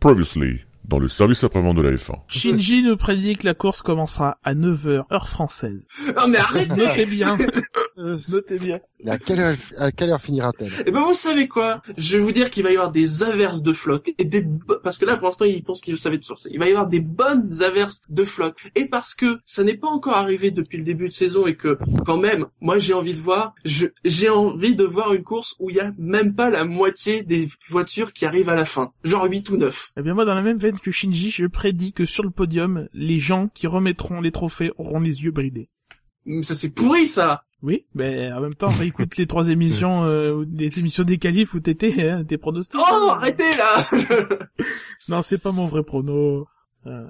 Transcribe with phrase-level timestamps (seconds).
[0.00, 2.16] Previously, dans le service après-vente de la F1.
[2.26, 5.86] Shinji nous prédit que la course commencera à 9h, heure française.
[6.16, 7.38] Non mais arrêtez Notez bien.
[8.28, 8.80] Notez bien.
[9.06, 10.72] À quelle heure, à quelle heure finira-t-elle?
[10.86, 11.80] Et ben vous savez quoi?
[11.96, 14.44] Je vais vous dire qu'il va y avoir des averses de flotte et des
[14.82, 16.50] parce que là pour l'instant il pense qu'il savait de sourcer.
[16.52, 19.88] Il va y avoir des bonnes averses de flotte et parce que ça n'est pas
[19.88, 23.20] encore arrivé depuis le début de saison et que quand même moi j'ai envie de
[23.20, 26.64] voir je j'ai envie de voir une course où il y a même pas la
[26.64, 29.92] moitié des voitures qui arrivent à la fin, genre 8 ou 9.
[29.96, 32.88] Eh bien moi, dans la même veine que Shinji, je prédis que sur le podium,
[32.92, 35.68] les gens qui remettront les trophées auront les yeux bridés.
[36.26, 37.44] Mais Ça c'est pourri ça.
[37.62, 41.60] Oui, mais en même temps, écoute les trois émissions, euh, les émissions des qualifs où
[41.60, 42.80] t'étais, hein, tes pronostics.
[42.82, 43.86] Oh arrêtez là.
[45.08, 46.46] Non, c'est pas mon vrai prono.
[46.86, 47.06] Euh,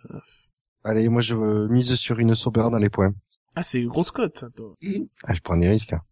[0.85, 1.35] Allez, moi je
[1.69, 3.13] mise sur une Sauber dans les points.
[3.55, 4.75] Ah, c'est grosse cote, ça, toi.
[5.25, 5.93] Ah, je prends des risques.
[5.93, 6.03] hein.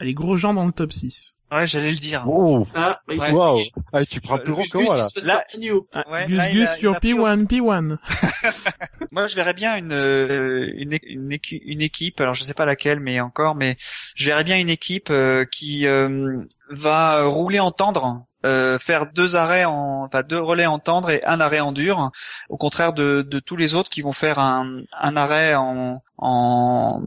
[0.00, 1.33] Les gros gens dans le top 6.
[1.52, 2.24] Ouais, j'allais le dire.
[2.26, 3.30] Oh, ah, bah, il Ouais.
[3.30, 3.60] waouh
[3.92, 5.06] Ah, tu prends plus gros que moi là.
[5.22, 5.44] Là-.
[5.92, 7.96] Ah, Ouais, Gus là, Gus, a- sur a pris- P1, P1.
[9.12, 12.20] Moi, je verrais bien une euh, une, une, une équipe.
[12.20, 13.76] Alors, je sais pas laquelle, mais encore, mais
[14.16, 18.24] je verrais bien une équipe euh, qui euh, va rouler en tendre.
[18.44, 22.10] euh, faire deux arrêts en, enfin deux relais en tendre et un arrêt en dur,
[22.50, 27.02] au contraire de, de tous les autres qui vont faire un, un arrêt en, en,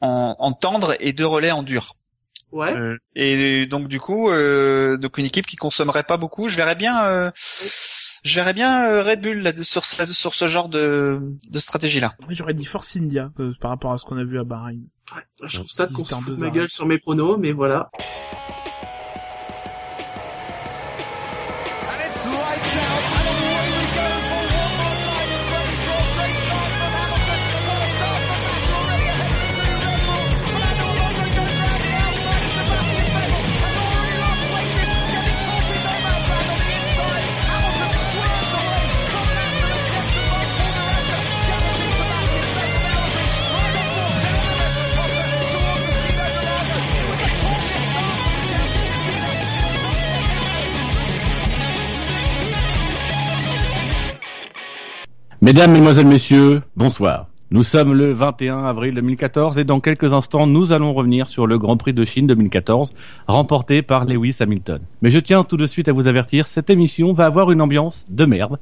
[0.00, 1.96] en, en tendre et deux relais en dur.
[2.52, 2.72] Ouais.
[2.72, 6.48] Euh, et donc du coup, euh, donc une équipe qui consommerait pas beaucoup.
[6.48, 7.30] Je verrais bien, euh,
[8.24, 12.00] je verrais bien euh, Red Bull là, sur ce, sur ce genre de, de stratégie
[12.00, 12.14] là.
[12.20, 14.82] Moi, j'aurais dit Force India, euh, par rapport à ce qu'on a vu à Bahreïn.
[15.14, 17.90] Ouais, je constate qu'on se fout ma gueule sur mes pronos, mais voilà.
[55.42, 57.26] Mesdames, Mesdemoiselles, Messieurs, bonsoir.
[57.50, 61.58] Nous sommes le 21 avril 2014 et dans quelques instants, nous allons revenir sur le
[61.58, 62.92] Grand Prix de Chine 2014
[63.26, 64.80] remporté par Lewis Hamilton.
[65.00, 68.04] Mais je tiens tout de suite à vous avertir, cette émission va avoir une ambiance
[68.10, 68.58] de merde.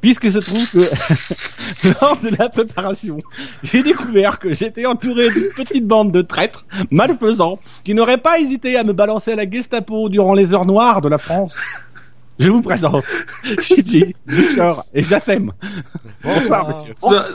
[0.00, 0.78] Puisque se trouve que
[2.00, 3.18] lors de la préparation,
[3.62, 8.76] j'ai découvert que j'étais entouré d'une petite bande de traîtres malfaisants qui n'auraient pas hésité
[8.76, 11.56] à me balancer à la Gestapo durant les heures noires de la France.
[12.40, 13.04] Je vous présente
[13.60, 15.52] Shiji, Bouchard et Jassem.
[16.24, 16.94] Bonsoir, messieurs.
[16.96, 17.26] Ça,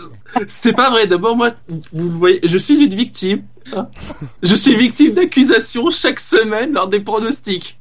[0.47, 1.05] C'est pas vrai.
[1.05, 1.51] D'abord, moi,
[1.93, 3.43] vous voyez, je suis une victime.
[3.73, 3.87] hein.
[4.41, 7.79] Je suis victime d'accusations chaque semaine lors des pronostics.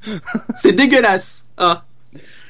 [0.54, 1.48] C'est dégueulasse.
[1.58, 1.80] Hein.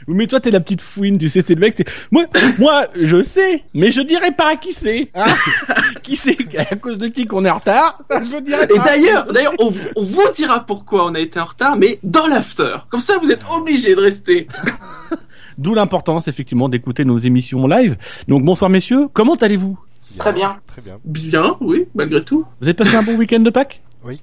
[0.07, 1.85] Oui, mais toi, t'es la petite fouine, tu sais, c'est le mec, t'es...
[2.11, 2.25] Moi,
[2.59, 5.11] moi, je sais, mais je dirais pas à qui c'est.
[5.15, 5.25] Hein
[6.03, 8.77] qui c'est, à cause de qui qu'on est en retard, ça, je le dirais Et
[8.77, 8.85] pas.
[8.85, 12.27] d'ailleurs, d'ailleurs, on, vous- on vous dira pourquoi on a été en retard, mais dans
[12.27, 12.77] l'after.
[12.91, 14.47] Comme ça, vous êtes obligés de rester.
[15.59, 17.97] D'où l'importance, effectivement, d'écouter nos émissions live.
[18.29, 19.07] Donc, bonsoir, messieurs.
[19.13, 19.79] Comment allez-vous?
[20.19, 20.57] Très bien.
[20.67, 20.99] Très bien.
[21.05, 22.45] Bien, oui, malgré tout.
[22.61, 23.81] Vous avez passé un bon week-end de Pâques?
[24.05, 24.21] Oui.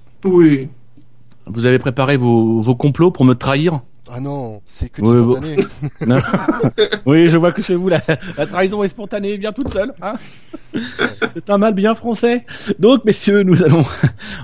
[1.48, 3.80] Vous avez préparé vos, vos complots pour me trahir?
[4.14, 5.36] Ah non, c'est que bon.
[5.36, 5.56] spontané.
[7.06, 8.02] Oui, je vois que chez vous, la,
[8.38, 9.94] la trahison est spontanée vient toute seule.
[10.02, 10.16] Hein
[11.30, 12.46] C'est un mal bien français.
[12.80, 13.86] Donc, messieurs, nous allons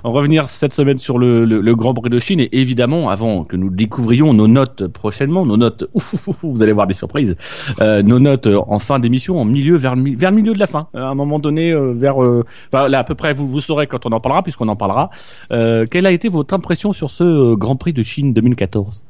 [0.04, 2.40] en revenir cette semaine sur le, le, le Grand Prix de Chine.
[2.40, 6.64] Et évidemment, avant que nous découvrions nos notes prochainement, nos notes, ouf, ouf, ouf, vous
[6.64, 7.36] allez voir des surprises,
[7.82, 10.88] euh, nos notes en fin d'émission, en milieu, vers, vers le milieu de la fin.
[10.96, 12.24] Euh, À un moment donné, euh, vers...
[12.24, 14.76] euh, enfin, là, à peu près, vous, vous saurez quand on en parlera, puisqu'on en
[14.78, 15.10] parlera.
[15.52, 18.84] Euh, quelle a été votre impression sur ce euh, Grand Prix de Chine 2014 Heureusement
[18.84, 19.07] que j'avais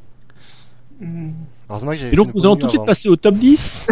[2.12, 3.88] Et donc, nous allons tout de suite passer au top 10.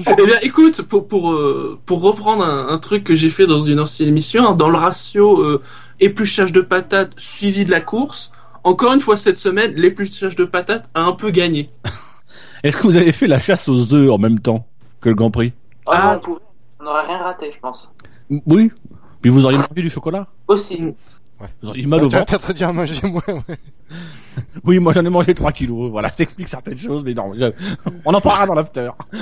[0.00, 3.60] Eh bien, écoute, pour pour euh, pour reprendre un, un truc que j'ai fait dans
[3.60, 5.62] une ancienne émission, hein, dans le ratio euh,
[6.00, 8.30] épluchage de patates suivi de la course,
[8.64, 11.70] encore une fois cette semaine, l'épluchage de patates a un peu gagné.
[12.64, 14.66] Est-ce que vous avez fait la chasse aux œufs en même temps
[15.00, 15.52] que le Grand Prix?
[15.86, 15.92] Ah.
[16.12, 16.40] Ah, on pouvait-
[16.80, 17.88] on n'aurait rien raté, je pense.
[18.46, 18.70] Oui.
[19.22, 20.26] Puis vous auriez mangé du chocolat?
[20.48, 20.94] Aussi.
[21.62, 22.24] Vous auriez mal au ouais.
[24.64, 25.90] Oui, moi j'en ai mangé 3 kilos.
[25.90, 27.52] Voilà, ça explique certaines choses, mais non, je-
[28.04, 28.90] on en parlera dans l'after.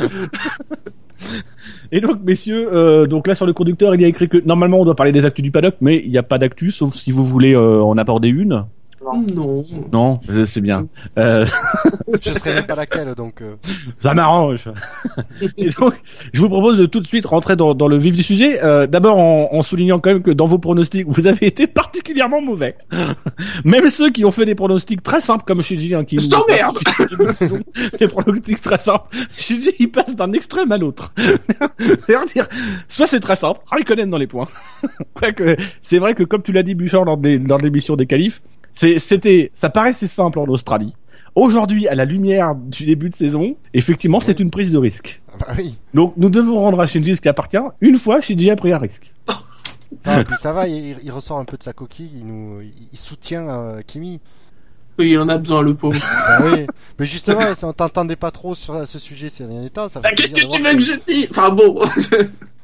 [1.92, 4.78] Et donc, messieurs, euh, donc là sur le conducteur, il y a écrit que normalement
[4.80, 7.10] on doit parler des actus du paddock, mais il n'y a pas d'actu, sauf si
[7.10, 8.66] vous voulez euh, en aborder une.
[9.14, 9.64] Non.
[9.92, 10.20] Non.
[10.46, 10.86] C'est bien.
[11.18, 11.46] Euh,
[12.22, 13.40] Je serais même pas laquelle, donc.
[13.42, 13.54] euh,
[13.98, 14.68] ça m'arrange.
[15.56, 15.94] Et donc,
[16.32, 18.62] je vous propose de tout de suite rentrer dans, dans le vif du sujet.
[18.62, 22.40] Euh, D'abord en, en soulignant quand même que dans vos pronostics, vous avez été particulièrement
[22.40, 22.76] mauvais.
[23.64, 26.78] Même ceux qui ont fait des pronostics très simples, comme Shinji, hein, qui Je t'emmerde
[28.00, 29.04] Les pronostics très simples.
[29.36, 31.12] Shinji, il passe d'un extrême à l'autre.
[32.06, 32.46] C'est-à-dire,
[32.88, 34.48] soit c'est très simple, Raikkonen dans les points.
[35.82, 38.42] C'est vrai que comme tu l'as dit, Bouchard, lors de, lors de l'émission des qualifs,
[38.76, 40.94] c'était, ça paraissait simple en Australie.
[41.34, 45.20] Aujourd'hui, à la lumière du début de saison, effectivement, c'est une prise de risque.
[45.28, 45.76] ah Bah oui.
[45.92, 47.58] Donc, nous devons rendre à Shinji ce qui appartient.
[47.80, 49.12] Une fois, Shinji a pris un risque.
[50.04, 52.60] Non, et puis ça va, il, il ressort un peu de sa coquille, il nous,
[52.92, 54.20] il, soutient euh, Kimi.
[54.98, 55.98] Oui, il en a besoin, le pauvre.
[56.28, 56.66] Bah oui.
[56.98, 60.10] Mais justement, si on t'entendait pas trop sur ce sujet ces derniers temps, ça Bah,
[60.16, 61.28] Qu'est-ce que tu veux que je dise?
[61.30, 61.80] Enfin bon.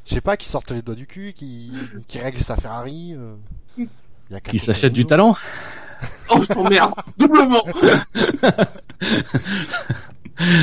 [0.04, 1.70] Je sais pas, qui sorte les doigts du cul, qui,
[2.08, 3.14] qui règle sa Ferrari.
[3.16, 3.34] euh.
[3.78, 3.86] Il
[4.32, 5.36] y a qu'à Qui s'achète du talent.
[6.30, 6.92] Oh, je t'emmerde.
[7.18, 7.62] Doublement.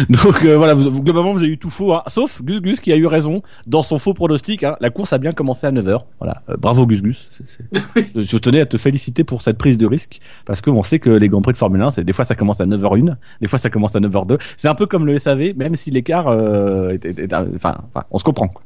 [0.10, 2.02] Donc euh, voilà, vous, vous- globalement vous avez eu tout faux, hein.
[2.08, 4.64] sauf Gus Gus qui a eu raison dans son faux pronostic.
[4.64, 4.76] Hein.
[4.82, 6.02] La course a bien commencé à 9h.
[6.20, 7.30] Voilà, Euh, bravo Gus Gus.
[8.16, 11.10] Je tenais à te féliciter pour cette prise de risque parce que on sait que
[11.12, 13.60] les grands prix de Formule 1, c'est des fois ça commence à 9h01, des fois
[13.60, 14.40] ça commence à 9h02.
[14.58, 18.24] C'est un peu comme le SAV, même si l'écart, euh, est- enfin, enfin, on se
[18.24, 18.48] comprend.
[18.50, 18.64] quoi.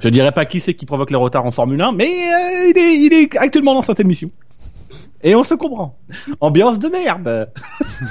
[0.00, 2.94] Je dirais pas qui c'est qui provoque les retards en Formule 1, mais il, est,
[3.00, 4.30] il est actuellement dans cette émission.
[5.22, 5.98] Et on se comprend.
[6.40, 7.50] Ambiance de merde.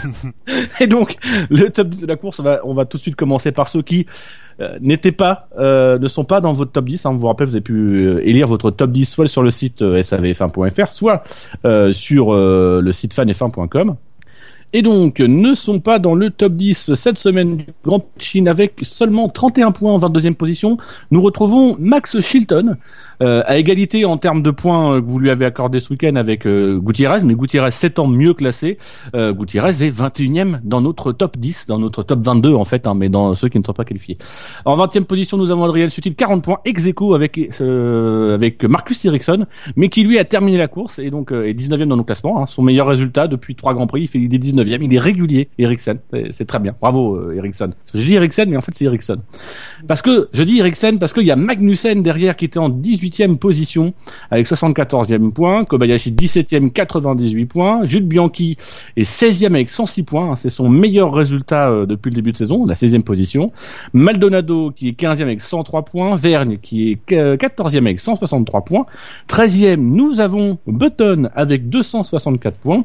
[0.79, 1.17] Et donc,
[1.49, 3.69] le top 10 de la course, on va, on va tout de suite commencer par
[3.69, 4.05] ceux qui
[4.59, 7.05] euh, n'étaient pas, euh, ne sont pas dans votre top 10.
[7.05, 7.11] Hein.
[7.13, 9.81] Vous vous rappelez, vous avez pu euh, élire votre top 10 soit sur le site
[9.81, 11.23] euh, savf1.fr, soit
[11.93, 13.95] sur le site fanf1.com.
[14.73, 18.73] Et donc, ne sont pas dans le top 10 cette semaine du Grand Chine avec
[18.81, 20.77] seulement 31 points en 22e position.
[21.09, 22.75] Nous retrouvons Max Chilton,
[23.21, 26.15] euh, à égalité en termes de points euh, que vous lui avez accordé ce week-end
[26.15, 28.77] avec euh, Gutiérrez, mais Gutiérrez 7 ans mieux classé.
[29.15, 32.93] Euh, Gutiérrez est 21e dans notre top 10, dans notre top 22 en fait, hein,
[32.93, 34.17] mais dans ceux qui ne sont pas qualifiés.
[34.65, 39.03] En 20e position, nous avons Adrien Sutil, 40 points ex aequo avec euh, avec Marcus
[39.05, 42.03] Ericsson, mais qui lui a terminé la course et donc euh, est 19e dans nos
[42.03, 42.43] classements.
[42.43, 44.99] Hein, son meilleur résultat depuis trois grands prix, il fait il est 19e, il est
[44.99, 45.49] régulier.
[45.57, 45.97] Ericsson,
[46.31, 47.71] c'est très bien, bravo Ericsson.
[47.93, 49.17] Je dis Ericsson, mais en fait c'est Ericsson.
[49.87, 52.69] Parce que je dis Ericsson parce qu'il y a Magnussen derrière qui était en
[53.09, 53.93] 18e position
[54.31, 58.57] avec 74e point, Kobayashi 17e 98 points, Jules Bianchi
[58.95, 62.37] est 16e avec 106 points, hein, c'est son meilleur résultat euh, depuis le début de
[62.37, 63.51] saison, la 16e position.
[63.93, 68.85] Maldonado qui est 15e avec 103 points, Vergne qui est euh, 14e avec 163 points,
[69.29, 72.83] 13e nous avons Button avec 264 points,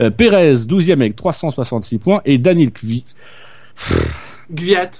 [0.00, 3.04] euh, Perez 12e avec 366 points et Daniel Kvi.
[4.52, 4.90] Gviat.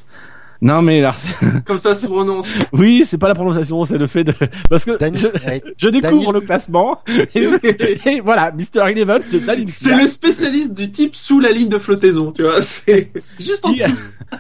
[0.63, 2.53] Non mais là, c'est- Comme ça se prononce.
[2.73, 4.35] oui, c'est pas la prononciation, c'est le fait de
[4.69, 5.29] parce que je,
[5.77, 6.99] je découvre le classement
[7.35, 7.49] et,
[8.07, 11.79] et voilà, Mister Eleven, c'est Daniel C'est le spécialiste du type sous la ligne de
[11.79, 12.61] flottaison, tu vois.
[12.61, 13.91] C'est juste en dessous.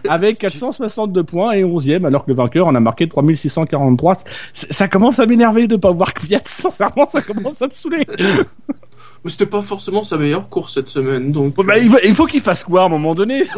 [0.08, 4.18] avec 462 points et 11e alors que le vainqueur en a marqué 3643.
[4.52, 8.06] C- Ça commence à m'énerver de pas voir Kvyat, sincèrement, ça commence à me saouler.
[9.24, 11.54] Mais c'était pas forcément sa meilleure course cette semaine, donc.
[11.54, 13.42] Bon, bah, il, va- il faut qu'il fasse quoi à un moment donné?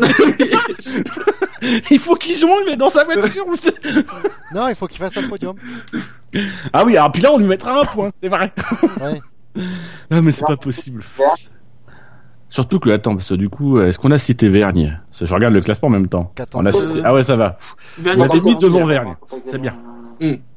[1.91, 3.44] Il faut qu'il jongle dans sa voiture.
[4.55, 5.55] Non, il faut qu'il fasse un podium.
[6.73, 8.53] ah oui, alors puis là on lui mettra un point, c'est vrai.
[9.00, 9.20] Ouais.
[10.11, 11.05] Non mais c'est pas possible.
[12.50, 15.00] Surtout que, attends, parce que du coup, est-ce qu'on a cité Vergne?
[15.19, 16.32] Je regarde le classement en même temps.
[16.35, 16.62] 14.
[16.62, 17.00] On a cité...
[17.05, 17.56] Ah ouais, ça va.
[17.97, 19.15] Vergne On l'avait mis devant Vergne.
[19.50, 19.75] C'est bien.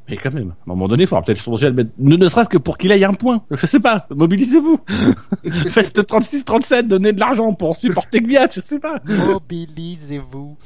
[0.07, 2.27] Mais quand même, à un moment donné, il faudra peut-être changer, le mettre- ne, ne
[2.27, 3.41] serait-ce que pour qu'il aille un point.
[3.49, 4.79] Je sais pas, mobilisez-vous.
[5.69, 8.97] Faites 36-37, donnez de l'argent pour supporter Gviat, je sais pas.
[9.07, 10.57] Mobilisez-vous.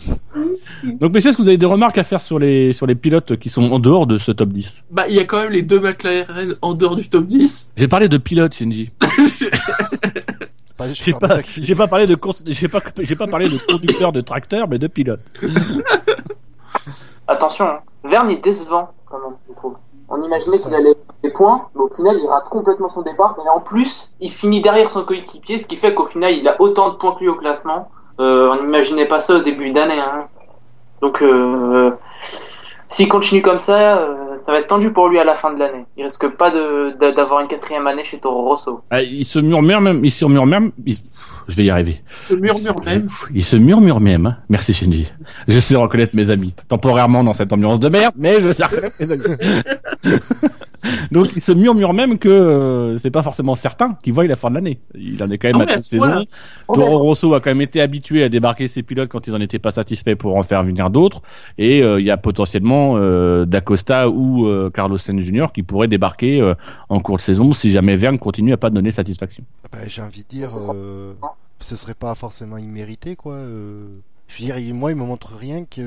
[0.83, 3.37] Donc messieurs, est-ce que vous avez des remarques à faire sur les, sur les pilotes
[3.37, 5.61] qui sont en dehors de ce top 10 Bah, il y a quand même les
[5.61, 7.71] deux McLaren en dehors du top 10.
[7.78, 8.92] J'ai parlé de pilotes, Shinji.
[10.94, 14.66] J'ai pas, j'ai pas parlé de, j'ai pas, j'ai pas parlé de conducteur de tracteur,
[14.69, 15.19] mais de pilote.
[17.28, 17.80] Attention, hein.
[18.06, 19.75] Verne est décevant quand même, je trouve.
[20.09, 23.49] On imaginait qu'il allait des points, mais au final il rate complètement son départ et
[23.49, 26.89] en plus il finit derrière son coéquipier, ce qui fait qu'au final il a autant
[26.89, 27.89] de points que lui au classement.
[28.19, 29.99] Euh, on n'imaginait pas ça au début d'année.
[29.99, 30.28] Hein.
[31.01, 31.92] Donc euh,
[32.87, 35.59] s'il continue comme ça, euh, ça va être tendu pour lui à la fin de
[35.59, 35.85] l'année.
[35.95, 38.81] Il risque pas de- de- d'avoir une quatrième année chez Toro Rosso.
[38.89, 40.97] Ah, il se murmure même, il se murmure même, il-
[41.49, 42.01] je vais y arriver.
[42.39, 43.07] Murmure même.
[43.33, 44.25] Il se murmure même.
[44.25, 44.37] hein.
[44.49, 45.07] Merci Shinji.
[45.47, 46.53] Je sais reconnaître mes amis.
[46.68, 49.23] Temporairement dans cette ambiance de merde, mais je sais reconnaître mes amis.
[51.12, 54.50] Donc il se murmure même que euh, c'est pas forcément certain qu'il voie la fin
[54.50, 54.80] de l'année.
[54.95, 56.04] Il en est quand même Ah à ouais, cette à saison.
[56.06, 56.24] point-là.
[56.74, 59.59] Toro Rosso a quand même été habitué à débarquer ses pilotes quand ils en étaient
[59.59, 61.21] pas satisfaits pour en faire venir d'autres.
[61.57, 65.48] Et euh, il y a potentiellement euh, D'Acosta ou euh, Carlos Sainz Jr.
[65.54, 66.54] qui pourraient débarquer euh,
[66.90, 69.44] en cours de saison si jamais Verne continue à pas donner satisfaction.
[69.71, 71.14] Bah, j'ai envie de dire, euh,
[71.59, 73.33] ce serait pas forcément immérité, quoi.
[73.33, 73.88] euh.
[74.28, 75.81] Je veux dire, il- moi, il me montre rien que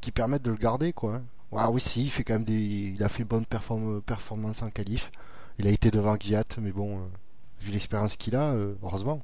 [0.00, 1.20] qui permette de le garder, quoi.
[1.54, 4.62] Ah oui, si, il fait quand même des, il a fait une bonne perform- performance
[4.62, 5.10] en qualif.
[5.58, 7.00] Il a été devant Gviat, mais bon, euh,
[7.60, 9.22] vu l'expérience qu'il a, euh, heureusement.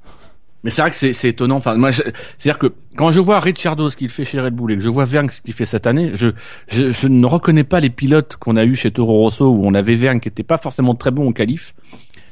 [0.65, 1.57] Mais c'est vrai que c'est étonnant.
[1.57, 4.83] Enfin, c'est-à-dire que quand je vois Ricciardo ce qu'il fait chez Red Bull et que
[4.83, 6.31] je vois Verne ce qu'il fait cette année, je,
[6.69, 9.97] je ne reconnais pas les pilotes qu'on a eu chez Toro Rosso où on avait
[9.97, 11.75] Verne qui était pas forcément très bon en qualif,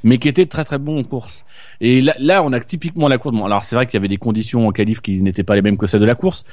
[0.04, 1.44] mais qui était très très bon en course.
[1.80, 3.36] Et là, là, on a typiquement la course.
[3.44, 5.76] Alors c'est vrai qu'il y avait des conditions en qualif qui n'étaient pas les mêmes
[5.76, 6.44] que celles de la course,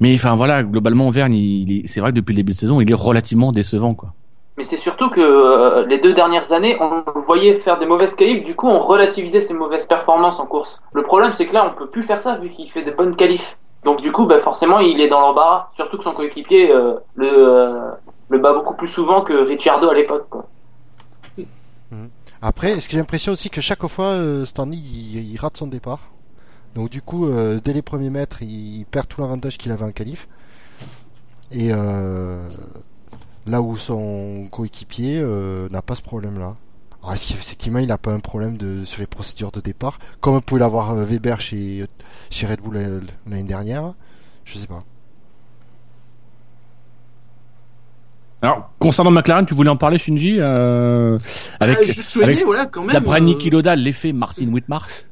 [0.00, 2.58] mais enfin voilà, globalement Verne, il, il est- c'est vrai que depuis le début de
[2.58, 4.12] saison, il est relativement décevant, quoi.
[4.56, 8.16] Mais c'est surtout que euh, les deux dernières années, on le voyait faire des mauvaises
[8.16, 10.80] qualifs, du coup on relativisait ses mauvaises performances en course.
[10.94, 13.14] Le problème c'est que là on peut plus faire ça vu qu'il fait des bonnes
[13.14, 13.56] qualifs.
[13.84, 17.28] Donc du coup bah, forcément il est dans l'embarras, surtout que son coéquipier euh, le,
[17.28, 17.66] euh,
[18.30, 20.26] le bat beaucoup plus souvent que Ricciardo à l'époque.
[20.28, 20.46] quoi.
[22.42, 25.66] Après, est-ce que j'ai l'impression aussi que chaque fois, euh, Stanley, il, il rate son
[25.66, 26.10] départ?
[26.78, 29.90] Donc du coup, euh, dès les premiers mètres, il, perd tout l'avantage qu'il avait en
[29.90, 30.28] qualif.
[31.50, 32.48] Et euh,
[33.48, 36.54] là où son coéquipier euh, n'a pas ce problème-là.
[37.02, 40.34] Alors est-ce qu'effectivement, il n'a pas un problème de, sur les procédures de départ, comme
[40.34, 41.84] on pouvait l'avoir euh, Weber chez,
[42.30, 43.94] chez Red Bull euh, l'année dernière?
[44.44, 44.84] Je sais pas.
[48.40, 51.18] Alors concernant McLaren, tu voulais en parler, Shinji, euh,
[51.58, 52.92] avec Ah, je souhaitais, avec- voilà, quand même.
[52.92, 55.06] d'après euh, Niki Loda, l'effet Martin Whitmarsh.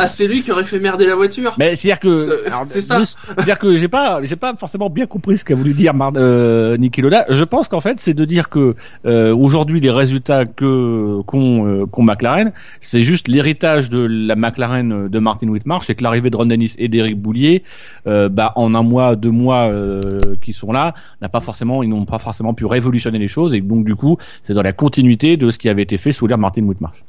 [0.00, 1.54] Ah, c'est lui qui aurait fait merder la voiture.
[1.58, 2.98] Mais c'est-à-dire que C'est- alors, c'est ça.
[3.00, 6.12] juste- C'est-à-dire que j'ai pas j'ai pas forcément bien compris ce qu'a voulu dire Mar
[6.16, 7.24] euh, Niki Loda.
[7.28, 8.76] Je pense qu'en fait, c'est de dire que
[9.06, 15.08] euh, aujourd'hui les résultats que qu'ont euh, qu'ont McLaren, c'est juste l'héritage de la McLaren
[15.08, 17.64] de Martin Whitmarsh et que l'arrivée de Ron Dennis et d'Eric Boulier
[18.06, 20.00] euh, bah en un mois, deux mois euh,
[20.40, 23.60] qui sont là, n'a pas forcément ils n'ont pas forcément pu révolutionner les choses et
[23.60, 26.38] donc du coup, c'est dans la continuité de ce qui avait été fait sous l'ère
[26.38, 27.02] Martin Whitmarsh.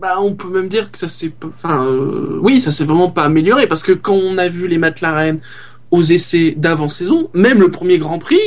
[0.00, 3.24] Bah, on peut même dire que ça s'est, enfin, euh, oui, ça s'est vraiment pas
[3.24, 5.38] amélioré parce que quand on a vu les McLaren
[5.90, 8.38] aux essais d'avant-saison, même le premier Grand Prix,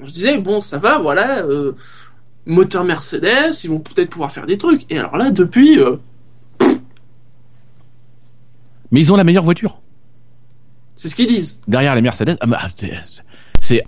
[0.00, 1.72] on se disait bon, ça va, voilà, euh,
[2.44, 4.84] moteur Mercedes, ils vont peut-être pouvoir faire des trucs.
[4.90, 5.96] Et alors là, depuis, euh,
[8.90, 9.80] Mais ils ont la meilleure voiture.
[10.96, 11.58] c'est ce qu'ils disent.
[11.68, 12.36] derrière les Mercedes.
[12.40, 12.66] ah, bah,
[13.60, 13.82] c'est-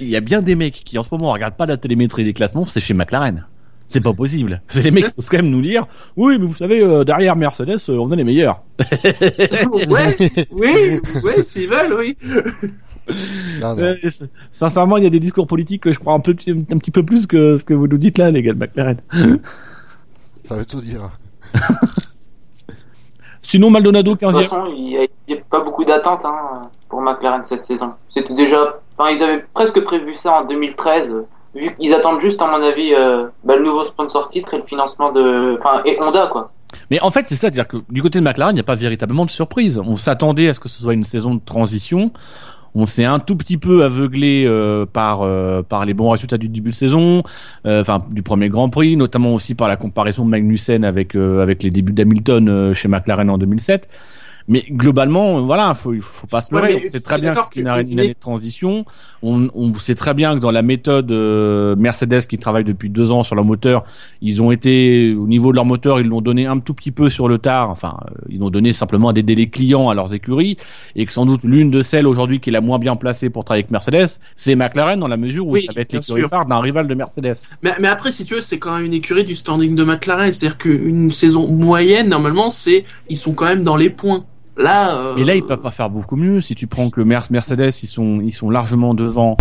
[0.00, 2.32] il y a bien des mecs qui en ce moment regardent pas la télémétrie des
[2.32, 3.46] classements, c'est chez McLaren.
[3.88, 4.60] C'est pas possible.
[4.68, 7.36] C'est les mecs qui osent quand même nous dire, oui, mais vous savez, euh, derrière
[7.36, 8.62] Mercedes, euh, on est les meilleurs.
[8.80, 10.16] ouais,
[10.52, 12.16] oui, oui, s'ils veulent, oui.
[13.62, 13.82] Non, non.
[13.84, 13.96] Euh,
[14.52, 17.02] sincèrement, il y a des discours politiques que je crois un peu, un petit peu
[17.02, 18.98] plus que ce que vous nous dites là, les gars de McLaren.
[20.42, 21.10] Ça veut tout dire.
[23.42, 24.42] Sinon, Maldonado De toute 15e.
[24.42, 27.94] façon il n'y a pas beaucoup d'attentes hein, pour McLaren cette saison.
[28.10, 31.10] C'était déjà, enfin ils avaient presque prévu ça en 2013.
[31.54, 35.12] Qu'ils attendent juste, à mon avis, euh, bah, le nouveau sponsor titre et le financement
[35.12, 36.50] de, enfin Honda quoi.
[36.90, 38.74] Mais en fait, c'est ça, c'est-à-dire que du côté de McLaren, il n'y a pas
[38.74, 39.80] véritablement de surprise.
[39.84, 42.12] On s'attendait à ce que ce soit une saison de transition.
[42.74, 46.50] On s'est un tout petit peu aveuglé euh, par euh, par les bons résultats du
[46.50, 47.22] début de saison,
[47.64, 51.70] enfin du premier Grand Prix, notamment aussi par la comparaison de Magnussen avec avec les
[51.70, 53.88] débuts d'Hamilton chez McLaren en 2007.
[54.50, 56.86] Mais globalement, euh, voilà, faut il faut, pas se Ouais, leurrer.
[56.86, 58.86] sait tu très bien c'est une, que- année- une année de transition.
[59.22, 63.12] On, on sait très bien que dans la méthode euh, Mercedes qui travaille depuis deux
[63.12, 63.84] ans sur leur moteur,
[64.22, 67.10] ils ont été au niveau de leur moteur, ils l'ont donné un tout petit peu
[67.10, 67.68] sur le tard.
[67.70, 70.56] Enfin, euh, ils l'ont donné simplement à des délais clients à leurs écuries,
[70.96, 73.44] et que sans doute l'une de celles aujourd'hui qui est la moins bien placée pour
[73.44, 76.46] travailler avec Mercedes, c'est McLaren dans la mesure où Oui, ça va être l'écurie phare
[76.46, 77.34] d'un rival de Mercedes.
[77.62, 80.32] Mais, mais après, si tu veux, c'est quand même une écurie du standing de McLaren.
[80.32, 84.24] C'est-à-dire qu'une saison moyenne, normalement, c'est, ils sont quand même dans les points.
[84.58, 86.40] Là, euh, Mais là, ils peuvent pas faire beaucoup mieux.
[86.40, 89.36] Si tu prends que Mer- Mercedes, ils sont, ils sont largement devant,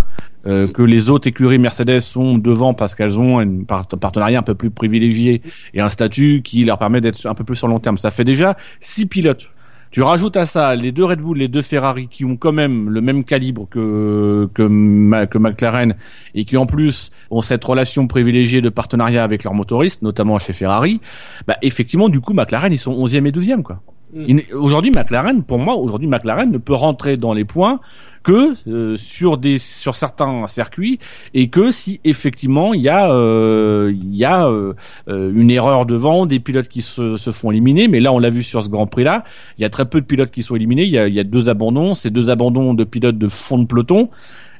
[0.46, 4.44] euh, que les autres écuries Mercedes sont devant parce qu'elles ont un par- partenariat un
[4.44, 5.42] peu plus privilégié
[5.74, 7.98] et un statut qui leur permet d'être un peu plus sur long terme.
[7.98, 9.50] Ça fait déjà six pilotes.
[9.90, 12.90] Tu rajoutes à ça les deux Red Bull, les deux Ferrari qui ont quand même
[12.90, 15.96] le même calibre que que, que McLaren
[16.36, 20.52] et qui en plus ont cette relation privilégiée de partenariat avec leurs motoristes, notamment chez
[20.52, 21.00] Ferrari.
[21.48, 23.82] Bah effectivement, du coup, McLaren ils sont 11e et 12e quoi.
[24.14, 24.40] Mm.
[24.54, 27.80] Aujourd'hui, McLaren, pour moi, aujourd'hui, McLaren ne peut rentrer dans les points
[28.24, 31.00] que euh, sur des sur certains circuits
[31.34, 34.74] et que si effectivement il y a euh, il y a euh,
[35.08, 38.30] euh, une erreur devant des pilotes qui se, se font éliminer mais là on l'a
[38.30, 39.24] vu sur ce Grand Prix là
[39.58, 41.22] il y a très peu de pilotes qui sont éliminés il y a, il y
[41.22, 44.10] a deux abandons ces deux abandons de pilotes de fond de peloton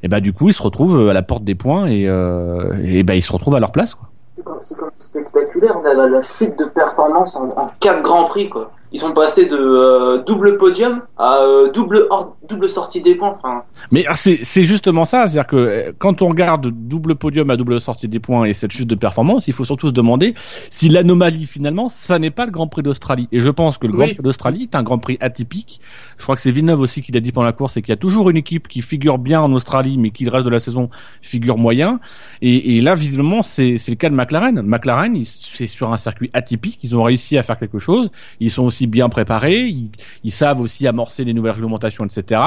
[0.04, 3.04] et bah du coup ils se retrouvent à la porte des points et, euh, et
[3.04, 3.96] bah ils se retrouvent à leur place.
[3.96, 4.08] Quoi.
[4.36, 8.26] C'est comme, c'est comme spectaculaire la, la, la chute de performance en, en 4 grands
[8.26, 8.72] prix quoi.
[8.92, 12.08] Ils sont passés de euh, double podium à euh, double
[12.48, 13.36] double sortie des points.
[13.38, 17.50] Enfin, Mais ah, c'est c'est justement ça, c'est-à-dire que euh, quand on regarde double podium
[17.50, 20.36] à double sortie des points et cette chute de performance, il faut surtout se demander
[20.70, 23.28] si l'anomalie finalement, ça n'est pas le Grand Prix d'Australie.
[23.32, 24.14] Et je pense que le Grand Oui.
[24.14, 25.82] Prix d'Australie est un Grand Prix atypique.
[26.18, 27.94] Je crois que c'est Villeneuve aussi qui l'a dit pendant la course, c'est qu'il y
[27.94, 30.60] a toujours une équipe qui figure bien en Australie, mais qui le reste de la
[30.60, 30.90] saison
[31.22, 32.00] figure moyen.
[32.42, 34.62] Et, et là, visiblement, c'est c'est le cas de McLaren.
[34.62, 38.12] McLaren, c'est sur un circuit atypique, ils ont réussi à faire quelque chose.
[38.40, 39.90] Ils sont aussi bien préparés, ils,
[40.24, 42.42] ils savent aussi amorcer les nouvelles réglementations, etc.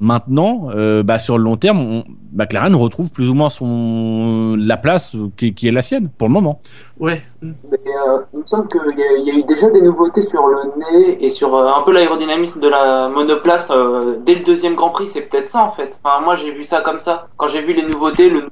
[0.00, 4.76] Maintenant, euh, bah, sur le long terme, on- McLaren retrouve plus ou moins son la
[4.76, 6.60] place qui, qui est la sienne pour le moment.
[6.98, 7.22] Ouais.
[7.42, 7.50] mais,
[7.86, 10.44] euh, il me semble qu'il y, a- il y a eu déjà des nouveautés sur
[10.48, 10.56] le
[10.98, 14.90] nez et sur euh, un peu l'aérodynamisme de la monoplace euh, dès le deuxième Grand
[14.90, 15.08] Prix.
[15.08, 16.00] C'est peut-être ça en fait.
[16.02, 17.28] Enfin, moi j'ai vu ça comme ça.
[17.36, 18.50] Quand j'ai vu les nouveautés, le nouveau-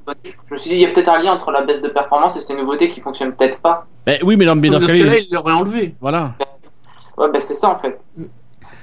[0.48, 2.36] je me suis dit il y a peut-être un lien entre la baisse de performance
[2.36, 3.86] et ces nouveautés qui fonctionnent peut-être pas.
[4.06, 5.94] Eh oui, mais dans, mais dans Dans ce cas-là, il- il l'aurait enlevé.
[6.00, 6.34] voilà.
[6.38, 6.46] Ouais,
[7.28, 8.00] ben c'est ça en fait.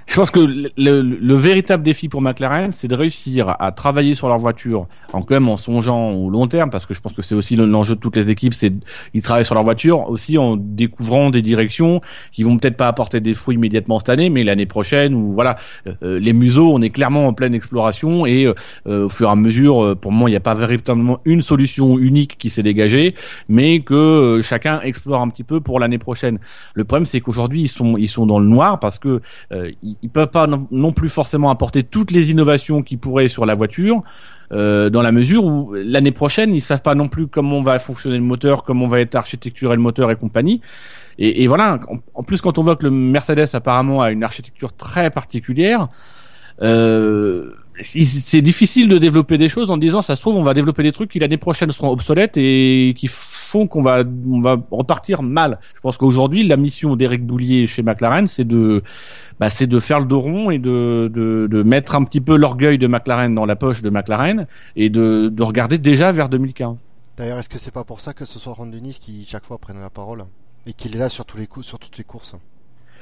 [0.07, 4.13] Je pense que le, le- le véritable défi pour McLaren, c'est de réussir à travailler
[4.13, 7.11] sur leur voiture en quand même en songeant au long terme, parce que je pense
[7.13, 8.71] que c'est aussi le- l'enjeu de toutes les équipes, c'est
[9.13, 11.99] ils travaillent sur leur voiture aussi en découvrant des directions
[12.31, 15.57] qui vont peut-être pas apporter des fruits immédiatement cette année, mais l'année prochaine ou voilà,
[15.87, 18.53] Euh, euh, les museaux, on est clairement en pleine exploration et euh,
[18.87, 21.41] euh, au fur et à mesure, euh, pour moi, il n'y a pas véritablement une
[21.41, 23.13] solution unique qui s'est dégagée,
[23.49, 26.39] mais que chacun explore un petit peu pour l'année prochaine.
[26.75, 29.21] Le problème, c'est qu'aujourd'hui, ils sont ils sont dans le noir parce que
[29.51, 33.55] ils, ils peuvent pas non, plus forcément apporter toutes les innovations qu'ils pourraient sur la
[33.55, 34.03] voiture.
[34.53, 38.17] euh, dans la mesure où l'année prochaine ils savent pas non plus comment va fonctionner
[38.17, 40.61] le moteur, comment va être architecturé le moteur et compagnie.
[41.19, 41.79] Et, voilà.
[42.13, 45.87] En, plus, quand on voit que le Mercedes apparemment a une architecture très particulière,
[46.61, 47.51] euh,
[47.81, 50.91] c'est difficile de développer des choses en disant ça se trouve on va développer des
[50.91, 53.07] trucs qui l'année prochaine seront obsolètes et qui
[53.47, 55.59] font qu'on va on va repartir mal.
[55.75, 58.83] Je pense qu'aujourd'hui la mission d'Éric Boulier chez McLaren c'est de
[59.39, 62.35] bah, c'est de faire le dos rond et de, de, de mettre un petit peu
[62.35, 66.75] l'orgueil de McLaren dans la poche de McLaren et de, de regarder déjà vers 2015.
[67.17, 69.57] D'ailleurs, est-ce que c'est pas pour ça que ce soit Ron Dennis qui chaque fois
[69.57, 70.25] prenne la parole
[70.65, 72.35] et qu'il est là sur tous les coups, sur toutes les courses?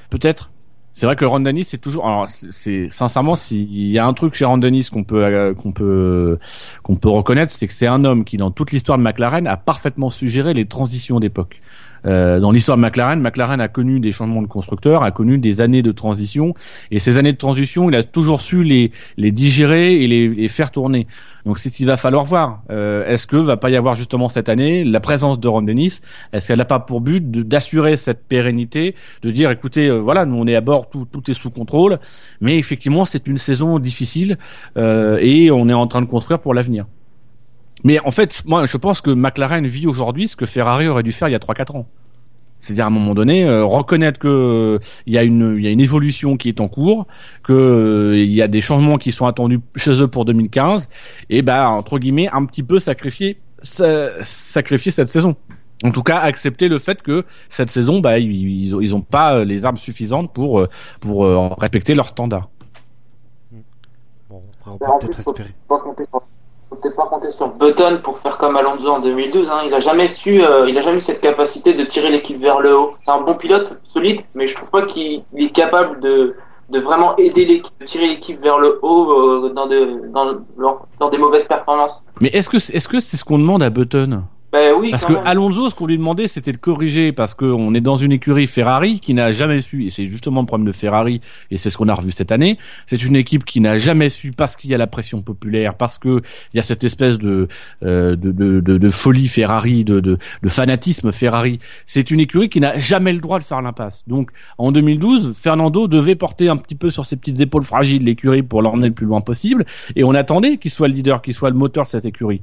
[0.09, 0.51] Peut-être.
[0.97, 2.07] C'est vrai que Ron Dennis c'est toujours.
[2.07, 5.73] Alors, c'est- sincèrement, s'il y a un truc chez Ron Dennis qu'on peut euh, qu'on
[5.73, 6.39] peut
[6.83, 9.57] qu'on peut reconnaître, c'est que c'est un homme qui, dans toute l'histoire de McLaren, a
[9.57, 11.59] parfaitement suggéré les transitions d'époque.
[12.05, 15.61] Euh, dans l'histoire de McLaren, McLaren a connu des changements de constructeurs, a connu des
[15.61, 16.53] années de transition,
[16.91, 20.47] et ces années de transition, il a toujours su les les digérer et les, les
[20.47, 21.07] faire tourner.
[21.45, 22.63] Donc, c'est ce qu'il va falloir voir.
[22.71, 26.01] Euh, Est-ce que va pas y avoir justement cette année la présence de Ron Dennis?
[26.33, 30.37] Est-ce qu'elle n'a pas pour but d'assurer cette pérennité de dire écoutez euh, voilà nous
[30.37, 31.99] on est à bord tout, tout est sous contrôle
[32.41, 34.37] mais effectivement c'est une saison difficile
[34.77, 36.85] euh, et on est en train de construire pour l'avenir
[37.85, 41.13] mais en fait moi je pense que McLaren vit aujourd'hui ce que Ferrari aurait dû
[41.13, 41.87] faire il y a 3-4 ans
[42.59, 45.67] c'est-à-dire à un moment donné euh, reconnaître que euh, il y a une il y
[45.67, 47.05] a une évolution qui est en cours
[47.43, 50.89] que euh, il y a des changements qui sont attendus chez eux pour 2015
[51.29, 55.35] et bah entre guillemets un petit peu sacrifier sa- sacrifier cette saison
[55.83, 59.01] en tout cas, accepter le fait que cette saison, bah, ils, ils, ont, ils ont
[59.01, 60.65] pas euh, les armes suffisantes pour
[61.01, 62.49] pour euh, respecter leurs standards.
[64.29, 65.49] Bon, après, on peut peut-être espérer.
[65.67, 66.21] pas compter sur,
[66.69, 69.49] faut peut-être pas compter sur Button pour faire comme Alonso en 2012.
[69.49, 69.61] Hein.
[69.65, 72.59] Il a jamais su, euh, il a jamais eu cette capacité de tirer l'équipe vers
[72.59, 72.93] le haut.
[73.03, 76.35] C'est un bon pilote, solide, mais je trouve pas qu'il il est capable de
[76.69, 81.17] de vraiment aider l'équipe, de tirer l'équipe vers le haut euh, dans, dans, dans, des
[81.19, 82.01] mauvaises performances.
[82.21, 84.23] Mais est-ce que est-ce que c'est ce qu'on demande à Button?
[84.55, 85.21] Ben oui, Parce que même.
[85.25, 88.47] Alonso, ce qu'on lui demandait, c'était de corriger parce que on est dans une écurie
[88.47, 91.19] Ferrari qui n'a jamais su, et c'est justement le problème de Ferrari,
[91.51, 92.57] et c'est ce qu'on a revu cette année.
[92.87, 95.97] C'est une équipe qui n'a jamais su parce qu'il y a la pression populaire, parce
[95.97, 96.21] que
[96.53, 97.49] il y a cette espèce de
[97.83, 101.59] euh, de, de, de, de folie Ferrari, de, de, de fanatisme Ferrari.
[101.85, 104.05] C'est une écurie qui n'a jamais le droit de faire l'impasse.
[104.07, 108.41] Donc en 2012, Fernando devait porter un petit peu sur ses petites épaules fragiles l'écurie
[108.41, 109.65] pour l'emmener le plus loin possible,
[109.97, 112.39] et on attendait qu'il soit le leader, qu'il soit le moteur de cette écurie.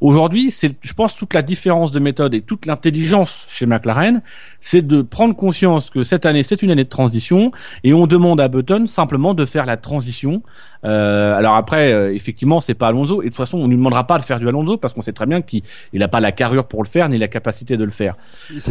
[0.00, 4.22] Aujourd'hui, c'est, je pense, toute la différence de méthode et toute l'intelligence chez McLaren,
[4.60, 7.50] c'est de prendre conscience que cette année, c'est une année de transition,
[7.84, 10.42] et on demande à Button simplement de faire la transition.
[10.84, 13.76] Euh, alors après, euh, effectivement, c'est pas Alonso, et de toute façon, on ne lui
[13.76, 15.62] demandera pas de faire du Alonso parce qu'on sait très bien qu'il
[15.92, 18.16] n'a pas la carrure pour le faire ni la capacité de le faire.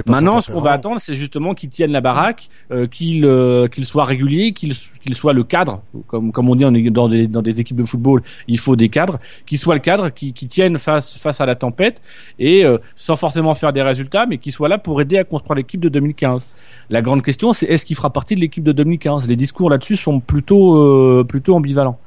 [0.05, 3.85] Maintenant, ce qu'on va attendre, c'est justement qu'il tienne la baraque, euh, qu'il euh, qu'il
[3.85, 7.27] soit régulier, qu'il qu'il soit le cadre, comme comme on dit on est dans des
[7.27, 10.47] dans des équipes de football, il faut des cadres, qu'il soit le cadre, qui qui
[10.47, 12.01] tienne face face à la tempête
[12.39, 15.55] et euh, sans forcément faire des résultats, mais qui soit là pour aider à construire
[15.55, 16.41] l'équipe de 2015.
[16.89, 19.95] La grande question, c'est est-ce qu'il fera partie de l'équipe de 2015 Les discours là-dessus
[19.95, 21.99] sont plutôt euh, plutôt ambivalents.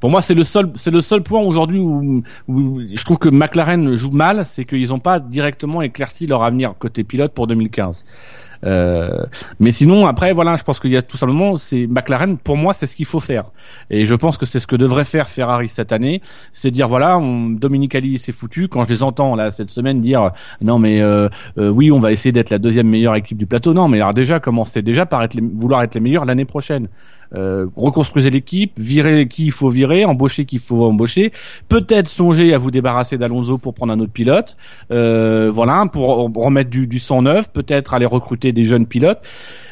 [0.00, 3.28] Pour moi, c'est le seul, c'est le seul point aujourd'hui où, où je trouve que
[3.28, 8.04] McLaren joue mal, c'est qu'ils n'ont pas directement éclairci leur avenir côté pilote pour 2015.
[8.64, 9.24] Euh,
[9.60, 12.38] mais sinon, après, voilà, je pense qu'il y a tout simplement, c'est McLaren.
[12.38, 13.44] Pour moi, c'est ce qu'il faut faire,
[13.90, 17.18] et je pense que c'est ce que devrait faire Ferrari cette année, c'est dire voilà,
[17.18, 18.68] on, Dominicali s'est foutu.
[18.68, 22.12] Quand je les entends là cette semaine dire non mais euh, euh, oui, on va
[22.12, 23.74] essayer d'être la deuxième meilleure équipe du plateau.
[23.74, 26.88] Non, mais alors déjà commencez déjà par être les- vouloir être les meilleurs l'année prochaine.
[27.34, 31.32] Euh, reconstruisez l'équipe, virez qui il faut virer, embaucher qui il faut embaucher.
[31.68, 34.56] Peut-être songer à vous débarrasser d'Alonso pour prendre un autre pilote.
[34.90, 37.52] Euh, voilà, pour remettre du, du sang neuf.
[37.52, 39.20] Peut-être aller recruter des jeunes pilotes.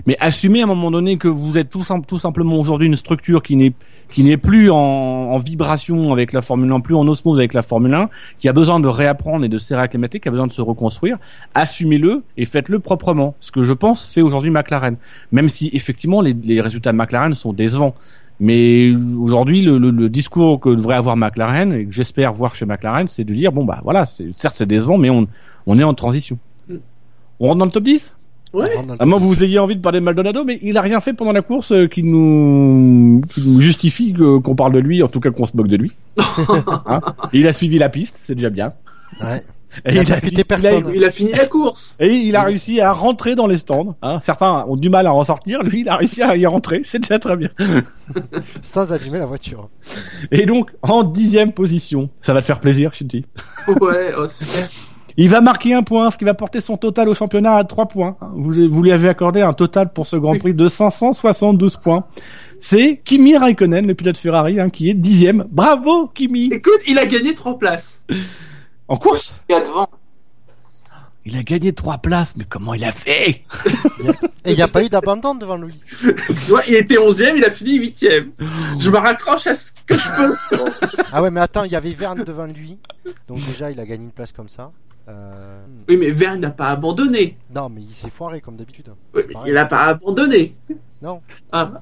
[0.06, 3.42] Mais assumez à un moment donné que vous êtes tout, tout simplement aujourd'hui une structure
[3.42, 3.72] qui n'est
[4.08, 7.94] qui n'est plus en, vibration avec la Formule 1, plus en osmose avec la Formule
[7.94, 10.62] 1, qui a besoin de réapprendre et de se réacclimater, qui a besoin de se
[10.62, 11.18] reconstruire,
[11.54, 13.34] assumez-le et faites-le proprement.
[13.40, 14.96] Ce que je pense fait aujourd'hui McLaren.
[15.32, 17.94] Même si effectivement les, résultats de McLaren sont décevants.
[18.38, 23.24] Mais aujourd'hui, le, discours que devrait avoir McLaren et que j'espère voir chez McLaren, c'est
[23.24, 25.26] de dire bon bah voilà, certes c'est décevant, mais on,
[25.66, 26.38] on est en transition.
[27.40, 28.14] On rentre dans le top 10
[28.52, 28.70] Ouais.
[28.98, 31.12] À moins que vous ayez envie de parler de Maldonado, mais il a rien fait
[31.12, 35.20] pendant la course euh, qui nous, qui nous justifie qu'on parle de lui, en tout
[35.20, 35.92] cas qu'on se moque de lui.
[36.86, 37.00] Hein
[37.32, 38.72] il a suivi la piste, c'est déjà bien.
[39.20, 39.26] 10.
[39.26, 39.42] Ouais.
[39.84, 40.80] Et Il a il a, percuté il a-.
[40.94, 41.96] Il a fini la course.
[42.00, 43.94] et il a réussi à rentrer dans les stands.
[44.00, 44.20] Hein.
[44.22, 46.98] Certains ont du mal à en sortir, lui il a réussi à y rentrer, c'est
[47.00, 47.50] déjà très bien.
[48.62, 49.68] Sans abîmer la voiture.
[50.30, 53.26] Et donc, en dixième position, ça va te faire plaisir, Shinji.
[53.68, 54.68] Ouais, oh, super.
[55.18, 57.86] Il va marquer un point, ce qui va porter son total au championnat à 3
[57.86, 58.16] points.
[58.34, 60.36] Vous, vous lui avez accordé un total pour ce Grand.
[60.38, 62.04] Prix de 572 points.
[62.60, 65.46] C'est Kimi Raikkonen, le pilote Ferrari, hein, qui est dixième.
[65.50, 68.02] Bravo, Kimi Écoute, il a gagné trois places.
[68.88, 69.88] En course Il a devant.
[71.24, 73.42] Il a gagné trois places, mais comment il a fait
[74.44, 75.80] Et il n'y a pas eu d'abandon devant lui.
[76.00, 78.30] Tu vois, il était onzième, il a fini huitième.
[78.78, 80.36] Je me raccroche à ce que je peux.
[81.12, 82.78] Ah ouais, mais attends, il y avait Verne devant lui.
[83.26, 84.70] Donc déjà, il a gagné une place comme ça.
[85.08, 87.36] Euh, Oui, mais Verne n'a pas abandonné.
[87.54, 88.88] Non, mais il s'est foiré comme d'habitude.
[89.14, 90.54] Oui, mais il n'a pas abandonné.
[91.02, 91.20] Non.
[91.52, 91.70] Ah.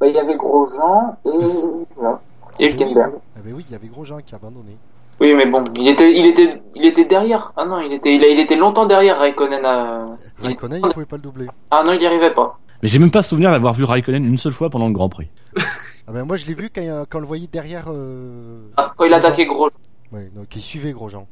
[0.00, 1.30] Bah, il y avait Grosjean et.
[1.96, 2.20] Voilà.
[2.58, 3.12] Et Hülkenberg.
[3.36, 4.76] Ah bah oui, il y avait Grosjean qui a abandonné.
[5.20, 7.52] Oui, mais bon, il était, il était, il était derrière.
[7.56, 9.64] Ah non, il était, il, a- il était longtemps derrière Raikkonen.
[9.64, 10.06] À...
[10.40, 11.46] il- Raikkonen, il pouvait pas le doubler.
[11.70, 12.58] Ah non, il n'y arrivait pas.
[12.82, 15.28] Mais j'ai même pas souvenir d'avoir vu Raikkonen une seule fois pendant le Grand Prix.
[16.08, 17.84] Ah ben moi, je l'ai vu quand, quand on le voyait derrière.
[17.88, 18.62] Euh...
[18.76, 19.76] Ah, quand il attaquait Grosjean.
[20.12, 21.26] Ouais, donc il suivait Grosjean.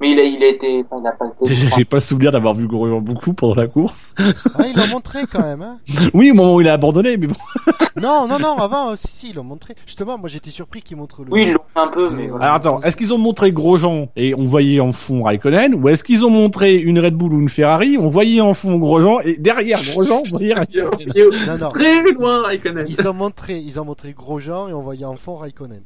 [0.00, 1.48] Mais il a, il a été, enfin, il a pas été.
[1.48, 4.12] Déjà, j'ai pas souvenir d'avoir vu Grosjean beaucoup pendant la course.
[4.18, 5.78] Ah, ils l'ont montré quand même, hein.
[6.14, 7.36] Oui, au moment où il a abandonné, mais bon.
[8.00, 9.74] Non, non, non, avant, euh, si, si, ils l'ont montré.
[9.86, 11.28] Justement, moi j'étais surpris qu'ils montrent le.
[11.30, 12.44] Oui, ils l'ont fait un peu, mais Euh, voilà.
[12.46, 16.02] Alors attends, est-ce qu'ils ont montré Grosjean et on voyait en fond Raikkonen ou est-ce
[16.02, 19.36] qu'ils ont montré une Red Bull ou une Ferrari, on voyait en fond Grosjean et
[19.36, 21.68] derrière Grosjean, on voyait Il Raikkonen il Non, non.
[21.68, 22.86] Très loin, Raikkonen.
[22.88, 25.82] Ils ont montré, ils ont montré Grosjean et on voyait en fond Raikkonen.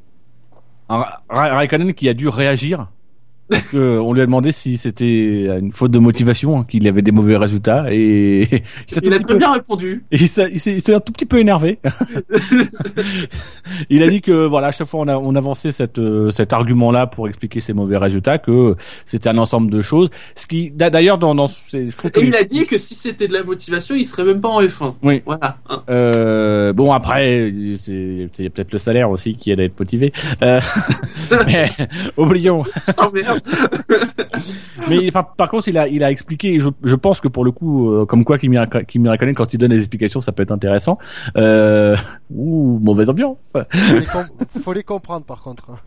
[0.88, 2.88] Raikkonen qui a dû réagir
[3.48, 7.02] parce que on lui a demandé si c'était une faute de motivation, hein, qu'il avait
[7.02, 10.04] des mauvais résultats et il Il a très peu- bien répondu.
[10.10, 11.78] Et il s'est, il il un tout petit peu énervé.
[13.90, 16.52] il a dit que voilà, à chaque fois on, a, on avançait cette, euh, cet
[16.52, 20.10] argument-là pour expliquer ses mauvais résultats, que c'était un ensemble de choses.
[20.34, 22.78] Ce qui, d'a- d'ailleurs, dans, dans je trouve que Et il les- a dit que
[22.78, 24.94] si c'était de la motivation, il serait même pas en F1.
[25.02, 25.22] Oui.
[25.26, 25.56] Voilà.
[25.68, 25.82] hein.
[25.90, 30.12] Euh, bon après, c'est c'est peut-être le salaire aussi qui aide à être motivé.
[30.42, 30.60] Euh,
[31.46, 31.70] mais
[32.16, 32.64] oublions.
[32.98, 33.35] Oh merde.
[34.88, 36.60] Mais par, par contre, il a, il a expliqué.
[36.60, 39.58] Je, je pense que pour le coup, euh, comme quoi Raik- Kimi Raikkonen, quand il
[39.58, 40.98] donne des explications, ça peut être intéressant.
[41.36, 41.96] Euh,
[42.30, 43.52] ouh, mauvaise ambiance.
[43.72, 44.26] Faut les, com-
[44.62, 45.70] faut les comprendre par contre.
[45.70, 45.78] hein,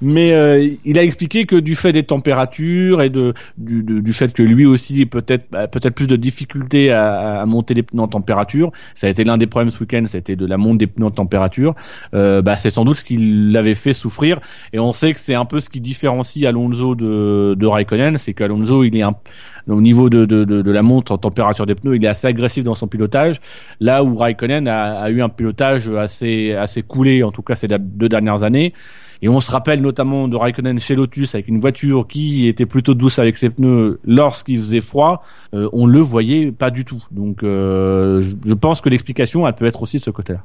[0.00, 4.12] Mais euh, il a expliqué que du fait des températures et de du, du, du
[4.12, 8.02] fait que lui aussi peut-être bah, peut-être plus de difficultés à, à monter les pneus
[8.02, 10.86] en température, ça a été l'un des problèmes ce week-end, été de la monte des
[10.86, 11.74] pneus en température.
[12.12, 14.40] Bah, c'est sans doute ce qui l'avait fait souffrir.
[14.72, 18.34] Et on sait que c'est un peu ce qui différencie Alonso de, de Raikkonen, c'est
[18.34, 19.04] qu'Alonso il est
[19.68, 22.86] au niveau de, la monte en température des pneus, il est assez agressif dans son
[22.86, 23.40] pilotage,
[23.80, 27.68] là où Raikkonen a, a eu un pilotage assez assez coulé, en tout cas ces
[27.68, 28.72] deux dernières années.
[29.22, 32.92] Et on se rappelle notamment de Raikkonen chez Lotus avec une voiture qui était plutôt
[32.92, 35.22] douce avec ses pneus lorsqu'il faisait froid.
[35.54, 37.02] Euh, on le voyait pas du tout.
[37.10, 40.40] Donc euh, je, je pense que l'explication elle peut être aussi de ce côté-là.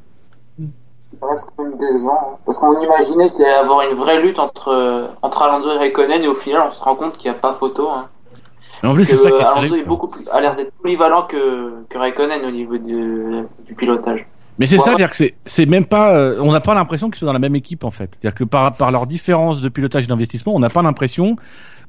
[1.20, 2.20] Ça reste quand même décevant.
[2.34, 2.38] hein.
[2.46, 6.24] Parce qu'on imaginait qu'il allait y avoir une vraie lutte entre, entre Alonso et Raikkonen,
[6.24, 7.90] et au final, on se rend compte qu'il n'y a pas photo.
[7.90, 8.08] Hein.
[8.84, 11.24] Mais en plus c'est ça qui est Alonso est beaucoup plus, a l'air d'être polyvalent
[11.24, 14.26] que, que Raikkonen au niveau du pilotage.
[14.60, 17.20] Mais c'est ça, c'est-à-dire que c'est, c'est même pas, euh, on n'a pas l'impression qu'ils
[17.20, 18.10] sont dans la même équipe en fait.
[18.20, 21.38] C'est-à-dire que par, par leur différence de pilotage et d'investissement, on n'a pas l'impression.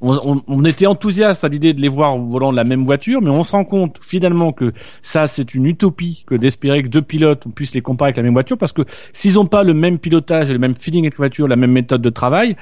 [0.01, 3.51] On, était enthousiaste à l'idée de les voir volant la même voiture, mais on se
[3.51, 7.75] rend compte finalement que ça c'est une utopie que d'espérer que deux pilotes on puisse
[7.75, 8.81] les comparer avec la même voiture, parce que
[9.13, 12.01] s'ils n'ont pas le même pilotage le même feeling avec la voiture, la même méthode
[12.01, 12.55] de travail,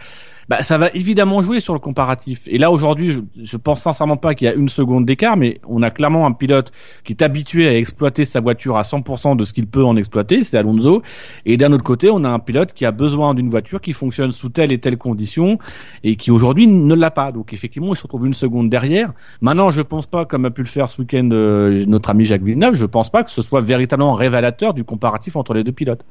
[0.49, 2.41] bah, ça va évidemment jouer sur le comparatif.
[2.47, 5.62] Et là aujourd'hui, je, je pense sincèrement pas qu'il y a une seconde d'écart, mais
[5.67, 6.71] on a clairement un pilote
[7.03, 10.43] qui est habitué à exploiter sa voiture à 100% de ce qu'il peut en exploiter,
[10.43, 11.03] c'est Alonso.
[11.45, 14.31] Et d'un autre côté, on a un pilote qui a besoin d'une voiture qui fonctionne
[14.31, 15.59] sous telle et telle condition
[16.03, 17.31] et qui aujourd'hui ne l'a pas.
[17.31, 19.13] Donc effectivement, il se retrouve une seconde derrière.
[19.41, 22.41] Maintenant, je pense pas, comme a pu le faire ce week-end euh, notre ami Jacques
[22.41, 26.03] Villeneuve, je pense pas que ce soit véritablement révélateur du comparatif entre les deux pilotes.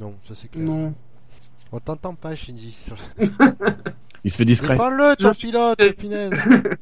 [0.00, 0.64] Non, ça c'est clair.
[0.64, 0.94] Non.
[1.72, 2.76] On t'entend pas, Shinji.
[4.24, 4.74] Il se fait discret.
[4.74, 6.78] Défends-le, ton Je pilote.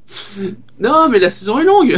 [0.80, 1.96] Non, mais la saison est longue.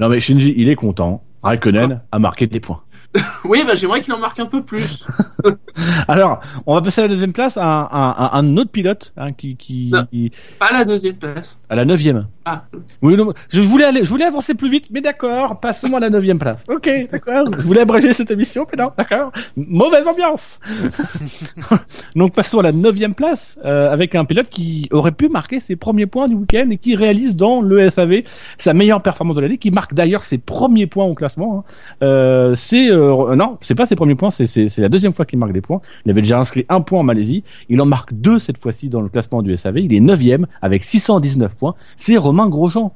[0.00, 1.22] Non mais Shinji, il est content.
[1.42, 2.82] Raikkonen a marqué des points.
[3.44, 5.04] oui, bah j'aimerais qu'il en marque un peu plus.
[6.08, 9.12] Alors, on va passer à la deuxième place à un, à un- un autre pilote
[9.16, 10.04] hein, qui, qui, Non.
[10.10, 11.58] qui- Pas la deuxième place.
[11.70, 12.26] à la neuvième.
[12.44, 12.64] Ah,
[13.02, 16.10] Oui, non, je voulais aller, je voulais avancer plus vite, mais d'accord, passons à la
[16.10, 16.64] neuvième place.
[16.68, 17.44] Ok, d'accord.
[17.58, 19.32] Je voulais abréger cette émission, mais non, d'accord.
[19.56, 20.58] Mauvaise ambiance.
[22.16, 25.76] Donc passons à la neuvième place euh, avec un pilote qui aurait pu marquer ses
[25.76, 28.22] premiers points du week-end et qui réalise dans le SAV
[28.58, 31.64] sa meilleure performance de l'année, qui marque d'ailleurs ses premiers points au classement.
[31.68, 31.72] hein.
[32.02, 35.24] Euh, c'est euh, non, c'est pas ses premiers points, c'est c'est c'est la deuxième fois
[35.24, 35.80] qu'il marque des points.
[36.04, 39.00] Il avait déjà inscrit un point en Malaisie, il en marque deux cette fois-ci dans
[39.00, 39.78] le classement du SAV.
[39.78, 41.74] Il est neuvième avec 619 points.
[41.96, 42.92] C'est Romain Grosjean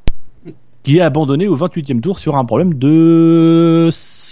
[0.82, 3.88] qui est abandonné au 28e tour sur un problème de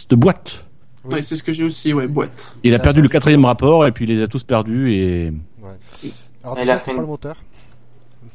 [0.09, 0.65] de boîte.
[1.05, 1.15] Oui.
[1.15, 2.57] ouais, c'est ce que j'ai aussi, ouais, boîte.
[2.65, 6.11] Il a perdu le quatrième rapport et puis il les a tous perdus et Ouais.
[6.43, 7.37] Alors Il déjà, a c'est fait pas une- le moteur.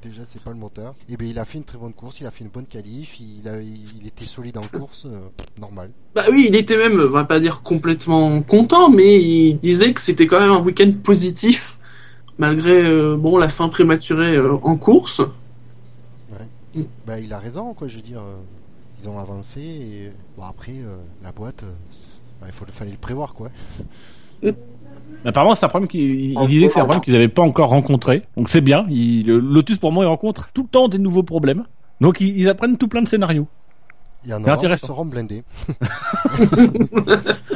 [0.05, 0.93] Déjà, c'est pas le moteur.
[1.09, 3.19] Et ben, il a fait une très bonne course, il a fait une bonne qualif,
[3.19, 5.17] il, a, il était solide en course, euh,
[5.59, 5.89] normal.
[6.13, 10.01] Bah oui, il était même, on va pas dire complètement content, mais il disait que
[10.01, 11.79] c'était quand même un week-end positif,
[12.37, 15.23] malgré euh, bon la fin prématurée euh, en course.
[17.07, 18.21] Bah, il a raison, quoi, je veux dire.
[19.01, 20.75] ils ont avancé et bon, après,
[21.23, 21.63] la boîte,
[22.41, 23.49] bah, il faut, fallait le prévoir, quoi.
[25.25, 27.69] Apparemment c'est un problème qu'il il disait que c'est un problème qu'ils n'avaient pas encore
[27.69, 28.23] rencontré.
[28.37, 28.85] Donc c'est bien.
[28.89, 31.65] Il, le Lotus pour moi il rencontre tout le temps des nouveaux problèmes.
[32.01, 33.47] Donc ils, ils apprennent tout plein de scénarios.
[34.25, 35.43] Il y en a qui seront blindés.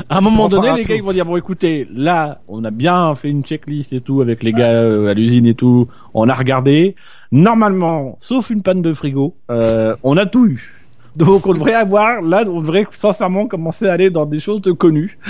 [0.09, 3.15] À un moment donné, les gars ils vont dire bon écoutez, là on a bien
[3.15, 5.87] fait une checklist et tout avec les gars euh, à l'usine et tout.
[6.13, 6.95] On a regardé.
[7.31, 10.73] Normalement, sauf une panne de frigo, euh, on a tout eu.
[11.15, 14.71] Donc on devrait avoir, là on devrait sincèrement commencer à aller dans des choses de
[14.71, 15.17] connues.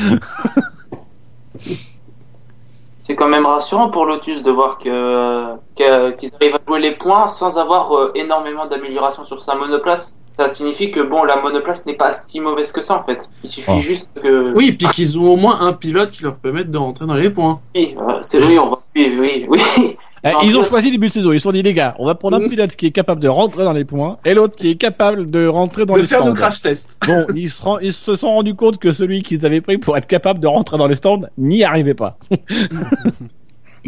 [3.10, 6.91] C'est quand même rassurant pour Lotus de voir que que- qu'ils arrivent à jouer les
[6.95, 10.15] points sans avoir euh, énormément d'amélioration sur sa monoplace.
[10.32, 13.28] Ça signifie que bon, la monoplace n'est pas si mauvaise que ça en fait.
[13.43, 13.80] Il suffit Oh.
[13.82, 17.08] juste que Oui, puis qu'ils ont au moins un pilote qui leur permette de rentrer
[17.08, 17.60] dans les points.
[17.76, 19.98] oui, euh, c'est oui, on va oui, oui, oui.
[20.23, 21.32] Eh, Non, ils ont je- choisi début de saison.
[21.32, 22.47] Ils se sont dit les gars, on va prendre un Mhm.
[22.49, 25.47] pilote qui est capable de rentrer dans les points et l'autre qui est capable de
[25.47, 26.29] rentrer dans de les faire stands.
[26.29, 26.99] nos crash tests.
[27.08, 29.95] Bon, ils se, ren- ils se sont rendus compte que celui qu'ils avaient pris pour
[29.97, 32.17] être capable de rentrer dans les stands n'y arrivait pas.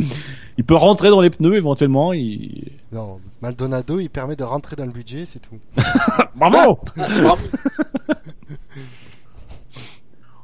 [0.57, 2.13] il peut rentrer dans les pneus éventuellement.
[2.13, 2.71] Il...
[2.93, 5.59] Non, Maldonado, il permet de rentrer dans le budget, c'est tout.
[6.35, 7.43] Bravo Bravo.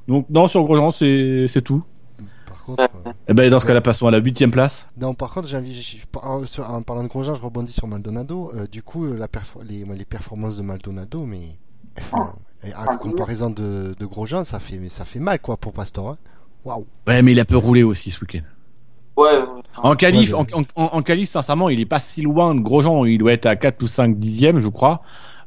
[0.07, 1.83] Donc non, sur Grosjean, c'est c'est tout.
[2.67, 4.85] Contre, euh, Eh ben dans ce cas-là, passons à la huitième place.
[4.99, 6.43] non, par contre, j'ai je- en
[6.75, 8.51] en parlant de Grosjean, je rebondis sur Maldonado.
[8.55, 11.57] Euh, du coup, euh, la perfor- les, les performances de Maldonado, mais
[11.99, 15.57] enfin, et à Ah, comparaison de, de Grosjean, ça fait, mais ça fait mal, quoi,
[15.57, 16.09] pour Pastor.
[16.09, 16.17] hein.
[16.65, 16.85] Waouh.
[17.07, 18.41] Ouais, mais il a peu roulé aussi ce week-end.
[19.15, 19.39] Ouais.
[19.81, 23.05] En qualif, Ouais, en, en, en qualif, sincèrement, il est pas si loin de Grosjean.
[23.05, 25.01] Il doit être à 4 ou 5 dixièmes, je crois.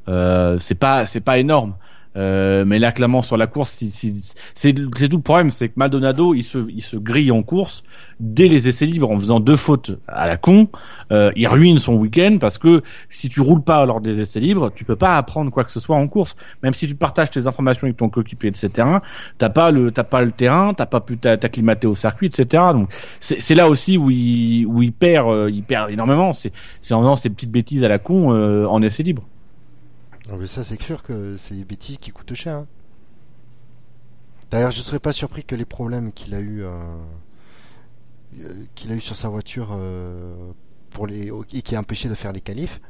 [0.08, 1.74] Euh, c'est pas, c'est pas énorme.
[2.16, 3.78] Euh, mais là, clairement, sur la course,
[4.54, 7.84] c'est tout le problème, c'est que Maldonado, il se, il se grille en course
[8.18, 10.68] dès les essais libres en faisant deux fautes à la con.
[11.12, 14.70] Euh, il ruine son week-end parce que si tu roules pas lors des essais libres,
[14.74, 16.36] tu peux pas apprendre quoi que ce soit en course.
[16.62, 18.86] Même si tu partages tes informations avec ton coéquipier, etc.
[19.38, 22.62] T'as pas le, t'as pas le terrain, t'as pas pu t'a- t'acclimater au circuit, etc.
[22.72, 26.32] Donc c'est là aussi où il, où il perd, euh, il perd énormément.
[26.32, 29.26] C'est c'est en faisant ces petites bêtises à la con euh, en essais libres.
[30.38, 32.54] Mais ça, c'est sûr que c'est des bêtises qui coûtent cher.
[32.58, 32.66] hein.
[34.50, 36.96] D'ailleurs, je serais pas surpris que les problèmes qu'il a eu, euh,
[38.74, 40.52] qu'il a eu sur sa voiture euh,
[40.90, 42.80] pour les et qui a empêché de faire les qualifs,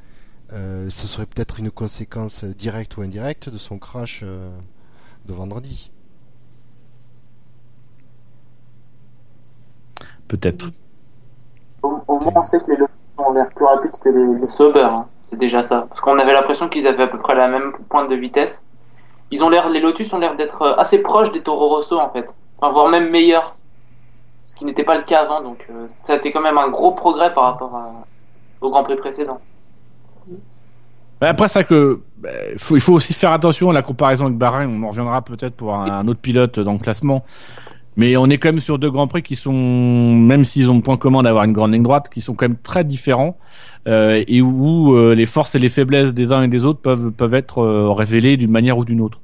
[0.52, 4.50] euh, ce serait peut-être une conséquence directe ou indirecte de son crash euh,
[5.26, 5.90] de vendredi.
[10.28, 10.70] Peut-être.
[11.82, 14.48] Au, au moins, on sait que les Lotus ont l'air plus rapides que les, les
[14.48, 14.80] Sauber.
[14.82, 15.06] hein.
[15.30, 15.86] C'est déjà ça.
[15.88, 18.62] Parce qu'on avait l'impression qu'ils avaient à peu près la même pointe de vitesse.
[19.30, 22.10] Ils ont l'air, les Lotus ont l'air d'être euh, assez proches des Toro Rosso en
[22.10, 22.28] fait.
[22.60, 23.54] voire même meilleur,
[24.46, 25.42] ce qui n'était pas le cas avant.
[25.42, 27.72] Donc euh, ça a été quand même un gros progrès par rapport
[28.60, 29.40] au Grand Prix précédent.
[31.20, 34.70] Après ça bah, il faut aussi faire attention à la comparaison avec Bahreïn.
[34.70, 37.24] On en reviendra peut-être pour un, un autre pilote dans le classement.
[37.96, 40.80] Mais on est quand même sur deux grands prix qui sont, même s'ils ont le
[40.80, 43.36] point commun d'avoir une grande ligne droite, qui sont quand même très différents
[43.88, 47.10] euh, et où euh, les forces et les faiblesses des uns et des autres peuvent
[47.10, 49.20] peuvent être euh, révélées d'une manière ou d'une autre.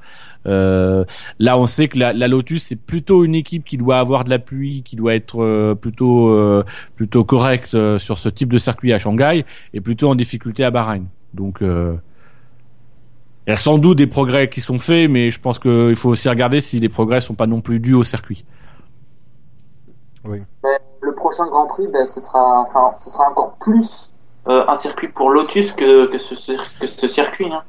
[0.47, 1.05] Euh,
[1.41, 4.31] là, on sait que la, la Lotus c'est plutôt une équipe qui doit avoir de
[4.31, 6.65] l'appui, qui doit être euh, plutôt euh,
[6.95, 10.71] plutôt correcte euh, sur ce type de circuit à Shanghai et plutôt en difficulté à
[10.71, 11.07] Bahreïn.
[11.35, 11.97] Donc euh,
[13.47, 16.11] il y a sans doute des progrès qui sont faits, mais je pense qu'il faut
[16.11, 18.45] aussi regarder si les progrès sont pas non plus dus au circuit.
[20.25, 20.43] Mais
[21.01, 24.11] le prochain Grand Prix, ben, ce sera, enfin, ce sera encore plus
[24.47, 27.47] un circuit pour Lotus que, que, ce, cir- que ce circuit.
[27.53, 27.63] Hein.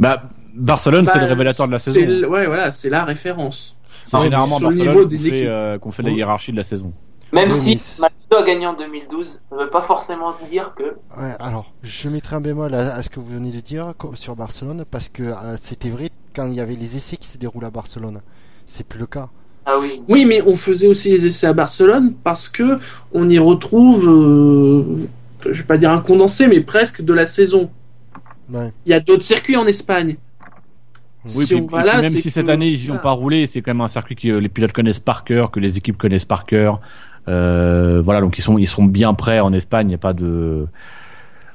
[0.00, 0.22] Bah,
[0.54, 2.00] Barcelone, c'est Bah, le révélateur de la saison.
[2.04, 3.76] le- Ouais, voilà, c'est la référence.
[4.04, 5.46] C'est généralement Barcelone niveau qu'on des fait, équipes.
[5.48, 6.92] euh, qu'on fait la hiérarchie de la saison.
[7.32, 10.82] Même Oui, si Maldonado a gagné en 2012, ça veut pas forcément dire que
[11.20, 14.34] Ouais, alors, je mettrai un bémol à, à ce que vous venez de dire sur
[14.34, 17.66] Barcelone, parce que euh, c'était vrai quand il y avait les essais qui se déroulent
[17.66, 18.20] à Barcelone.
[18.64, 19.28] C'est plus le cas.
[19.66, 22.78] ah oui, Oui, mais on faisait aussi les essais à Barcelone parce que
[23.12, 25.06] on y retrouve, euh,
[25.44, 27.70] je vais pas dire un condensé, mais presque de la saison.
[28.50, 28.72] Ouais.
[28.86, 30.16] Il y a d'autres circuits en Espagne.
[31.24, 33.10] Oui, si puis- on va puis là, même si cette année ils y ont pas
[33.10, 35.98] roulé, c'est quand même un circuit que les pilotes connaissent par cœur, que les équipes
[35.98, 36.80] connaissent par cœur.
[37.26, 39.88] Euh, voilà, donc ils sont ils sont bien prêts en Espagne.
[39.88, 40.66] Il n'y a pas de,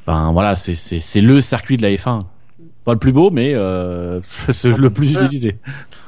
[0.06, 2.20] ben voilà, c'est le circuit de la F1.
[2.86, 4.20] Pas le plus beau, mais euh,
[4.64, 5.26] le plus Voilà.
[5.26, 5.56] utilisé.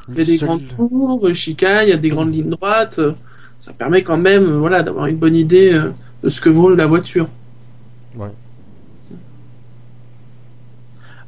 [0.09, 2.99] Il y a des Seul- grandes tours, chicanes, il y a des grandes lignes droites.
[3.57, 6.85] Ça permet quand même, voilà, d'avoir une bonne idée euh, de ce que vaut la
[6.85, 7.27] voiture.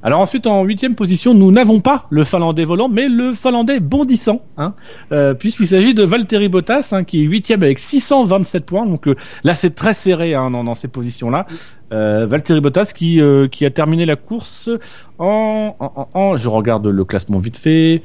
[0.04, 4.42] Alors ensuite, en huitième position, nous n'avons pas le Finlandais volant, mais le Finlandais bondissant,
[4.56, 4.74] hein,
[5.12, 8.86] euh, puisqu'il s'agit de Valtteri Bottas, hein, qui est huitième avec 627 points.
[8.86, 11.48] Donc euh, là, c'est très serré hein, dans, dans ces positions-là.
[11.92, 14.70] Euh, Valtteri Bottas qui euh, qui a terminé la course
[15.18, 18.04] en, en, en- en- je regarde le classement vite fait,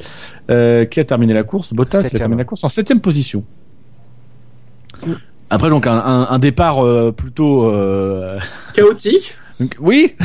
[0.49, 1.75] qui a terminé la course.
[1.75, 3.45] Bottas qui a terminé la course en septième position.
[5.52, 8.38] Après donc un, un, un départ euh, plutôt euh,
[8.72, 9.36] Chaotique.
[9.80, 10.16] oui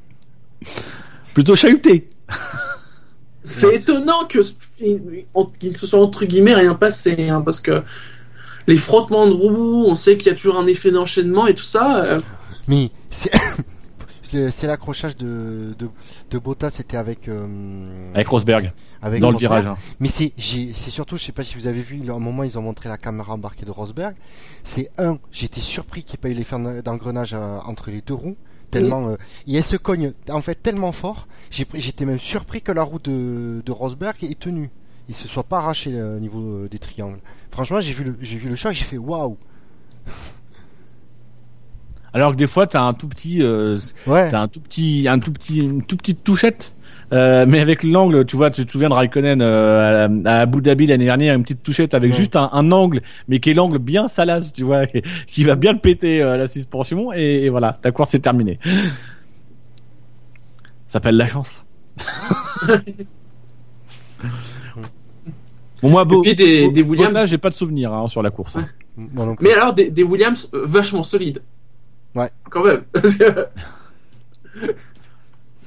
[1.34, 2.08] plutôt chahuté.
[3.42, 4.38] C'est étonnant que
[4.78, 7.82] qu'il ne se soit entre guillemets rien passé, hein, parce que
[8.66, 11.62] les frottements de roues, on sait qu'il y a toujours un effet d'enchaînement et tout
[11.62, 12.02] ça.
[12.04, 12.20] euh,
[12.66, 13.30] Mais c'est
[14.50, 15.88] c'est l'accrochage de, de,
[16.30, 19.66] de Bottas, c'était avec, euh, Avec Rosberg avec dans le virage.
[19.66, 19.76] hein.
[19.98, 20.32] Mais c'est
[20.90, 22.96] surtout, je sais pas si vous avez vu, à un moment ils ont montré la
[22.98, 24.14] caméra embarquée de Rosberg.
[24.62, 28.14] C'est un, j'étais surpris qu'il n'y ait pas eu l'effet d'engrenage euh, entre les deux
[28.14, 28.36] roues.
[28.70, 29.16] Tellement, euh,
[29.48, 31.26] et elle se cogne en fait tellement fort.
[31.50, 34.70] J'étais même surpris que la roue de, de Rosberg ait tenu.
[35.08, 37.18] Il se soit pas arraché euh, au niveau euh, des triangles.
[37.50, 39.36] Franchement, j'ai vu le, j'ai vu le choc, j'ai fait waouh.
[42.12, 44.30] Alors que des fois, t'as un tout petit, euh, Ouais.
[44.30, 46.74] t'as un tout petit, un tout petit, une toute petite touchette.
[47.12, 50.60] Euh, mais avec l'angle, tu vois, tu te souviens de Raikkonen euh, à, à Abu
[50.60, 52.16] Dhabi l'année dernière, une petite touchette avec Ouais.
[52.16, 55.56] juste un, un angle, mais qui est l'angle bien salace, tu vois, qui, qui va
[55.56, 58.60] bien le péter euh, la suspension, et, et voilà, ta course est terminée.
[60.86, 61.64] Ça s'appelle la chance.
[65.82, 68.30] bon, moi, beau, puis des- des Williams- Bottas, j'ai pas de souvenir hein, sur la
[68.30, 68.56] course.
[68.56, 68.68] hein.
[69.40, 71.42] Mais alors des, des Williams euh, vachement solides.
[72.14, 72.30] Ouais.
[72.50, 72.82] Quand même.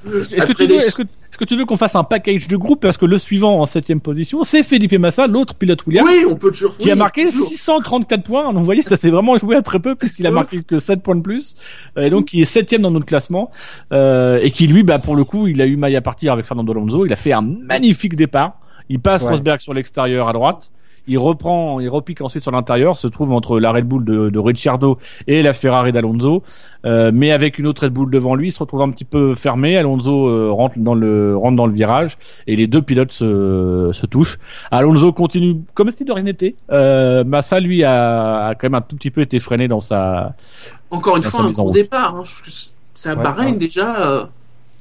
[0.06, 2.46] Est-ce que, tu veux, des- est-ce que, est-ce que tu veux qu'on fasse un package
[2.46, 2.82] de groupe?
[2.82, 6.36] Parce que le suivant en septième position, c'est Felipe Massa, l'autre pilote Williams, Oui, on
[6.36, 6.76] peut toujours.
[6.76, 7.48] qui a marqué toujours.
[7.48, 8.44] 634 points.
[8.44, 11.02] Donc, vous voyez, ça s'est vraiment joué à très peu puisqu'il a marqué que 7
[11.02, 11.56] points de plus.
[11.96, 13.50] Euh, Et donc, qui est septième dans notre classement.
[13.92, 16.44] Euh, et qui, lui, bah, pour le coup, il a eu maille à partir avec
[16.44, 17.06] Fernando Alonso.
[17.06, 18.58] Il a fait un magnifique départ.
[18.90, 19.30] Il passe Ouais.
[19.30, 20.68] Rosberg sur l'extérieur à droite.
[21.06, 24.38] Il reprend, il repique ensuite sur l'intérieur, se trouve entre la Red Bull de, de
[24.38, 26.42] Ricciardo et la Ferrari d'Alonso,
[26.86, 29.34] euh, mais avec une autre Red Bull devant lui, il se retrouve un petit peu
[29.34, 29.76] fermé.
[29.76, 34.06] Alonso euh, rentre dans le rentre dans le virage et les deux pilotes se, se
[34.06, 34.38] touchent.
[34.70, 36.54] Alonso continue comme si de rien n'était.
[36.70, 40.34] Euh, Massa lui a, a quand même un tout petit peu été freiné dans sa.
[40.90, 42.16] Encore une Dans fois, sa un gros départ.
[42.16, 42.22] hein.
[42.24, 42.50] Je-
[42.94, 43.58] C'est à Ouais, Bahreïn ouais.
[43.58, 44.00] déjà.
[44.00, 44.24] euh,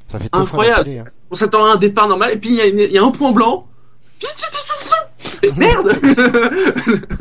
[0.06, 0.88] Ça fait Incroyable.
[1.00, 1.04] hein.
[1.32, 3.04] on s'attend à un départ normal et puis il y, a une- il y a
[3.04, 3.66] un point blanc.
[5.58, 5.92] Merde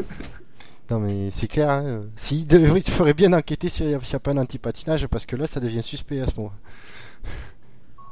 [0.90, 1.70] Non mais c'est clair.
[1.70, 2.02] Hein.
[2.16, 5.06] Si, de- il faudrait bien enquêter s'il n'y a, s'il y a pas un anti-patinage
[5.06, 6.52] parce que là ça devient suspect à ce moment.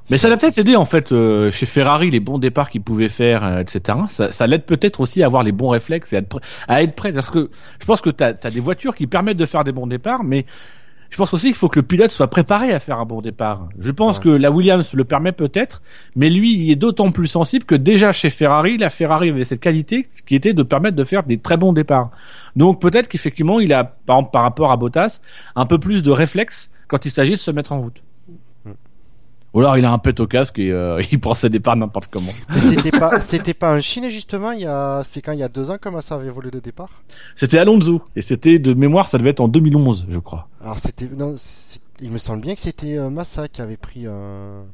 [0.08, 3.08] Mais ça l'a peut-être aidé en fait euh, chez Ferrari les bons départs qu'ils pouvaient
[3.08, 3.98] faire, euh, etc.
[4.08, 6.82] Ça, ça l'aide peut-être aussi à avoir les bons réflexes et à être, prêt- à
[6.82, 7.12] être prêt.
[7.12, 7.48] Parce que
[7.80, 10.46] je pense que tu as, des voitures qui permettent de faire des bons départs, mais
[11.10, 13.68] je pense aussi qu'il faut que le pilote soit préparé à faire un bon départ.
[13.78, 14.22] Je pense Ouais.
[14.24, 15.82] que la Williams le permet peut-être,
[16.16, 19.60] mais lui, il est d'autant plus sensible que déjà chez Ferrari, la Ferrari avait cette
[19.60, 22.10] qualité qui était de permettre de faire des très bons départs.
[22.56, 25.20] Donc peut-être qu'effectivement, il a, par par rapport à Bottas,
[25.56, 28.02] un peu plus de réflexe quand il s'agit de se mettre en route.
[29.52, 32.08] Ou alors il a un pet au casque et euh, il prend ses départs n'importe
[32.10, 32.32] comment.
[32.50, 34.52] Mais c'était pas, c'était pas en Chine justement.
[34.52, 36.60] Il y a, c'est quand il y a deux ans comment ça avait volé le
[36.60, 37.02] départ?
[37.34, 40.48] C'était Alonso et c'était de mémoire, ça devait être en 2011, je crois.
[40.62, 41.34] Alors c'était, non,
[42.00, 44.64] il me semble bien que c'était euh, Massa qui avait pris un,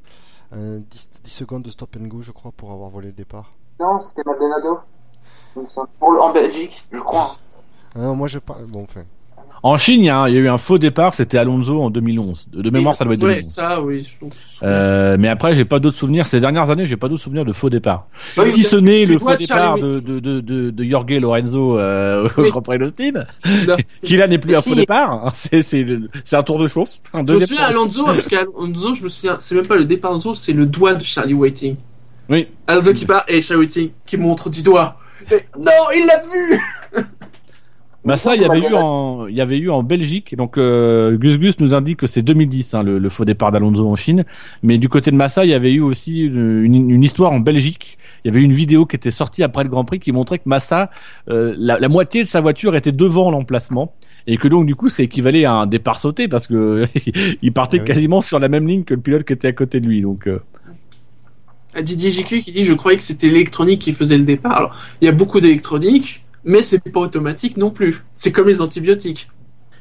[0.52, 3.52] un 10, 10 secondes de stop and go, je crois, pour avoir volé le départ.
[3.80, 4.78] Non, c'était Maldonado.
[6.00, 7.36] en Belgique, je crois.
[7.94, 9.04] Ah non, moi je parle, bon, enfin.
[9.62, 12.48] En Chine, il y, a eu un faux départ, c'était Alonso en 2011.
[12.52, 13.52] De de mémoire, ça doit être Ouais, 2011.
[13.52, 14.06] ça, oui.
[14.62, 16.26] Euh, mais après, j'ai pas d'autres souvenirs.
[16.26, 18.06] Ces dernières années, j'ai pas d'autres souvenirs de faux départ.
[18.38, 22.28] Oui, si ce n'est le faux départ de, de, de, de, de Jorge Lorenzo euh,
[22.36, 22.42] au.
[22.50, 23.24] Grand Prix d'Austin,
[24.04, 25.12] qui là n'est plus un faux départ.
[25.12, 25.30] hein.
[25.34, 26.90] C'est c'est le- c'est un tour de chauffe.
[27.12, 30.10] Un Je me souviens Alonso, parce qu'Alonso, je me souviens, c'est même pas le départ
[30.12, 31.76] d'Alonso, c'est le doigt de Charlie Whiting.
[32.28, 32.48] Oui.
[32.66, 34.96] Alonso qui part et Charlie Whiting qui montre du doigt.
[35.22, 36.60] Il fait, non, il l'a vu
[38.06, 40.36] Bah ça, il y avait eu en, il y avait eu en Belgique.
[40.36, 43.86] Donc euh, Gus Gus nous indique que c'est 2010 hein, le, le faux départ d'Alonso
[43.86, 44.24] en Chine.
[44.62, 47.40] Mais du côté de Massa, il y avait eu aussi une, une, une histoire en
[47.40, 47.98] Belgique.
[48.24, 50.38] Il y avait eu une vidéo qui était sortie après le Grand Prix qui montrait
[50.38, 50.88] que Massa,
[51.28, 53.92] euh, la, la moitié de sa voiture était devant l'emplacement
[54.28, 56.86] et que donc du coup, c'est équivalait à un départ sauté parce que
[57.42, 57.84] il partait Ah oui.
[57.84, 60.00] quasiment sur la même ligne que le pilote qui était à côté de lui.
[60.00, 60.38] Donc euh,
[61.74, 64.56] À Didier JQ qui dit, je croyais que c'était l'électronique qui faisait le départ.
[64.56, 68.04] Alors, il y a beaucoup d'électronique, mais c'est pas automatique non plus.
[68.14, 69.28] C'est comme les antibiotiques.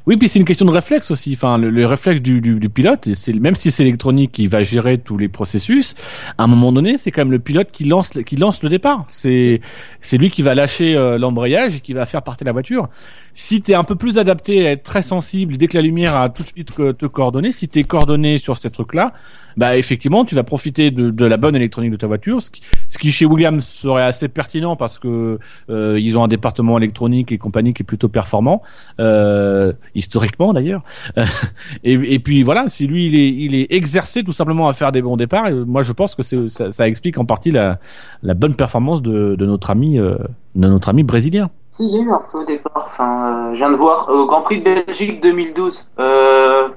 [0.08, 1.34] Oui, puis c'est une question de réflexe aussi.
[1.34, 5.18] Enfin, le, le réflexe du, pilote, c'est même si c'est l'électronique qui va gérer tous
[5.18, 5.96] les processus,
[6.38, 9.06] à un moment donné, c'est quand même le pilote qui lance qui lance le départ.
[9.10, 9.62] C'est
[10.02, 12.90] c'est lui qui va lâcher euh, l'embrayage et qui va faire partir la voiture.
[13.38, 16.30] Si t'es un peu plus adapté à être très sensible, dès que la lumière a
[16.30, 19.12] tout de suite te coordonner, si t'es coordonné sur ces trucs-là,
[19.58, 22.98] bah effectivement, tu vas profiter de, la bonne électronique de ta voiture, ce qui, ce
[22.98, 25.38] qui chez Williams serait assez pertinent parce que
[25.70, 28.62] euh, ils ont un département électronique et compagnie qui est plutôt performant,
[29.02, 30.84] euh, historiquement d'ailleurs.
[31.84, 35.02] et, puis voilà, si lui il est, il est exercé tout simplement à faire des
[35.02, 37.80] bons départs, euh, moi je pense que ça, ça explique en partie la,
[38.24, 40.16] la bonne performance de, de notre ami, euh,
[40.56, 41.50] de notre ami brésilien.
[41.76, 42.88] Si, il y a eu un faux départ.
[42.90, 45.86] Enfin, euh, je viens de voir au Grand Prix de Belgique 2012.
[46.00, 46.70] Euh,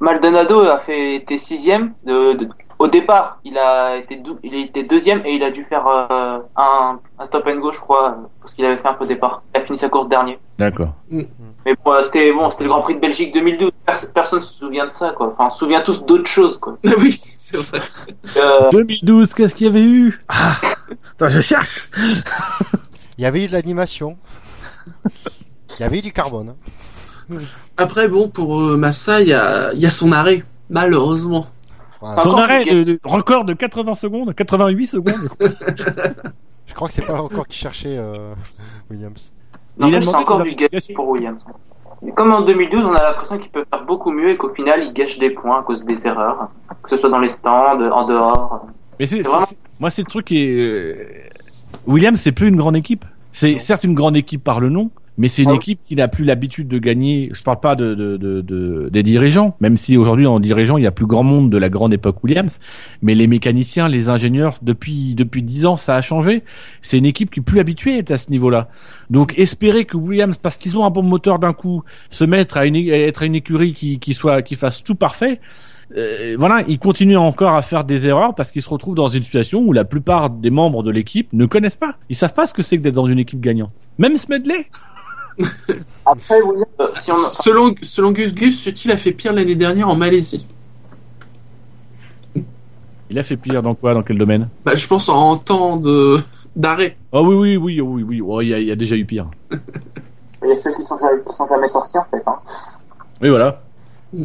[0.00, 1.92] Maldonado a fait été sixième.
[2.04, 5.64] De, de- au départ, il a été il a été deuxième et il a dû
[5.64, 9.04] faire euh, un, un stop and go, je crois, parce qu'il avait fait un faux
[9.04, 9.42] départ.
[9.54, 10.38] Il a fini sa course dernier.
[10.58, 10.92] D'accord.
[11.10, 11.28] Mais
[11.84, 13.70] bon, euh, c'était bon, c'était le Grand Prix de Belgique 2012.
[13.86, 15.28] Pers- personne se souvient de ça, quoi.
[15.34, 16.78] Enfin, on se souvient tous d'autres choses, quoi.
[16.86, 17.80] Ah oui, c'est vrai.
[18.38, 20.18] Euh, 2012, qu'est-ce qu'il y avait eu?
[20.28, 20.54] Ah,
[21.12, 21.90] Attends, je cherche.
[23.22, 24.16] Il y avait eu de l'animation.
[25.78, 26.56] Il y avait eu du carbone.
[27.76, 31.46] Après, bon, pour euh, Massa, il y a, il y a son arrêt, malheureusement.
[32.00, 32.20] Voilà.
[32.20, 35.28] Son Encore arrêt de, de- record de 80 secondes, 88 secondes.
[36.66, 38.34] Je crois que c'est pas encore qui cherchait euh,
[38.90, 39.30] Williams.
[39.78, 41.40] non, Il a mais c'est encore du gâchis pour Williams.
[42.02, 44.82] Mais Comme en 2012, on a l'impression qu'il peut faire beaucoup mieux et qu'au final,
[44.82, 46.48] il gâche des points à cause des erreurs,
[46.82, 48.66] que ce soit dans les stands, en dehors.
[48.98, 50.56] Mais c'est, C'est vraiment- c'est- c'est- moi, c'est le truc qui est.
[50.56, 51.06] euh,
[51.86, 53.04] Williams, c'est plus une grande équipe.
[53.32, 56.08] C'est certes une grande équipe par le nom, mais c'est une Ah équipe qui n'a
[56.08, 57.30] plus l'habitude de gagner.
[57.32, 60.84] Je parle pas de, de, de, de- des dirigeants, même si aujourd'hui en dirigeant il
[60.84, 62.60] y a plus grand monde de la grande époque Williams.
[63.02, 66.42] Mais les mécaniciens, les ingénieurs, depuis depuis dix ans, ça a changé.
[66.82, 68.68] C'est une équipe qui est plus habituée à ce niveau-là.
[69.10, 72.66] Donc espérer que Williams, parce qu'ils ont un bon moteur d'un coup, se mettre à,
[72.66, 75.40] une, à être à une écurie qui, qui soit qui fasse tout parfait.
[75.96, 79.24] Euh, voilà, ils continuent encore à faire des erreurs parce qu'ils se retrouvent dans une
[79.24, 81.96] situation où la plupart des membres de l'équipe ne connaissent pas.
[82.08, 83.72] Ils savent pas ce que c'est que d'être dans une équipe gagnante.
[83.98, 84.68] Même Smedley.
[86.06, 89.96] Après, euh, si on, Selon, selon Gus Gus, Sutil a fait pire l'année dernière en
[89.96, 90.46] Malaisie.
[93.10, 94.48] Il a fait pire dans quoi Dans quel domaine?
[94.64, 96.18] Bah, je pense en temps de
[96.56, 96.96] d'arrêt.
[97.12, 98.22] Oh oui, oui, oui, oui, oui.
[98.26, 99.28] Oh, il y, a, il y a déjà eu pire.
[100.42, 102.22] il y a ceux qui sont, qui sont jamais sortis, en fait.
[102.26, 102.36] Hein.
[103.20, 103.62] Oui, voilà.
[104.12, 104.24] Mm.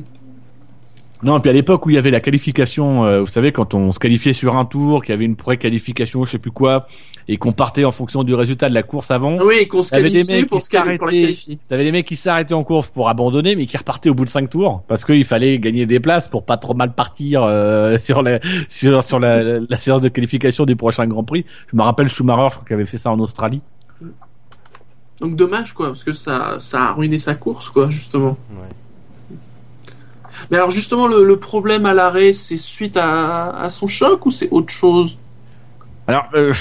[1.24, 3.74] Non, et puis à l'époque où il y avait la qualification, euh, vous savez, quand
[3.74, 6.88] on se qualifiait sur un tour, qu'il y avait une pré-qualification, je sais plus quoi,
[7.28, 9.97] et qu'on partait en fonction du résultat de la course avant, Oui, qu'on se Il
[9.97, 10.61] y avait des qualifie mecs pour.
[11.68, 14.30] T'avais des mecs qui s'arrêtaient en course pour abandonner, mais qui repartaient au bout de
[14.30, 18.22] cinq tours parce qu'il fallait gagner des places pour pas trop mal partir euh, sur
[18.22, 18.39] la
[18.70, 21.45] sur, sur la, la- la séance de qualification des prochains grands prix.
[21.72, 23.61] Je me rappelle Schumacher, je crois qu'il avait fait ça en Australie.
[25.20, 28.38] Donc dommage, quoi, parce que ça, ça a ruiné sa course, quoi, justement.
[28.51, 28.68] Ouais.
[30.51, 34.31] Mais alors, justement, le, le problème à l'arrêt, c'est suite à, à son choc ou
[34.31, 35.17] c'est autre chose?
[36.07, 36.53] Alors, euh,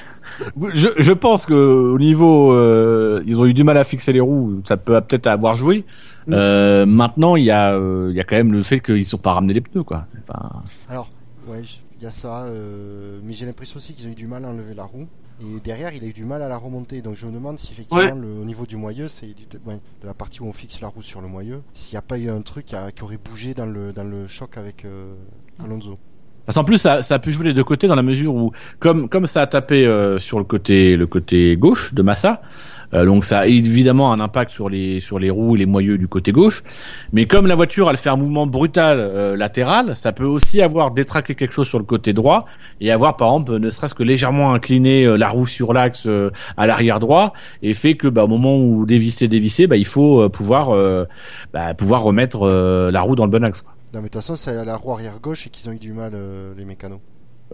[0.74, 4.20] je, je pense que au niveau, euh, ils ont eu du mal à fixer les
[4.20, 4.62] roues.
[4.64, 5.84] Ça peut peut-être avoir joué.
[6.30, 9.18] Euh, maintenant, il y a, euh, il y a quand même le fait qu'ils sont
[9.18, 10.06] pas ramené les pneus, quoi.
[10.26, 11.08] Enfin, Alors,
[11.46, 11.62] ouais,
[11.98, 14.48] il y a ça, euh, mais j'ai l'impression aussi qu'ils ont eu du mal à
[14.48, 15.06] enlever la roue.
[15.40, 17.02] Et derrière, il a eu du mal à la remonter.
[17.02, 18.14] Donc je me demande si effectivement, Ouais.
[18.14, 20.88] le, au niveau du moyeu, c'est de, ouais, de la partie où on fixe la
[20.88, 23.66] roue sur le moyeu, s'il n'y a pas eu un truc qui, aurait bougé dans
[23.66, 25.14] le, dans le choc avec euh,
[25.62, 25.98] Alonso.
[26.46, 28.52] Parce qu'en plus, ça, ça a pu jouer les deux côtés dans la mesure où,
[28.78, 32.42] comme, comme ça a tapé euh, sur le côté, le côté gauche de Massa,
[32.94, 35.98] euh, donc ça a évidemment un impact sur les, sur les roues et les moyeux
[35.98, 36.62] du côté gauche.
[37.12, 40.90] Mais comme la voiture, elle fait un mouvement brutal euh, latéral, ça peut aussi avoir
[40.90, 42.46] détraqué quelque chose sur le côté droit
[42.80, 46.30] et avoir, par exemple, ne serait-ce que légèrement incliné euh, la roue sur l'axe euh,
[46.56, 47.32] à l'arrière droit
[47.62, 51.04] et fait que, bah, au moment où dévisser, dévisser, bah, il faut euh, pouvoir, euh,
[51.52, 53.62] bah, pouvoir remettre euh, la roue dans le bon axe.
[53.62, 53.72] quoi.
[53.92, 55.78] Non, mais de toute façon, c'est à la roue arrière gauche et qu'ils ont eu
[55.78, 56.98] du mal, euh, les mécanos.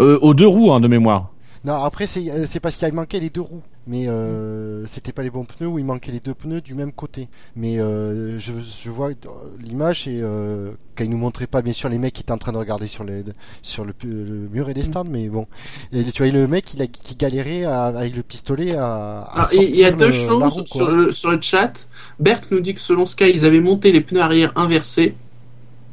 [0.00, 1.32] Euh, aux deux roues, hein, de mémoire.
[1.62, 3.60] Non, après, c'est euh, c'est parce qu'il manquait les deux roues.
[3.86, 6.92] Mais euh, c'était pas les bons pneus ou il manquait les deux pneus du même
[6.92, 7.28] côté.
[7.56, 9.14] Mais euh, je, je vois euh,
[9.58, 12.38] l'image et euh, quand il nous montrait pas, bien sûr, les mecs qui étaient en
[12.38, 13.24] train de regarder sur, les,
[13.62, 15.46] sur le, le muret des stands, mais bon.
[15.92, 18.84] Et tu vois, le mec il a, qui galérait à- avec le pistolet à.
[19.22, 21.88] à Ah, et il y a deux le- choses roue, sur, le, sur le chat.
[22.18, 25.14] Bert nous dit que selon Sky, ils avaient monté les pneus arrière inversés.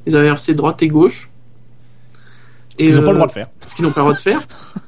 [0.06, 1.30] Ils avaient inversé droite et gauche.
[2.80, 3.46] Ils n'ont pas le droit de faire.
[3.66, 4.42] Ce qu'ils n'ont pas le droit de faire.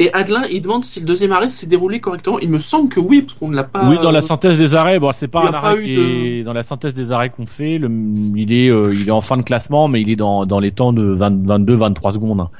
[0.00, 2.38] Et Adelin, il demande si le deuxième arrêt s'est déroulé correctement.
[2.38, 3.88] Il me semble que oui, parce qu'on ne l'a pas.
[3.88, 6.00] Oui, dans la synthèse des arrêts, bon, c'est pas il un pas arrêt qui de-
[6.02, 7.78] est dans la synthèse des arrêts qu'on fait.
[7.78, 7.90] Le,
[8.36, 10.70] il est, euh, il est en fin de classement, mais il est dans, dans les
[10.70, 12.40] temps de 20, 22, 23 secondes.
[12.40, 12.50] hein.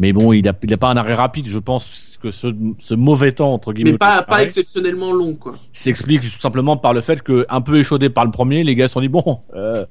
[0.00, 1.46] Mais bon, il a, il a pas un arrêt rapide.
[1.48, 2.48] Je pense que ce,
[2.78, 5.54] ce mauvais temps entre guillemets Mais pas, exceptionnellement long, quoi.
[5.72, 8.88] s'explique tout simplement par le fait que un peu échaudé par le premier, les gars
[8.88, 9.84] se sont dit bon, euh,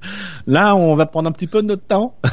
[0.46, 2.14] là on va prendre un petit peu de notre temps.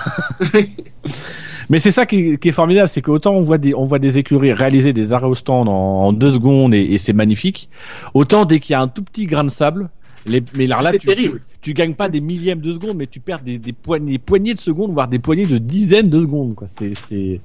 [1.70, 4.00] Mais c'est ça qui est, qui est formidable, c'est qu'autant on voit des on voit
[4.00, 7.70] des écuries réaliser des arrêts au stand en, en deux secondes et, et c'est magnifique,
[8.14, 9.89] autant dès qu'il y a un tout petit grain de sable,
[10.28, 11.41] les, mais là, tu, terrible.
[11.62, 14.91] tu gagnes pas des millièmes de secondes, mais tu perds des, des poignées, de secondes,
[14.91, 16.56] voire des poignées de dizaines de secondes.
[16.56, 16.68] Quoi.
[16.68, 17.41] C'est c'est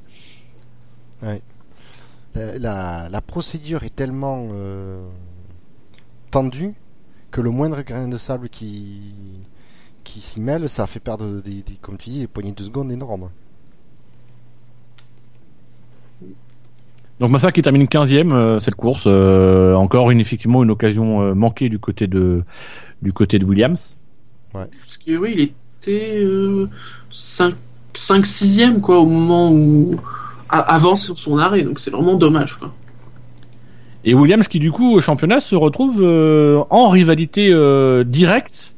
[1.22, 1.38] Euh,
[2.34, 5.08] la, la procédure est tellement euh,
[6.30, 6.74] tendue
[7.30, 9.14] que le moindre grain de sable qui,
[10.04, 12.92] qui s'y mêle, ça fait perdre, des, des- comme tu dis, des poignées de secondes
[12.92, 13.30] énormes.
[17.18, 21.34] Donc Massa qui termine 15e euh, cette course, euh, encore une effectivement une occasion euh,
[21.34, 22.42] manquée du côté de
[23.02, 23.98] du côté de Williams.
[24.82, 26.68] Parce que oui, il était euh,
[27.10, 27.54] 5,
[27.94, 29.96] 5 6 quoi, au moment où.
[30.50, 32.72] Avant son arrêt, donc c'est vraiment dommage, quoi.
[34.04, 38.72] Et Williams qui du coup au championnat se retrouve euh, en rivalité euh, directe.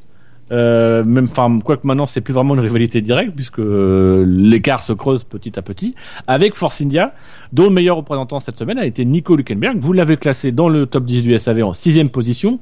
[0.52, 4.92] Euh, même enfin quoique maintenant c'est plus vraiment une rivalité directe puisque euh, l'écart se
[4.92, 5.94] creuse petit à petit
[6.26, 7.14] avec Force India
[7.52, 10.86] dont le meilleur représentant cette semaine a été Nico Hülkenberg vous l'avez classé dans le
[10.86, 12.60] top 10 du SAV en sixième position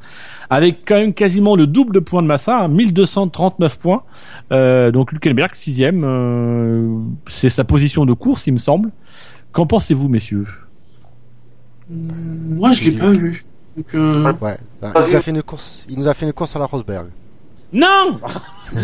[0.51, 4.03] avec quand même quasiment le double de points de Massa hein, 1239 points
[4.53, 6.97] euh, donc Hülkenberg sixième euh,
[7.29, 8.91] c'est sa position de course il me semble
[9.53, 10.47] qu'en pensez-vous messieurs?
[11.91, 13.45] Moi, je l'ai pas vu.
[13.77, 14.57] Donc, euh, Ouais.
[14.81, 16.67] Bah, il, nous a fait une course, il nous a fait une course à la
[16.67, 17.09] Rosberg.
[17.73, 18.21] Non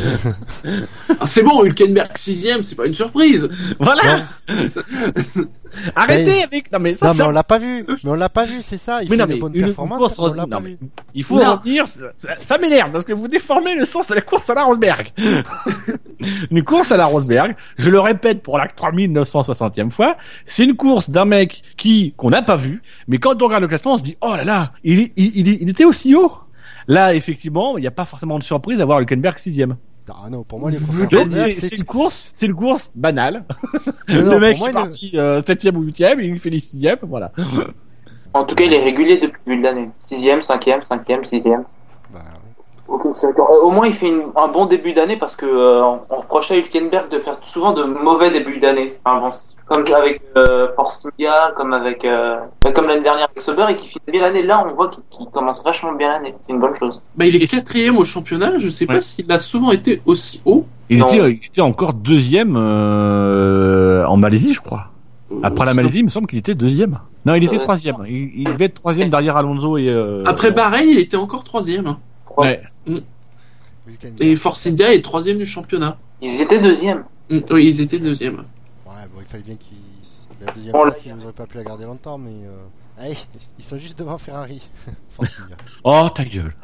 [1.21, 3.49] ah, c'est bon, Hülkenberg 6 c'est pas une surprise.
[3.79, 4.25] Voilà.
[5.95, 6.73] Arrêtez Mais- avec.
[6.73, 7.09] Non mais ça.
[7.09, 7.85] Non, mais on l'a pas vu.
[8.05, 9.03] Mais on l'a pas vu, c'est ça.
[9.03, 10.71] Il Mais fait non, une mais bonne une performance, course on l'a non, pas mais
[10.71, 10.79] vu.
[11.15, 11.57] Il faut Non.
[11.57, 11.87] revenir.
[11.87, 11.99] Ça,
[12.45, 15.13] ça m'énerve parce que vous déformez le sens de la course à la Rosberg.
[16.51, 17.55] une course à la Rosberg.
[17.79, 20.17] Je le répète pour la 3960e fois.
[20.47, 23.69] C'est une course d'un mec qui qu'on n'a pas vu, mais quand on regarde le
[23.69, 26.33] classement, on se dit oh là là, il, il, il, il était aussi haut.
[26.89, 29.77] Là, effectivement, il n'y a pas forcément de surprise d'avoir Hülkenberg sixième.
[30.09, 33.45] Ah non, pour moi, c'est une course, c'est une course banale.
[34.09, 37.33] Le mec moi, est parti euh, ou 8ème, il fait les 6 voilà.
[38.33, 39.91] En tout cas, il est régulé depuis le début de l'année.
[40.11, 40.83] 6ème, 5ème,
[42.89, 43.51] Ok, c'est d'accord.
[43.51, 46.17] Euh, Au moins, il fait une- un bon début d'année parce que euh, on on
[46.21, 48.95] reprochait à Hülkenberg de faire souvent de mauvais débuts d'année.
[49.05, 50.69] Enfin, bon, c'est comme avec euh,
[51.57, 54.43] comme avec euh, bah, comme l'année dernière avec Sauber et qui finit bien l'année.
[54.43, 56.35] Là, on voit qu'il commence vachement bien l'année.
[56.47, 57.01] C'est une bonne chose.
[57.17, 58.59] Bah, il est quatrième au championnat.
[58.59, 58.95] Je sais Ouais.
[58.97, 60.65] pas s'il a souvent été aussi haut.
[60.89, 64.87] Il était, il était encore deuxième euh, en Malaisie, je crois.
[65.43, 66.99] Après la Euh, Malaisie, il me semble qu'il était deuxième.
[67.25, 67.97] Non, il était troisième.
[68.09, 69.89] Il, il devait être troisième derrière Alonso et.
[69.89, 71.97] euh, Après Bahreïn, il était encore troisième.
[72.37, 72.63] Ouais.
[72.87, 74.21] Hülkenberg.
[74.21, 75.99] Et Force India est troisième du championnat.
[76.21, 77.05] Ils étaient deuxième.
[77.31, 78.37] Mm, Oui, ils étaient deuxième.
[78.87, 79.77] Ouais, bon, il fallait bien qu'ils.
[80.45, 82.31] La deuxième place, ils n'auraient pas pu la garder longtemps, mais.
[82.31, 83.01] Euh...
[83.03, 83.17] allez,
[83.59, 84.61] ils sont juste devant Ferrari.
[85.11, 85.57] Force India.
[85.85, 86.55] Oh, ta gueule.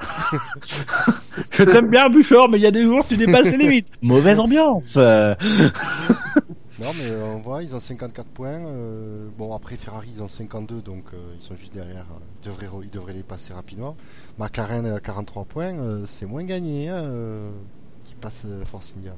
[1.50, 3.88] je t'aime bien, Bouchard, mais il y a des jours, tu dépasses les limites.
[4.02, 4.98] Mauvaise ambiance.
[6.82, 8.48] Euh, Non, mais euh, on voit, ils ont 54 points.
[8.48, 12.06] euh, bon, après Ferrari, ils ont 52, donc euh, ils sont juste derrière.
[12.10, 13.96] euh, Ils devraient, ils devraient les passer rapidement.
[14.38, 17.50] McLaren à 43 points, euh, c'est moins gagné hein, euh,
[18.04, 19.12] qui passe euh, Force India.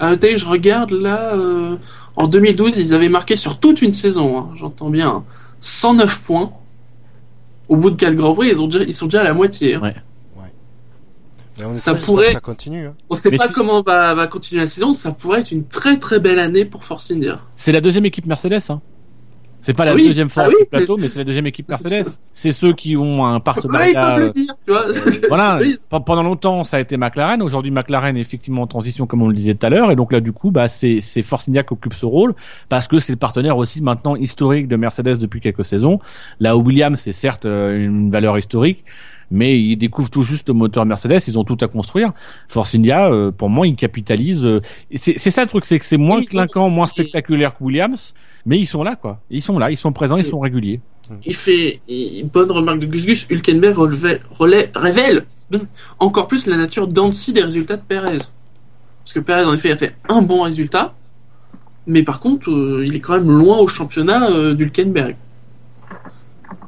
[0.00, 1.76] Noter, je regarde là, euh,
[2.16, 5.24] en 2012, ils avaient marqué sur toute une saison, hein, j'entends bien, hein,
[5.60, 6.52] 109 points.
[7.68, 9.74] Au bout de 4 Grands Prix, ils, ont déjà, ils sont déjà à la moitié.
[9.76, 9.80] hein.
[9.82, 9.94] Ouais.
[11.64, 12.86] On Ça pourrait- ça continue.
[12.86, 12.94] hein.
[13.10, 15.66] On sait Mais pas si- comment va, va continuer la saison, ça pourrait être une
[15.66, 17.40] très très belle année pour Force India.
[17.56, 18.60] C'est la deuxième équipe Mercedes.
[18.70, 18.80] Hein.
[19.64, 21.46] C'est pas la Ah oui, deuxième force ah oui, du plateau, mais c'est la deuxième
[21.46, 22.04] équipe Mercedes.
[22.32, 24.00] C'est ceux qui ont un Ouais, ils partenariat.
[24.00, 24.86] peuvent euh, le dire, tu vois.
[25.28, 27.40] voilà, Oui, Pe- pendant longtemps ça a été McLaren.
[27.42, 30.12] Aujourd'hui McLaren est effectivement en transition comme on le disait tout à l'heure, et donc
[30.12, 32.34] là du coup bah c'est c'est Force India qui occupe ce rôle
[32.68, 36.00] parce que c'est le partenaire aussi maintenant historique de Mercedes depuis quelques saisons.
[36.40, 38.84] Là où Williams c'est certes euh, une valeur historique,
[39.32, 42.12] mais ils découvrent tout juste le moteur Mercedes, ils ont tout à construire.
[42.48, 44.44] Force India, euh, pour moi, ils capitalisent.
[44.46, 44.60] euh,
[44.94, 48.14] c'est ça le truc, c'est que c'est moins clinquant, moins spectaculaire que Williams,
[48.46, 49.20] mais ils sont là quoi.
[49.30, 50.80] Ils sont là, ils sont présents, ils sont réguliers.
[51.26, 53.26] Il fait il- bonne remarque de Gus Gus.
[53.28, 55.24] Hülkenberg relevait- relais- révèle
[55.98, 58.18] encore plus la nature d'Annecy des résultats de Perez.
[59.04, 60.94] Parce que Perez, en effet, a fait un bon résultat,
[61.86, 65.16] mais par contre, euh, il est quand même loin au championnat d'Hülkenberg.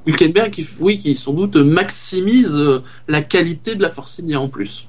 [0.07, 4.49] Hülkenberg, qui, oui, qui sans doute maximise euh, la qualité de la Force India en
[4.49, 4.89] plus.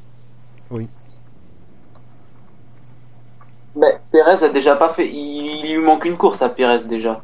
[3.76, 5.09] Ben, Pérez a déjà pas fait.
[5.09, 7.22] Il, il lui manque une course à Pérez déjà.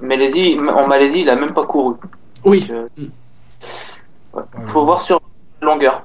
[0.00, 1.94] Malaisie, en Malaisie, il a même pas couru.
[2.44, 3.02] Oui, Donc, euh, Mm.
[4.34, 4.42] ouais.
[4.42, 4.84] Ouais, Faut ouais.
[4.84, 5.20] voir sur
[5.62, 6.04] la longueur.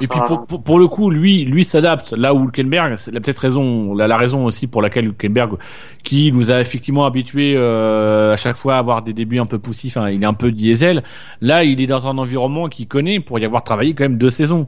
[0.00, 2.12] Et puis pour, pour, pour le coup, lui, lui s'adapte.
[2.12, 5.56] Là où Hülkenberg, c'est la peut-être raison, la, la raison aussi pour laquelle Hülkenberg,
[6.02, 9.58] qui nous a effectivement habitués euh, à chaque fois à avoir des débuts un peu
[9.58, 11.02] poussifs, hein, il est un peu diesel.
[11.40, 14.30] Là, il est dans un environnement qu'il connaît pour y avoir travaillé quand même deux
[14.30, 14.66] saisons.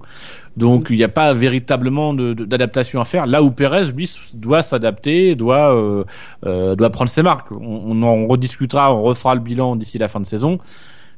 [0.56, 3.26] Donc il n'y a pas véritablement de- de- d'adaptation à faire.
[3.26, 6.04] Là où Perez, lui, doit s'adapter, doit euh,
[6.46, 7.52] euh, doit prendre ses marques.
[7.52, 10.58] On, on en rediscutera, on refera le bilan d'ici la fin de saison.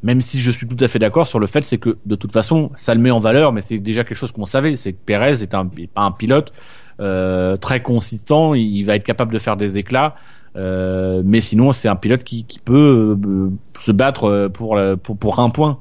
[0.02, 2.32] Même si je suis tout à fait d'accord sur le fait, c'est que de toute
[2.32, 4.98] façon, ça le met en valeur, mais c'est déjà quelque chose qu'on savait, c'est que
[5.04, 6.52] Perez est un, pilote
[7.00, 10.14] euh, très consistant, il, va être capable de faire des éclats,
[10.56, 15.50] euh, mais sinon c'est un pilote qui, peut euh, se battre pour, pour pour un
[15.50, 15.80] point.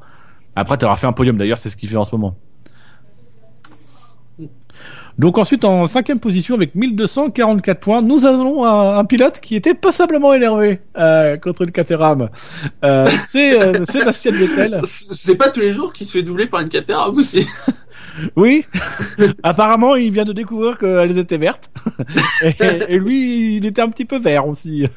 [0.56, 2.36] Après, tu fait un podium d'ailleurs, c'est ce qu'il fait en ce moment.
[5.18, 9.74] Donc ensuite en cinquième position avec 1244 points, nous avons un, un pilote qui était
[9.74, 12.30] passablement énervé euh, contre le Caterham.
[12.84, 14.80] Euh, c'est euh, Sébastien Vettel.
[14.84, 17.48] c'est pas tous les jours qu'il se fait doubler par une Caterham aussi.
[18.36, 18.66] Oui,
[19.44, 21.70] apparemment il vient de découvrir qu'elles étaient vertes.
[22.42, 24.88] et, et lui, il était un petit peu vert aussi.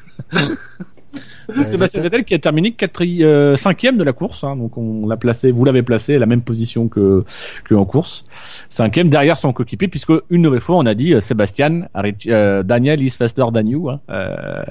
[1.65, 5.17] Sébastien Vettel- qui a terminé quatri- euh, cinquième de la course, hein, donc on l'a
[5.17, 7.23] placé, vous l'avez placé à la même position que,
[7.65, 8.23] que en course,
[8.69, 11.87] cinquième derrière son coéquipier, puisque une nouvelle fois on a dit euh, Sébastien,
[12.27, 13.89] euh, Daniel is faster than you.
[13.89, 14.63] Hein, euh,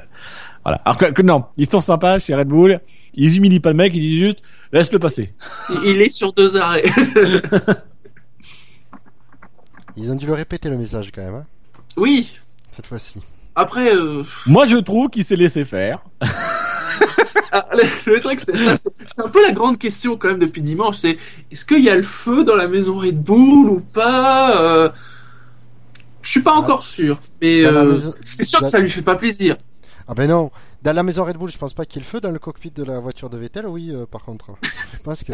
[0.65, 0.81] voilà.
[0.85, 2.81] Alors que, que non, ils sont sympas chez Red Bull,
[3.15, 5.33] ils humilient pas le mec, ils disent juste laisse-le passer.
[5.71, 6.85] Il- Il est sur deux arrêts.
[9.97, 11.45] Ils ont dû le répéter le message quand même, hein,
[11.97, 12.39] oui.
[12.71, 13.21] cette fois-ci.
[13.57, 16.03] Après, euh, Moi je trouve qu'il s'est laissé faire.
[17.53, 20.39] ah, le, le truc, c'est ça, c'est c'est un peu la grande question quand même
[20.39, 20.97] depuis dimanche.
[20.99, 21.17] C'est
[21.51, 24.91] est-ce qu'il y a le feu dans la maison Red Bull ou pas euh,
[26.23, 29.17] Je suis pas encore sûr, mais euh, maison- c'est sûr que ça lui fait pas
[29.17, 29.57] plaisir.
[30.09, 30.51] Ah ben non,
[30.83, 32.21] dans la maison Red Bull, je pense pas qu'il y ait le feu.
[32.21, 34.51] Dans le cockpit de la voiture de Vettel, oui, euh, par contre.
[34.93, 35.33] Je pense que.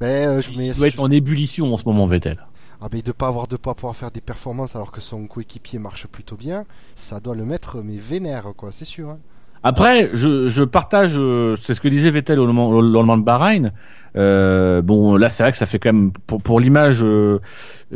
[0.00, 0.68] Ben, euh, je mets.
[0.68, 2.44] Il doit être en ébullition en ce moment Vettel.
[2.80, 5.78] Ah ben de pas avoir de pas pouvoir faire des performances alors que son coéquipier
[5.78, 6.64] marche plutôt bien,
[6.96, 9.10] ça doit le mettre mais vénère quoi, c'est sûr.
[9.10, 9.18] hein.
[9.66, 13.72] Après, je, je partage, euh, c'est ce que disait Vettel au lendemain, au de Bahreïn.
[14.14, 17.40] Euh, bon, là, c'est vrai que ça fait quand même, pour, pour l'image, euh,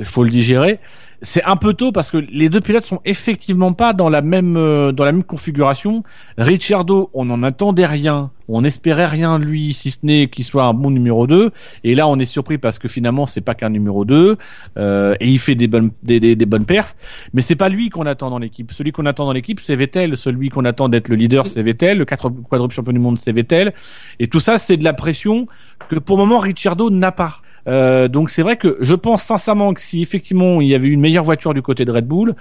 [0.03, 0.81] faut le digérer.
[1.21, 4.57] C'est un peu tôt parce que les deux pilotes sont effectivement pas dans la même
[4.57, 6.05] euh, dans la même configuration.
[6.37, 10.65] Ricciardo, on n'en attendait rien, on espérait rien de lui, si ce n'est qu'il soit
[10.65, 11.51] un bon numéro 2.
[11.83, 14.37] Et là, on est surpris parce que finalement, c'est pas qu'un numéro 2
[14.79, 16.95] euh, et il fait des bonnes des, des, bonnes perfs.
[17.35, 18.71] Mais c'est pas lui qu'on attend dans l'équipe.
[18.71, 20.17] Celui qu'on attend dans l'équipe, c'est Vettel.
[20.17, 21.99] Celui qu'on attend d'être le leader, c'est Vettel.
[21.99, 23.75] Le quatre- quadruple champion du monde, c'est Vettel.
[24.21, 25.49] Et tout ça, c'est de la pression
[25.89, 27.41] que pour le moment Ricciardo n'a pas.
[27.69, 30.93] Euh, donc c'est vrai que je pense sincèrement que si effectivement il y avait eu
[30.93, 32.35] une meilleure voiture du côté de Red Bull,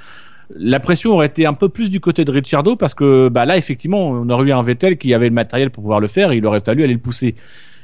[0.56, 3.58] la pression aurait été un peu plus du côté de Ricciardo parce que bah là
[3.58, 6.38] effectivement on aurait eu un Vettel qui avait le matériel pour pouvoir le faire et
[6.38, 7.36] il aurait fallu aller le pousser.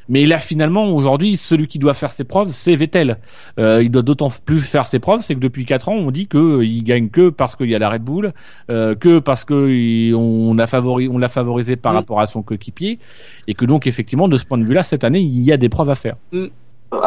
[0.09, 3.17] Mais là finalement aujourd'hui celui qui doit faire ses preuves c'est Vettel.
[3.59, 6.27] Euh, il doit d'autant plus faire ses preuves c'est que depuis quatre ans on dit
[6.27, 8.31] que euh, il gagne que parce qu'il y a la Red Bull,
[8.69, 11.95] euh, que parce que il- on a favori on l'a favorisé par Mm.
[11.97, 12.99] rapport à son coéquipier
[13.47, 15.57] et que donc effectivement de ce point de vue là cette année il y a
[15.57, 16.15] des preuves à faire.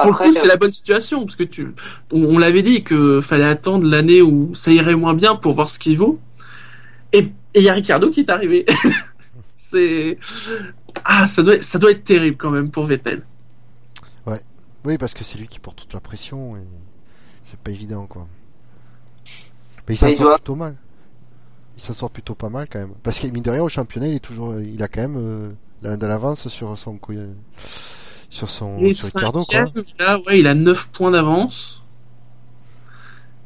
[0.03, 1.75] Pour le coup, c'est la bonne situation parce que tu,
[2.13, 5.71] on, on l'avait dit que fallait attendre l'année où ça irait moins bien pour voir
[5.71, 6.19] ce qu'il vaut.
[7.13, 8.67] Et, il y a Ricardo qui est arrivé.
[9.57, 10.19] c'est
[11.05, 13.23] ah ça doit ça doit être terrible quand même pour Vettel.
[14.87, 16.61] Oui, parce que c'est lui qui porte toute la pression et
[17.43, 18.29] c'est pas évident quoi.
[19.89, 20.77] Mais il s'en sort doit- plutôt mal.
[21.77, 22.95] Il s'en sort plutôt pas mal quand même.
[23.03, 25.17] Parce que mine de rien au championnat, il est toujours, il a quand même
[25.83, 26.99] euh, de l'avance sur son
[28.31, 29.65] sur son sur Ricardo quoi.
[29.99, 31.83] là, ouais, il a 9 points d'avance.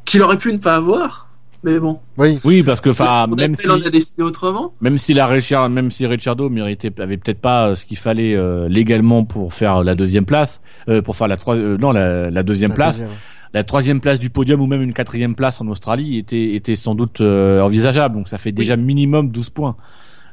[0.05, 1.29] Qu'il aurait pu ne pas avoir.
[1.63, 2.01] Mais bon.
[2.17, 4.73] Oui, Oui, parce que enfin, même Vettel, si on a décidé autrement.
[4.81, 8.67] même si la Richard, même si méritait, avait peut-être pas euh, ce qu'il fallait euh,
[8.69, 12.43] légalement pour faire la deuxième place, euh, pour faire la trois, euh, non la, la
[12.43, 13.17] deuxième la place, deuxième.
[13.53, 16.95] la troisième place du podium ou même une quatrième place en Australie était était sans
[16.95, 18.15] doute euh, envisageable.
[18.17, 19.77] Donc ça fait déjà minimum 12 points.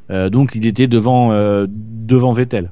[0.10, 2.72] Euh, donc il était devant euh, devant Vettel.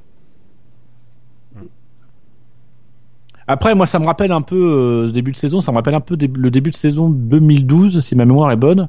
[3.48, 4.56] Après, moi, ça me rappelle un peu
[5.06, 5.60] euh, début de saison.
[5.60, 8.88] Ça me rappelle un peu le début de saison 2012, si ma mémoire est bonne,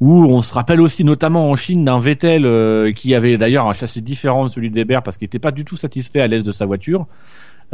[0.00, 3.74] où on se rappelle aussi, notamment en Chine, d'un Vettel euh, qui avait d'ailleurs un
[3.74, 6.44] châssis différent de celui de Weber parce qu'il n'était pas du tout satisfait à l'aise
[6.44, 7.06] de sa voiture.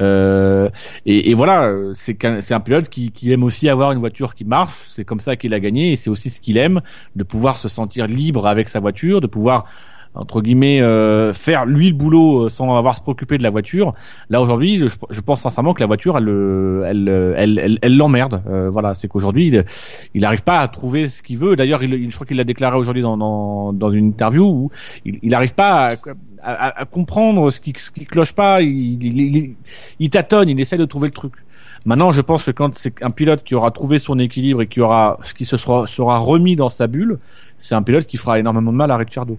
[0.00, 0.70] Euh,
[1.04, 4.82] et, voilà, euh, c'est un pilote qui aime aussi avoir une voiture qui marche.
[4.94, 6.80] C'est comme ça qu'il a gagné et c'est aussi ce qu'il aime,
[7.16, 9.64] de pouvoir se sentir libre avec sa voiture, de pouvoir
[10.14, 13.50] entre guillemets euh, faire lui le boulot euh, sans avoir à se préoccuper de la
[13.50, 13.94] voiture.
[14.28, 17.78] Là aujourd'hui, je, je pense sincèrement que la voiture, elle, le- elle, euh, elle, elle,
[17.80, 18.42] elle l'emmerde.
[18.48, 19.54] Euh, voilà, c'est qu'aujourd'hui,
[20.14, 21.56] il, n'arrive pas à trouver ce qu'il veut.
[21.56, 24.70] D'ailleurs, il, il- je crois qu'il l'a déclaré aujourd'hui dans, dans, dans une interview où
[25.06, 25.88] il n'arrive pas
[26.42, 28.60] à, à, à comprendre ce qui, ce qui cloche pas.
[28.60, 29.54] Il, il,
[29.98, 31.32] il, tâtonne, il essaie de trouver le truc.
[31.86, 34.80] Maintenant, je pense que quand c'est un pilote qui aura trouvé son équilibre et qui
[34.80, 37.18] aura qui se sera, sera remis dans sa bulle,
[37.58, 39.38] c'est un pilote qui fera énormément de mal à Ricciardo.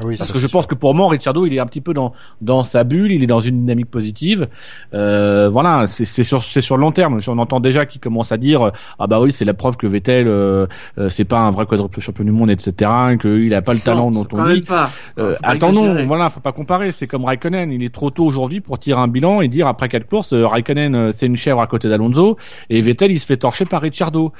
[0.00, 1.92] Ah oui, Parce que je pense que pour moi, Ricciardo, il est un petit peu
[1.94, 4.48] dans dans sa bulle, il est dans une dynamique positive.
[4.94, 7.18] Euh, voilà, c'est c'est sur c'est sur le long terme.
[7.28, 10.28] On entend déjà qui commence à dire ah bah oui, c'est la preuve que Vettel
[10.28, 10.66] euh,
[10.98, 12.90] euh, c'est pas un vrai quadruple champion du monde, etc.
[13.20, 14.60] Qu'il a pas le talent dont on dit.
[14.62, 14.90] pas.
[15.18, 16.92] Euh, Faut pas attendons, voilà, faut pas comparer.
[16.92, 19.88] C'est comme Raikkonen, il est trop tôt aujourd'hui pour tirer un bilan et dire après
[19.88, 22.36] quatre courses, euh, Raikkonen euh, c'est une chèvre à côté d'Alonso
[22.70, 24.32] et Vettel il se fait torcher par Ricciardo.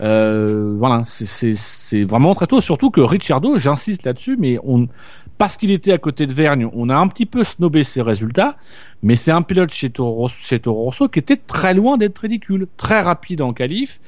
[0.00, 2.60] Euh, voilà, c'est- c'est c'est vraiment très tôt.
[2.60, 4.88] Surtout que Ricciardo, j'insiste là-dessus, mais on
[5.38, 8.56] parce qu'il était à côté de Vergne, on a un petit peu snobé ses résultats,
[9.02, 12.66] mais c'est un pilote chez Toro, chez Toro Rosso qui était très loin d'être ridicule,
[12.76, 14.00] très rapide en qualif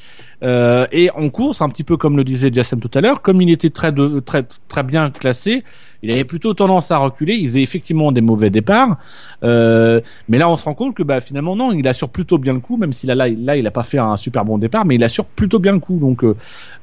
[0.42, 3.40] euh, et en course, un petit peu comme le disait Jassem tout à l'heure, comme
[3.42, 3.92] il était très
[4.24, 5.64] très très bien classé,
[6.02, 7.34] il avait plutôt tendance à reculer.
[7.34, 8.96] Il faisait effectivement des mauvais départs,
[9.42, 12.54] euh, mais là on se rend compte que bah finalement non, il assure plutôt bien
[12.54, 14.84] le coup, même s'il a là là il a pas fait un super bon départ,
[14.84, 15.98] mais il assure plutôt bien le coup.
[15.98, 16.36] Donc euh,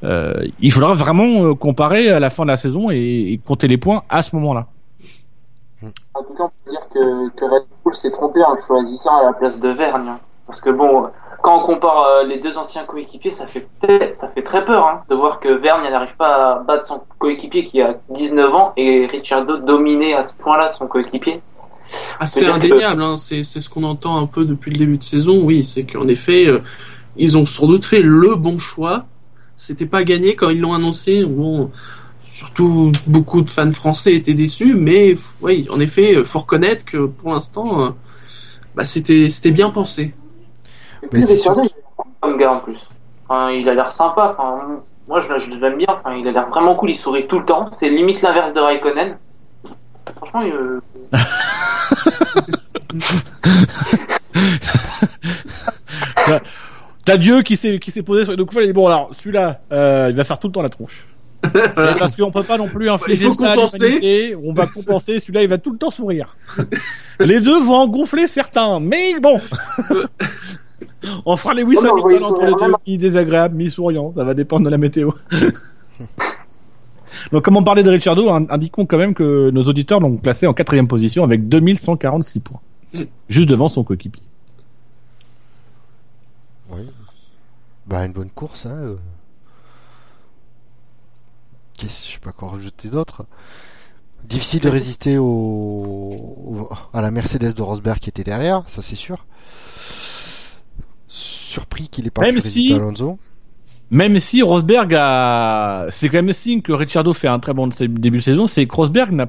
[0.03, 3.77] euh, il faudra vraiment euh, comparer à la fin de la saison et compter les
[3.77, 4.67] points à ce moment-là.
[6.15, 9.17] En tout cas, on peut dire que, que Red Bull s'est trompé en le choisissant
[9.17, 10.07] à la place de Vergne.
[10.07, 10.19] hein.
[10.47, 11.07] Parce que bon,
[11.43, 13.67] quand on compare euh, les deux anciens coéquipiers, ça fait,
[14.13, 17.65] ça fait très peur hein, de voir que Vergne n'arrive pas à battre son coéquipier
[17.65, 21.41] qui a 19 ans et Ricciardo dominer à ce point-là son coéquipier.
[22.19, 23.15] Ah, c'est que- indéniable, hein.
[23.17, 25.41] c'est c'est ce qu'on entend un peu depuis le début de saison.
[25.43, 26.59] Oui, c'est qu'en effet, euh,
[27.17, 29.05] ils ont sans doute fait le bon choix.
[29.55, 31.25] C'était pas gagné quand ils l'ont annoncé.
[31.25, 31.71] Bon,
[32.37, 37.07] surtout beaucoup de fans français étaient déçus, mais oui, en effet, euh, faut reconnaître que
[37.07, 37.89] pour l'instant, euh,
[38.75, 40.13] bah, c'était c'était bien pensé.
[41.01, 41.67] Et Mais puis c'est cool
[42.21, 42.77] comme gars en plus.
[43.27, 44.35] Enfin, il a l'air sympa.
[44.37, 45.87] Enfin, moi, je, je l'aime bien.
[45.89, 46.91] Enfin, il a l'air vraiment cool.
[46.91, 47.71] Il sourit tout le temps.
[47.79, 49.17] C'est limite l'inverse de Raikkonen.
[50.17, 50.79] Franchement, il, euh,
[57.03, 58.57] T'as Dieu qui s'est qui s'est posé sur les deux coups.
[58.57, 61.07] Il a dit bon alors celui-là, euh, il va faire tout le temps la tronche.
[61.75, 64.35] Parce qu'on peut pas non plus infliger Il faut ça à compenser.
[64.43, 65.19] On va compenser.
[65.19, 66.35] Celui-là, il va tout le temps sourire.
[67.19, 69.39] Les deux vont en gonfler certains, mais bon.
[71.25, 72.71] On fera les Lewis Oh Hamilton entre les deux, même.
[72.85, 74.13] mi désagréable, mi souriant.
[74.15, 75.11] Ça va dépendre de la météo.
[77.31, 80.45] Donc, comme on parlait de Ricciardo, in- indiquons quand même que nos auditeurs l'ont placé
[80.47, 82.59] en quatrième position avec 2146 points,
[83.29, 84.21] juste devant son coéquipier.
[86.69, 86.81] Oui.
[87.87, 88.77] Bah, une bonne course, hein.
[88.81, 88.95] euh.
[91.77, 93.25] Qu'est-ce, je sais pas quoi rajouter d'autre.
[94.23, 98.95] Difficile de résister au, au- à la Mercedes de Rosberg qui était derrière, ça c'est
[98.95, 99.25] sûr.
[101.07, 103.17] Surpris qu'il ait pas Même pu résister si- à Alonso.
[103.89, 108.17] Même si Rosberg a, c'est quand même signe que Ricciardo fait un très bon début
[108.17, 109.27] de saison, c'est que Rosberg n'a,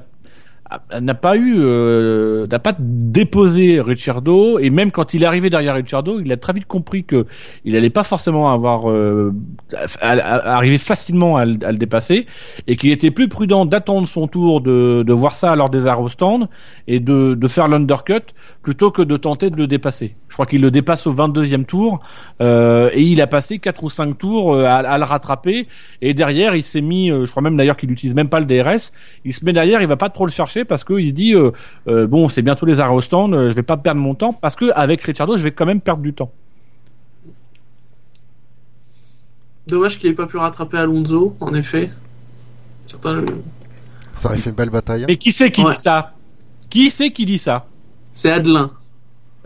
[0.99, 5.73] n'a pas eu, euh, n'a pas déposé Ricciardo et même quand il est arrivé derrière
[5.75, 7.25] Ricciardo, il a très vite compris que
[7.65, 9.33] il allait pas forcément avoir euh,
[10.01, 12.27] arriver facilement à, le- dépasser
[12.67, 16.09] et qu'il était plus prudent d'attendre son tour, de, de voir ça lors des au
[16.09, 16.47] stand
[16.87, 18.21] et de, de faire l'undercut
[18.61, 20.15] plutôt que de tenter de le dépasser.
[20.27, 21.99] Je crois qu'il le dépasse au 22e tour
[22.41, 25.67] euh, et il a passé quatre ou cinq tours euh, à, à le rattraper
[26.01, 28.45] et derrière il s'est mis, euh, je crois même d'ailleurs qu'il n'utilise même pas le
[28.45, 28.91] DRS,
[29.25, 31.51] il se met derrière, il va pas trop le chercher parce qu'il se dit euh,
[31.87, 34.33] euh, bon c'est bientôt les arrêts au stand, euh, je vais pas perdre mon temps
[34.33, 36.31] parce que avec Ricciardo je vais quand même perdre du temps.
[39.67, 41.91] Dommage qu'il ait pas pu rattraper Alonso, en effet.
[42.85, 43.25] Certains le-
[44.13, 45.05] Ça aurait fait une belle bataille.
[45.07, 45.73] Mais qui c'est qui Ouais.
[45.73, 46.13] dit ça?
[46.69, 47.67] Qui c'est qui dit ça?
[48.11, 48.71] C'est Adelin.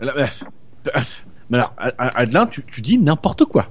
[1.50, 3.66] Mais alors, Adelin, tu, tu dis n'importe quoi.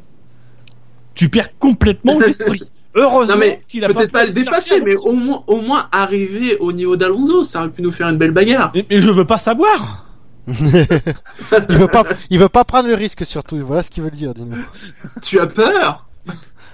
[1.15, 2.61] Tu perds complètement l'esprit.
[2.95, 3.35] Heureusement
[3.67, 6.95] qu'il a pas peut-être pas, le dépasser, mais au moins, au moins arriver au niveau
[6.95, 8.71] d'Alonso, ça aurait pu nous faire une belle bagarre.
[8.75, 10.05] Mais, mais je veux pas savoir.
[10.47, 13.57] il veut pas, il veut pas prendre le risque surtout.
[13.65, 14.57] Voilà ce qu'il veut dire, dis-nous.
[15.21, 16.05] Tu as peur?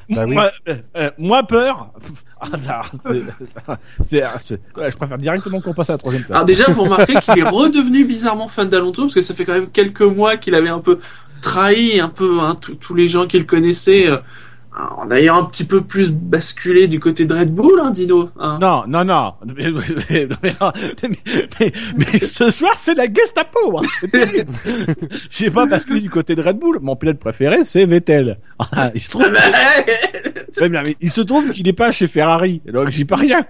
[0.09, 0.33] Bah oui.
[0.33, 1.91] moi, euh, euh, moi, peur.
[2.41, 3.21] Ah, c'est-
[4.07, 6.35] c'est- c'est- ouais, je préfère directement qu'on passe à la troisième place.
[6.35, 9.51] Alors déjà, vous remarquez qu'il est redevenu bizarrement fan d'Alonso, parce que ça fait quand
[9.53, 10.99] même quelques mois qu'il avait un peu
[11.41, 14.07] trahi un peu hein, tous tous les gens qu'il connaissait.
[14.07, 14.17] euh,
[14.97, 18.29] en d'ailleurs un petit peu plus basculé du côté de Red Bull, hein, Dino.
[18.39, 18.57] hein.
[18.61, 19.33] Non, non, non.
[21.59, 23.77] Mais, mais- ce soir, c'est la Gestapo.
[23.79, 24.07] Hein.
[25.31, 26.79] J'ai pas basculé du côté de Red Bull.
[26.81, 28.37] Mon pilote préféré, c'est Vettel.
[28.93, 29.31] Il se trouve.
[31.01, 33.45] Il se trouve qu'il n'est pas chez Ferrari, donc j'y peux rien.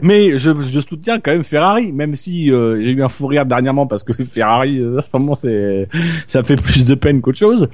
[0.00, 3.46] Mais je, je soutiens quand même Ferrari, même si euh, j'ai eu un fou rire
[3.46, 5.00] dernièrement parce que Ferrari, euh,
[5.36, 5.88] c'est,
[6.26, 7.68] ça me fait plus de peine qu'autre chose.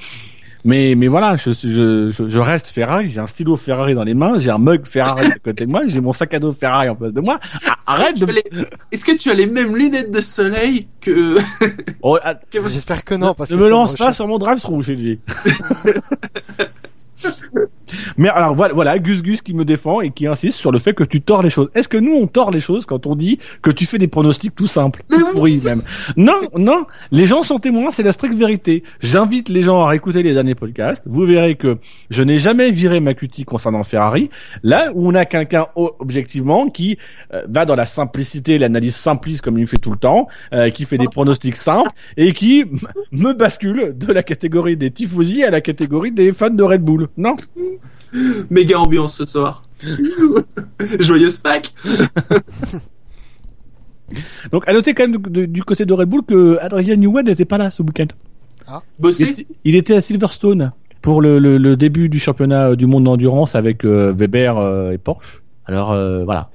[0.67, 4.15] Mais, mais voilà, je, je, je, je reste Ferrari, j'ai un stylo Ferrari dans les
[4.15, 6.89] mains, j'ai un mug Ferrari à côté de moi, j'ai mon sac à dos Ferrari
[6.89, 7.39] en face de moi.
[7.67, 8.25] Ah, arrête de...
[8.25, 11.37] as les- Est-ce que tu as les mêmes lunettes de soleil que...
[12.01, 14.27] Oh, ah, que- J'espère que non, parce ne que me ça lance me pas sur
[14.27, 15.19] mon drive-thru, j'ai dit.
[18.16, 20.95] Mais alors voilà, voilà, Gus Gus qui me défend et qui insiste sur le fait
[20.95, 21.68] que tu tords les choses.
[21.74, 24.55] Est-ce que nous on tord les choses quand on dit que tu fais des pronostics
[24.55, 25.82] tout simples, tout pourris même?
[26.16, 28.82] Non, non, les gens sont témoins, c'est la stricte vérité.
[29.01, 31.03] J'invite les gens à réécouter les derniers podcasts.
[31.07, 31.78] Vous verrez que
[32.11, 34.30] je n'ai jamais viré ma cutie concernant Ferrari.
[34.62, 36.99] Là où on a quelqu'un objectivement qui
[37.32, 40.85] euh, va dans la simplicité, l'analyse simpliste comme il fait tout le temps, euh, qui
[40.85, 42.64] fait des pronostics simples et qui
[43.12, 47.09] me bascule de la catégorie des tifosi à la catégorie des fans de Red Bull.
[47.16, 47.37] Non?
[48.51, 49.62] Méga ambiance ce soir.
[51.01, 51.75] Joyeuse Pâques.
[54.53, 57.25] Donc à noter quand même de- de- du côté de Red Bull que Adrian Newell
[57.25, 58.07] n'était pas là ce week-end.
[58.69, 59.25] Il Bosser.
[59.31, 63.05] était, il était à Silverstone pour le, le- le début du championnat euh, du monde
[63.05, 65.43] d'endurance avec euh, Weber euh, et Porsche.
[65.67, 66.51] Alors euh, voilà.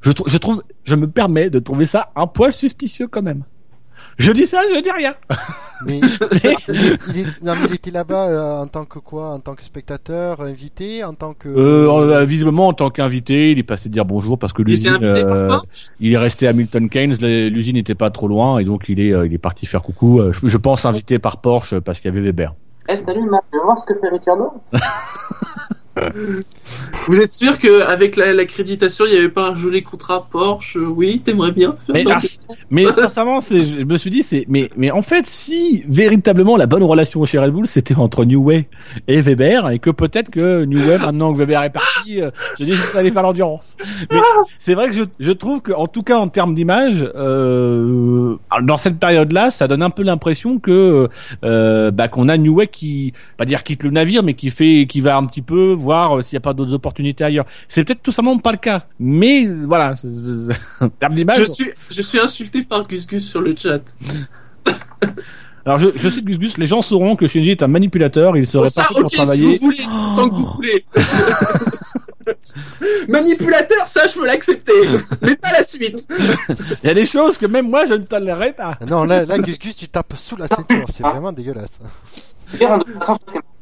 [0.00, 3.44] Je, trou- je trouve, je me permets de trouver ça un poil suspicieux quand même.
[4.18, 5.14] Je dis ça, je dis rien.
[5.86, 5.98] Mais
[6.68, 9.54] il, il est- non, mais il était là-bas euh, en tant que quoi En tant
[9.54, 11.48] que spectateur, invité, en tant que.
[11.48, 15.58] Euh, euh, visiblement, en tant qu'invité, il est passé dire bonjour parce que l'usine, euh,
[16.00, 17.16] il est resté à Milton Keynes.
[17.20, 20.20] L'usine n'était pas trop loin et donc il est, il est parti faire coucou.
[20.32, 22.54] Je, je pense invité par Porsche parce qu'il y avait Weber.
[22.88, 24.52] Eh, salut, Marc, tu veux voir ce que fait Ricciardo
[27.08, 30.76] Vous êtes sûr qu'avec l'accréditation, il n'y avait pas un joli contrat Porsche?
[30.76, 32.18] Oui, t'aimerais bien Mais, ah,
[32.70, 36.82] mais sincèrement, je me suis dit, c'est, mais, mais en fait, si véritablement la bonne
[36.82, 38.68] relation chez Red Bull, c'était entre New Way
[39.08, 42.64] et Weber, et que peut-être que New Way, maintenant que Weber est parti, euh, je
[42.64, 43.76] dis, vais aller faire l'endurance.
[44.10, 44.20] Mais
[44.58, 48.76] c'est vrai que je, je trouve que, en tout cas, en termes d'image, euh, dans
[48.76, 51.08] cette période-là, ça donne un peu l'impression que,
[51.44, 54.86] euh, bah, qu'on a New Way qui, pas dire quitte le navire, mais qui fait,
[54.88, 57.46] qui va un petit peu voir euh, s'il n'y a pas d'autres opportunités ailleurs.
[57.68, 58.86] C'est peut-être tout simplement pas le cas.
[58.98, 63.80] Mais, voilà, je suis, je suis insulté par Gus Gus sur le chat.
[65.66, 68.46] Alors je, je cite Gus Gus, les gens sauront que Shinji est un manipulateur, il
[68.46, 69.56] serait ça, parti pour ok, si travailler.
[69.58, 69.84] vous voulez,
[70.16, 70.84] tant que vous voulez.
[73.08, 74.72] Manipulateur, ça, je peux l'accepter.
[75.22, 76.06] Mais pas la suite.
[76.82, 78.72] Il y a des choses que même moi je ne tolérerai pas.
[78.80, 81.80] Ah Non, là, là, Gus Gus, tu tapes sous la ceinture, c'est vraiment dégueulasse.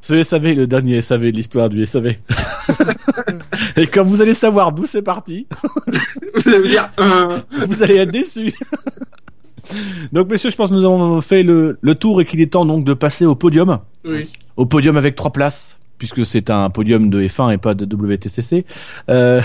[0.02, 2.16] Ce SAV, le dernier SAV de l'histoire du SAV.
[3.76, 5.46] Et comme vous allez savoir d'où c'est parti,
[6.34, 8.52] Vous allez dire, euh, vous allez être déçus.
[10.12, 12.66] Donc messieurs, je pense que nous avons fait le, le tour et qu'il est temps
[12.66, 13.78] donc de passer au podium.
[14.04, 14.28] oui.
[14.56, 18.66] Au podium avec trois places, puisque c'est un podium de F1 et pas de WTCC.
[19.08, 19.40] Euh...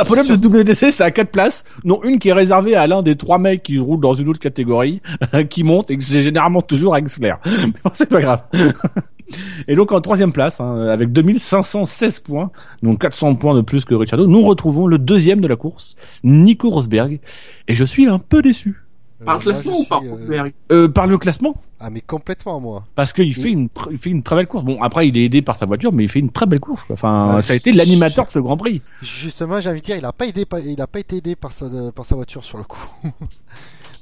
[0.00, 3.02] un podium de WTC, c'est à quatre places, non une qui est réservée à l'un
[3.02, 5.00] des trois mecs qui roulent dans une autre catégorie,
[5.50, 7.34] qui monte et que c'est généralement toujours Slayer.
[7.46, 8.42] Mais bon, c'est pas grave.
[9.68, 12.50] Et donc en troisième place, hein, avec 2516 points,
[12.82, 16.70] donc 400 points de plus que Ricciardo, nous retrouvons le deuxième de la course, Nico
[16.70, 17.20] Rosberg.
[17.68, 18.87] Et je suis un peu déçu.
[19.24, 22.84] Par le Euh, classement ou par euh, Euh, par le classement, Ah, mais complètement, moi.
[22.94, 24.64] parce qu'il fait une, tr- il fait une très belle course.
[24.64, 26.82] Bon, après il est aidé par sa voiture, mais il fait une très belle course.
[26.90, 28.80] Enfin, Ouais, ça a été l'animateur de ce Grand Prix.
[29.02, 31.34] Justement, j'ai envie de dire, il a pas aidé, par- il a pas été aidé
[31.34, 32.78] par sa, par sa voiture sur le coup.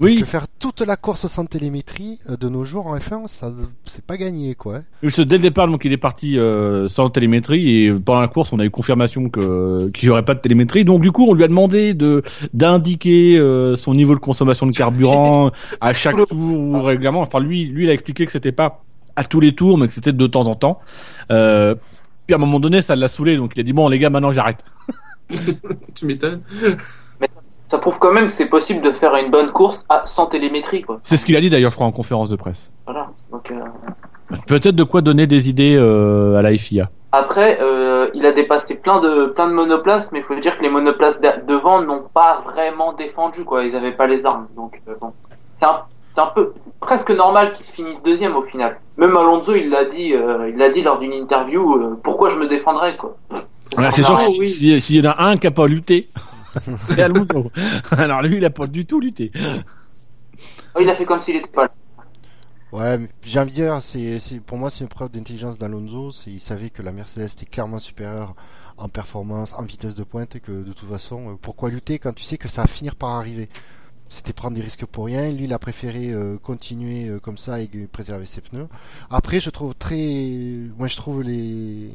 [0.00, 0.14] Oui.
[0.14, 3.52] Parce que faire toute la course sans télémétrie euh, de nos jours en F1, ça,
[3.84, 4.80] c'est pas gagné, quoi.
[5.02, 8.28] Parce que Dès le départ, donc il est parti euh, sans télémétrie et pendant la
[8.28, 10.84] course, on a eu confirmation que qu'il y aurait pas de télémétrie.
[10.84, 12.22] Donc du coup, on lui a demandé de
[12.52, 17.20] d'indiquer euh, son niveau de consommation de carburant à chaque tour ou régulièrement.
[17.20, 18.82] Enfin, lui, lui, il a expliqué que c'était pas
[19.16, 20.80] à tous les tours, mais que c'était de temps en temps.
[21.30, 21.74] Euh,
[22.26, 24.10] puis à un moment donné, ça l'a saoulé, donc il a dit bon les gars,
[24.10, 24.64] maintenant j'arrête.
[25.94, 26.40] Tu m'étonnes.
[27.68, 30.82] Ça prouve quand même que c'est possible de faire une bonne course à- sans télémétrie,
[30.82, 30.98] quoi.
[31.02, 32.70] C'est ce qu'il a dit d'ailleurs, je crois, en conférence de presse.
[32.86, 33.08] Voilà.
[33.32, 33.54] Donc, euh,
[34.46, 36.90] Peut-être de quoi donner des idées euh, à la FIA.
[37.12, 40.62] Après, euh, il a dépassé plein de plein de monoplaces, mais il faut dire que
[40.62, 43.64] les monoplaces de- devant n'ont pas vraiment défendu, quoi.
[43.64, 45.12] Ils n'avaient pas les armes, donc bon.
[45.58, 45.82] C'est un,
[46.14, 48.78] c'est un peu presque normal qu'ils se finissent deuxième au final.
[48.96, 50.12] Même Alonso, il l'a dit,
[50.48, 51.96] il l'a dit lors d'une interview.
[52.02, 53.14] pourquoi je me défendrais, quoi?
[53.76, 56.08] C'est Ça sûr que si- si- s'il y en a un qui a pas lutté,
[56.78, 57.50] c'est Alonso.
[57.90, 59.30] Alors lui, il a pas du tout lutté.
[60.74, 61.72] Oh, il a fait comme s'il était pas là.
[62.72, 66.10] Ouais, mais j'ai envie de dire, c'est, c'est, pour moi, c'est une preuve d'intelligence d'Alonso.
[66.10, 68.34] C'est, il savait que la Mercedes était clairement supérieure
[68.76, 72.12] en performance, en vitesse de pointe, et que de toute façon, euh, pourquoi lutter quand
[72.12, 73.48] tu sais que ça va finir par arriver?
[74.08, 75.32] C'était prendre des risques pour rien.
[75.32, 78.68] Lui, il a préféré euh, continuer euh, comme ça et préserver ses pneus.
[79.10, 79.96] Après, je trouve très,
[80.76, 81.90] moi, je trouve les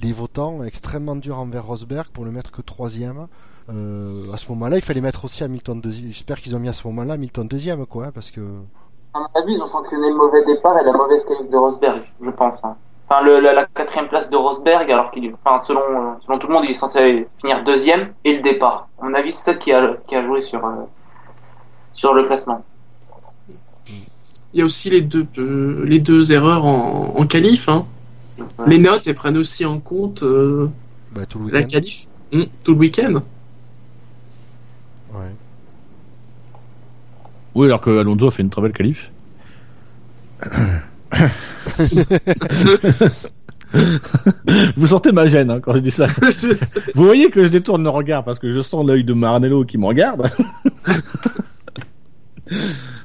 [0.00, 3.28] les votants extrêmement durs envers Rosberg pour le mettre que troisième.
[3.70, 6.06] Euh, à ce moment-là, il fallait mettre aussi Hamilton deuxième.
[6.12, 8.40] J'espère qu'ils ont mis à ce moment-là Hamilton deuxième, quoi, hein, parce que.
[9.14, 12.02] À mon avis, ils ont sanctionné le mauvais départ et la mauvaise qualité de Rosberg,
[12.20, 12.58] je pense.
[12.64, 12.76] hein.
[13.08, 15.80] Enfin, le, la, la quatrième place de Rosberg, alors qu'il, est- enfin, selon,
[16.26, 18.88] selon tout le monde, il est censé finir deuxième, et le départ.
[19.00, 20.70] À mon avis, c'est ça qui a, qui a joué sur, euh,
[21.92, 22.64] sur le classement.
[24.54, 27.68] Il y a aussi les deux, euh, les deux erreurs en, en qualif.
[27.68, 27.86] Hein.
[28.38, 28.44] Ouais.
[28.66, 30.68] Les notes, elles prennent aussi en compte euh,
[31.12, 33.20] Bah, tout le la qualif Hmm, tout le week-end.
[35.12, 35.32] Ouais.
[37.54, 39.10] Oui, alors que Alonso a fait une très belle qualif.
[44.76, 46.06] Vous sentez ma gêne hein, quand je dis ça.
[46.94, 49.78] Vous voyez que je détourne le regard parce que je sens l'œil de Maranello qui
[49.78, 50.30] me regarde.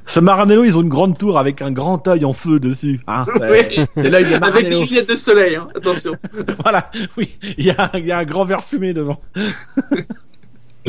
[0.04, 3.00] Ce Maranello, ils ont une grande tour avec un grand œil en feu dessus.
[3.06, 3.86] Hein, c'est- Oui.
[3.94, 5.68] c'est l'œil de Avec des lunettes de soleil, hein.
[5.74, 6.14] attention.
[6.62, 9.20] Voilà, oui, il y a, il y a un grand verre fumé devant.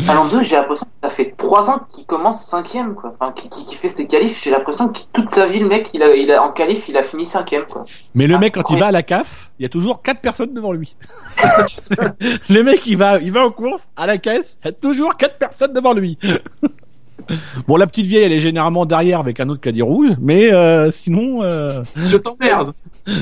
[0.07, 3.13] Alonso, j'ai l'impression que ça fait trois ans qu'il commence cinquième, quoi.
[3.19, 4.41] Enfin, qui, qui, qui fait ses qualifs.
[4.43, 6.97] J'ai l'impression que toute sa vie, le mec, il a, il a, en qualif, il
[6.97, 7.85] a fini cinquième, quoi.
[8.15, 10.21] Mais le Ah, mec, quand il va à la CAF, il y a toujours quatre
[10.21, 10.95] personnes devant lui.
[12.49, 15.17] le mec, il va, il va aux courses, à la caisse, il y a toujours
[15.17, 16.17] quatre personnes devant lui.
[17.67, 20.91] bon, la petite vieille, elle est généralement derrière avec un autre caddie rouge, mais euh,
[20.91, 22.73] sinon, euh, Je t'emmerde.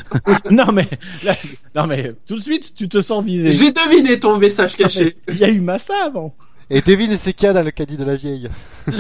[0.51, 0.88] non mais,
[1.23, 1.34] là,
[1.75, 3.51] non mais, tout de suite, tu te sens visé.
[3.51, 5.17] J'ai deviné ton message caché.
[5.30, 6.36] Il y a eu Massa avant.
[6.70, 8.49] Et devine c'est qu'il a dans le caddie de la vieille.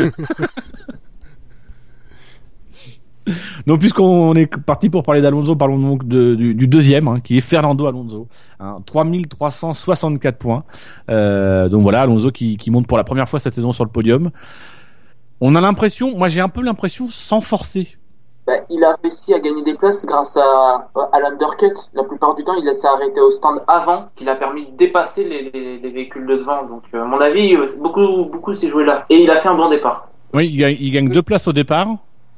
[3.65, 7.85] Donc, puisqu'on est parti pour parler d'Alonso, parlons donc du, deuxième, hein, qui est Fernando
[7.85, 8.29] Alonso.
[8.61, 10.63] Hein, 3364 points.
[11.09, 14.31] Euh, donc voilà, Alonso qui monte pour la première fois cette saison sur le podium.
[15.41, 17.96] On a l'impression, moi j'ai un peu l'impression sans forcer.
[18.47, 21.73] Bah, il a réussi à gagner des places grâce à, à l'undercut.
[21.93, 24.77] La plupart du temps, il s'est arrêté au stand avant, ce qui l'a permis de
[24.77, 26.63] dépasser les, les, les véhicules de devant.
[26.63, 29.05] Donc, euh, à mon avis, euh, beaucoup, beaucoup s'est joué là.
[29.09, 30.07] Et il a fait un bon départ.
[30.33, 31.87] Oui, il gagne deux places au départ.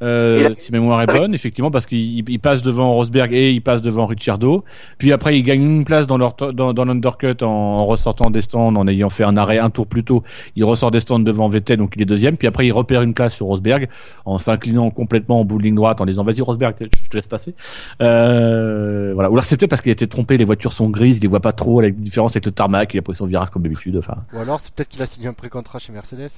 [0.02, 3.82] Euh, si mémoire est bonne, effectivement, parce qu'il il passe devant Rosberg et il passe
[3.82, 4.64] devant Ricciardo.
[4.98, 8.42] Puis après, il gagne une place dans leur dans, dans l'undercut en, en ressortant des
[8.42, 10.24] stands, en ayant fait un arrêt un tour plus tôt.
[10.56, 12.38] Il ressort des stands devant Vettel, donc il est deuxième.
[12.38, 13.90] Puis après, il repère une place sur Rosberg
[14.26, 17.28] en s'inclinant complètement en bout de ligne droite, en disant vas-y Rosberg, je te laisse
[17.28, 17.54] passer.
[18.02, 19.30] Euh, voilà.
[19.30, 20.38] Ou alors c'était parce qu'il a été trompé.
[20.38, 21.82] Les voitures sont grises, il les voit pas trop.
[21.82, 23.98] La différence avec le tarmac, il a pris son virage comme d'habitude.
[23.98, 26.32] Enfin, Ou alors c'est peut-être qu'il a signé un pré-contrat chez Mercedes.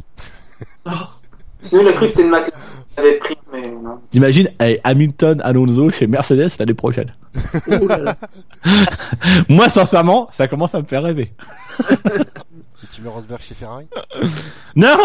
[1.64, 4.00] Sinon, il a cru que c'était une McLaren qu'il avait pris, mais non.
[4.12, 7.14] T'imagines hey, Hamilton, Alonso chez Mercedes l'année prochaine.
[7.68, 8.16] Oh là là.
[9.50, 11.34] Moi, sincèrement, ça commence à me faire rêver.
[12.74, 13.86] Si tu mets Rosberg chez Ferrari.
[14.76, 14.98] Non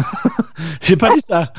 [0.80, 1.52] J'ai pas dit ça.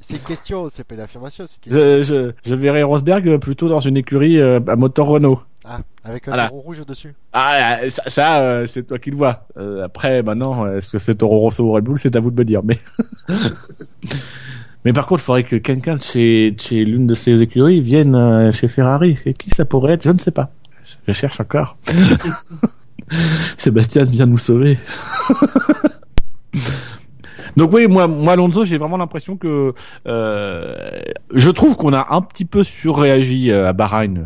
[0.00, 1.44] C'est une question, c'est pas une affirmation.
[1.46, 2.02] C'est une question.
[2.16, 5.40] Je, je, je verrai Rosberg plutôt dans une écurie euh, à moteur Renault.
[5.64, 6.48] Ah, avec un Voilà.
[6.48, 7.14] taureau rouge dessus.
[7.32, 9.46] Ah, ça, ça, euh, c'est toi qui le vois.
[9.58, 12.38] Euh, après, maintenant, est-ce que c'est Toro Rosso ou Red Bull C'est à vous de
[12.38, 12.62] me dire.
[12.64, 12.78] Mais
[14.84, 17.82] Mais par contre, il faudrait que quelqu'un de chez, de chez l'une de ces écuries
[17.82, 19.14] vienne euh, chez Ferrari.
[19.26, 20.02] Et qui ça pourrait être?
[20.04, 20.50] Je ne sais pas.
[21.06, 21.76] Je cherche encore.
[23.58, 24.78] Sébastien vient nous sauver.
[27.56, 29.74] Donc oui, moi, moi Alonso, j'ai vraiment l'impression que
[30.06, 30.74] euh,
[31.34, 34.22] je trouve qu'on a un petit peu surréagi euh, à Bahreïn, euh,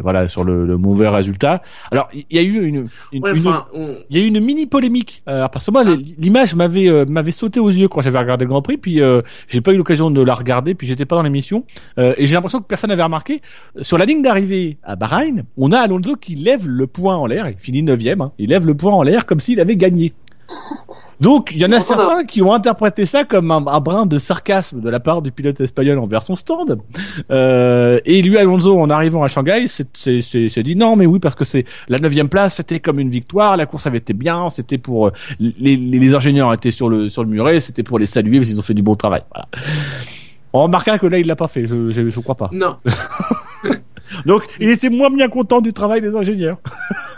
[0.00, 1.62] voilà, sur le, le mauvais résultat.
[1.90, 4.28] Alors, il y a eu une, une, Ouais, une- enfin, on- il y a eu
[4.28, 7.88] une mini polémique euh, parce que moi les- l'image m'avait euh, m'avait sauté aux yeux
[7.88, 10.74] quand j'avais regardé le Grand Prix puis euh, j'ai pas eu l'occasion de la regarder
[10.74, 11.64] puis j'étais pas dans l'émission.
[11.98, 13.42] Euh, et j'ai l'impression que personne n'avait remarqué
[13.80, 17.48] sur la ligne d'arrivée à Bahreïn on a Alonso qui lève le poing en l'air
[17.48, 20.12] il finit neuvième hein, il lève le poing en l'air comme s'il avait gagné
[21.20, 24.18] donc il y en a certains qui ont interprété ça comme un, un brin de
[24.18, 26.78] sarcasme de la part du pilote espagnol envers son stand
[27.30, 31.44] euh, et lui Alonso en arrivant à Shanghai s'est dit non mais oui parce que
[31.44, 35.06] c'est la neuvième place c'était comme une victoire la course avait été bien c'était pour
[35.08, 38.38] euh, les, les, les ingénieurs étaient sur le sur le muret c'était pour les saluer
[38.38, 39.48] parce qu'ils ont fait du bon travail voilà.
[40.52, 42.76] on remarquera que là il l'a pas fait je, je je crois pas Non.
[44.26, 46.58] donc il était moins bien content du travail des ingénieurs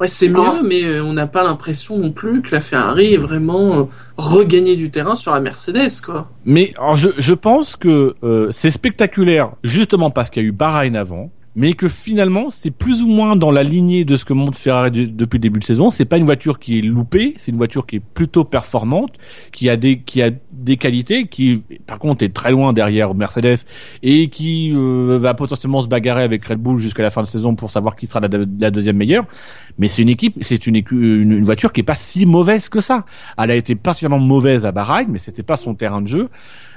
[0.00, 3.18] Ouais, c'est mieux, mais euh, on n'a pas l'impression non plus que la Ferrari ait
[3.18, 3.84] vraiment euh,
[4.16, 6.30] regagné du terrain sur la Mercedes, quoi.
[6.46, 10.52] Mais alors, je, je pense que euh, c'est spectaculaire justement parce qu'il y a eu
[10.52, 14.32] Bahreïn avant, mais que finalement c'est plus ou moins dans la lignée de ce que
[14.32, 15.90] montre Ferrari depuis le début de saison.
[15.90, 19.12] C'est pas une voiture qui est loupée, c'est une voiture qui est plutôt performante,
[19.52, 23.66] qui a des qui a des qualités, qui par contre est très loin derrière Mercedes
[24.02, 27.54] et qui euh, va potentiellement se bagarrer avec Red Bull jusqu'à la fin de saison
[27.54, 29.24] pour savoir qui sera la, deuxième meilleure.
[29.78, 32.80] Mais c'est une équipe, c'est une, une, une voiture qui est pas si mauvaise que
[32.80, 33.04] ça.
[33.38, 36.28] Elle a été particulièrement mauvaise à Bahreïn, mais c'était pas son terrain de jeu.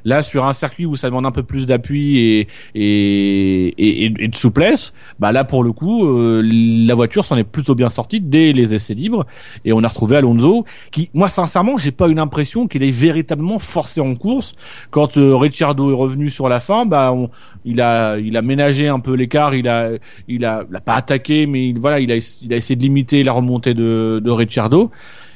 [0.06, 4.36] Là, sur un circuit où ça demande un peu plus d'appui et, et, et, de
[4.36, 8.52] souplesse, bah là pour le coup, euh, la voiture s'en est plutôt bien sortie dès
[8.52, 9.26] les essais libres
[9.66, 13.60] et on a retrouvé Alonso qui, moi sincèrement, j'ai pas eu l'impression qu'il ait véritablement
[13.60, 14.56] forcé en course.
[14.92, 17.30] Quand euh, Ricciardo est revenu sur la fin, bah on,
[17.66, 19.92] il a il a ménagé un peu l'écart, il a
[20.28, 23.24] il a, l'a pas attaqué, mais il, voilà, il a il a essayé de limiter
[23.24, 24.92] la remontée de, de Ricciardo.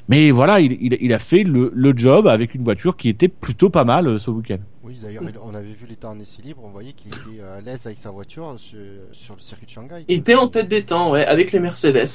[0.10, 3.28] Mais voilà, il, il, il a fait le, le job avec une voiture qui était
[3.28, 4.60] plutôt pas mal euh, ce week-end.
[4.84, 7.58] Oui, d'ailleurs, il- on avait vu l'état en essai libre, on voyait qu'il était euh,
[7.58, 8.80] à l'aise avec sa voiture sur,
[9.12, 10.06] sur le circuit de Shanghai.
[10.08, 12.08] Il était en tête des temps, ouais, avec les Mercedes.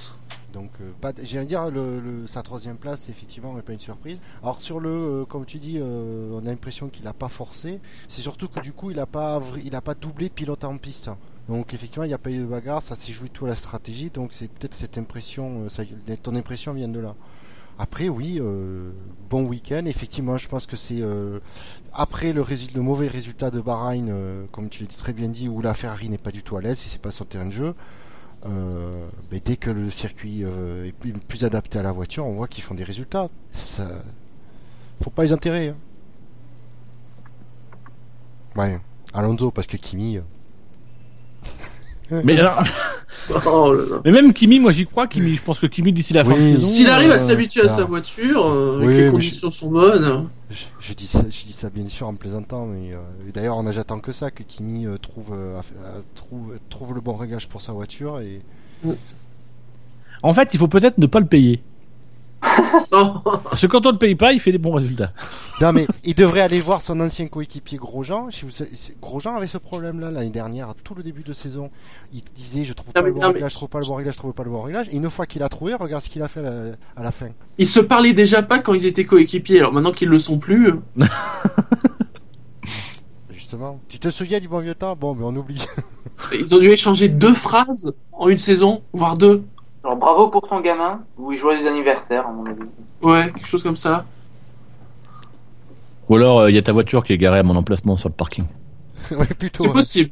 [0.55, 4.21] Donc, euh, j'ai à dire, le, le- sa troisième place, effectivement, n'est pas une surprise.
[4.43, 7.79] Alors, sur le, euh, comme tu dis, euh, on a l'impression qu'il n'a pas forcé.
[8.09, 11.11] C'est surtout que du coup, il n'a pas, il a pas doublé pilote en piste.
[11.49, 13.55] Donc, effectivement, il n'y a pas eu de bagarre, ça s'est joué tout à la
[13.57, 14.11] stratégie.
[14.11, 15.83] Donc, c'est peut-être cette impression, euh, ça-
[16.23, 17.15] ton impression vient de là.
[17.79, 18.91] Après, oui, euh,
[19.31, 19.85] bon week-end.
[19.87, 21.41] Effectivement, je pense que c'est euh,
[21.93, 22.45] après le,
[22.81, 26.19] mauvais résultat de Bahreïn, euh, comme tu l'as très bien dit, où la Ferrari n'est
[26.19, 27.75] pas du tout à l'aise, si c'est pas son terrain de jeu.
[29.31, 32.65] Mais dès que le circuit est plus, plus adapté à la voiture, on voit qu'ils
[32.65, 33.29] font des résultats.
[33.53, 33.89] Ça...
[35.01, 35.69] Faut pas les enterrer.
[35.69, 35.77] hein.
[38.57, 38.81] Ouais,
[39.15, 40.19] Alonso, parce que Kimi.
[42.13, 42.63] Euh, Mais, alors-
[43.47, 44.01] Oh là là.
[44.05, 45.07] mais même Kimi, moi j'y crois.
[45.07, 46.39] Kimi, je pense que Kimi d'ici la fin Oui.
[46.55, 46.69] de saison.
[46.69, 49.71] S'il arrive euh, à s'habituer à sa voiture, euh, Oui, et que les conditions sont
[49.71, 52.97] bonnes, Je, je dis ça, je dis ça bien sûr en plaisantant, mais euh,
[53.33, 55.61] d'ailleurs on a j'attends que ça que Kimi euh, trouve, euh,
[56.15, 58.41] trouve trouve le bon réglage pour sa voiture et
[60.23, 61.63] En fait, il faut peut-être ne pas le payer.
[62.91, 63.15] Oh,
[63.45, 65.13] Parce que quand on ne le paye pas, il fait des bons résultats.
[65.61, 68.31] non mais il devrait aller voir son ancien coéquipier Grosjean.
[68.31, 71.33] Si vous savez- c'est- Grosjean avait ce problème-là l'année dernière, à tout le début de
[71.33, 71.71] saison.
[72.13, 73.81] Il disait je trouve Non, pas mais- le bon non, mais- réglage, je trouve pas
[73.81, 74.89] le bon réglage, je trouve pas le bon réglage.
[74.91, 76.51] Et une fois qu'il a trouvé, regarde ce qu'il a fait à la,
[76.97, 77.29] à la fin.
[77.59, 80.69] ils se parlaient déjà pas quand ils étaient coéquipiers, alors maintenant qu'ils le sont plus,
[80.71, 80.77] euh,
[83.31, 84.97] Justement, tu te souviens du bon vieux temps?
[84.97, 85.65] Bon, mais on oublie.
[86.39, 89.43] ils ont dû échanger deux phrases en une saison, voire deux.
[89.85, 92.63] Alors bravo pour ton gamin, oui, joyeux anniversaire à mon avis.
[93.03, 94.05] Ouais, quelque chose comme ça.
[96.09, 98.09] Ou alors, euh, il y a ta voiture qui est garée à mon emplacement sur
[98.09, 98.45] le parking.
[99.11, 99.65] ouais, plutôt.
[99.65, 99.73] C'est hein.
[99.73, 100.11] possible.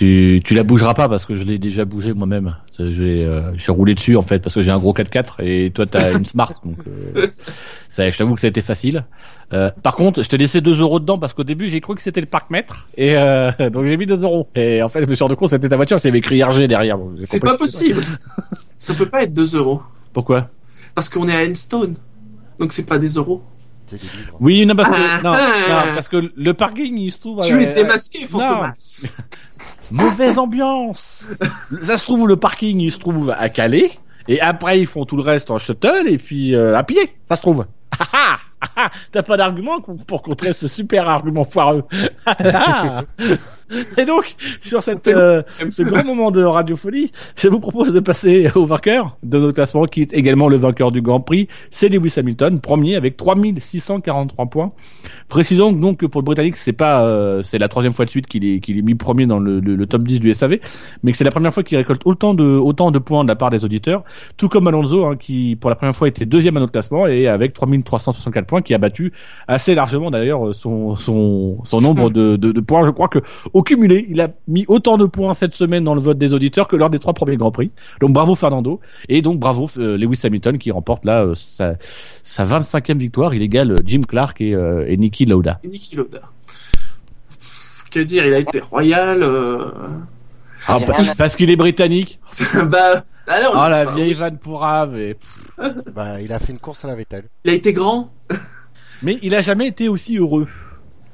[0.00, 2.56] Tu, tu la bougeras pas parce que je l'ai déjà bougé moi-même.
[2.78, 5.84] J'ai euh, j'ai roulé dessus en fait parce que j'ai un gros 4x4 et toi
[5.84, 7.26] t'as une Smart donc euh,
[7.90, 9.04] ça, je t'avoue que ça a été facile.
[9.52, 12.00] Euh, par contre, je t'ai laissé 2 euros dedans parce qu'au début j'ai cru que
[12.00, 14.48] c'était le parc-mètre et euh, donc j'ai mis 2 euros.
[14.54, 16.42] Et en fait je me suis rendu compte c'était ta voiture, il y avait écrit
[16.42, 16.98] RG derrière.
[17.24, 18.00] C'est pas possible.
[18.78, 19.82] Ça peut pas être 2 euros.
[20.14, 20.48] Pourquoi?
[20.94, 21.96] Parce qu'on est à Enstone.
[22.58, 23.42] Donc c'est pas des euros.
[24.40, 25.86] Oui, non parce que Ah, non, ah.
[25.86, 27.38] non, parce que le parking il se trouve.
[27.44, 29.06] Tu euh, euh, démasqué, Fantomas.
[29.90, 31.36] Mauvaise ambiance.
[31.82, 33.90] ça se trouve le parking il se trouve à Calais
[34.28, 37.14] et après ils font tout le reste en shuttle et puis euh, à pied.
[37.28, 37.66] Ça se trouve.
[38.12, 41.84] Ah, ah, ah, T'as pas d'argument pour contrer ce super argument foireux.
[43.98, 48.48] Et donc, sur cette, euh, ce grand moment de radiophonie, je vous propose de passer
[48.54, 51.48] au vainqueur de notre classement, qui est également le vainqueur du Grand Prix.
[51.70, 54.72] C'est Lewis Hamilton, premier avec 3643 points.
[55.28, 58.26] Précisons donc que pour le Britannique, c'est pas, euh, c'est la troisième fois de suite
[58.26, 60.58] qu'il est, qu'il est mis premier dans le, le- le top 10 du SAV,
[61.02, 63.36] mais que c'est la première fois qu'il récolte autant de, autant de points de la
[63.36, 64.02] part des auditeurs.
[64.36, 67.28] Tout comme Alonso, hein, qui pour la première fois était deuxième à notre classement et
[67.28, 69.12] avec 3364 points, qui a battu
[69.46, 72.84] assez largement d'ailleurs son, son, son nombre de, de, de points.
[72.84, 73.20] Je crois que
[73.60, 76.66] au cumulé, il a mis autant de points cette semaine dans le vote des auditeurs
[76.66, 77.70] que lors des trois premiers Grands Prix.
[78.00, 78.80] Donc bravo Fernando.
[79.10, 81.74] Et donc bravo euh, Lewis Hamilton qui remporte là euh, sa,
[82.22, 83.34] sa 25e victoire.
[83.34, 85.60] Il égale euh, Jim Clark et, euh, et Niki Lauda.
[85.62, 86.22] Niki Lauda.
[87.90, 89.22] Que dire, il a été royal.
[89.22, 89.66] Euh...
[90.66, 92.18] Ah, Il y a bah, parce qu'il est britannique.
[92.64, 94.14] bah, alors, Oh la bah, vieille oui.
[94.14, 97.24] vanne pour Bah, il a fait une course à la Vettel.
[97.44, 98.10] Il a été grand.
[99.02, 100.46] Mais il a jamais été aussi heureux.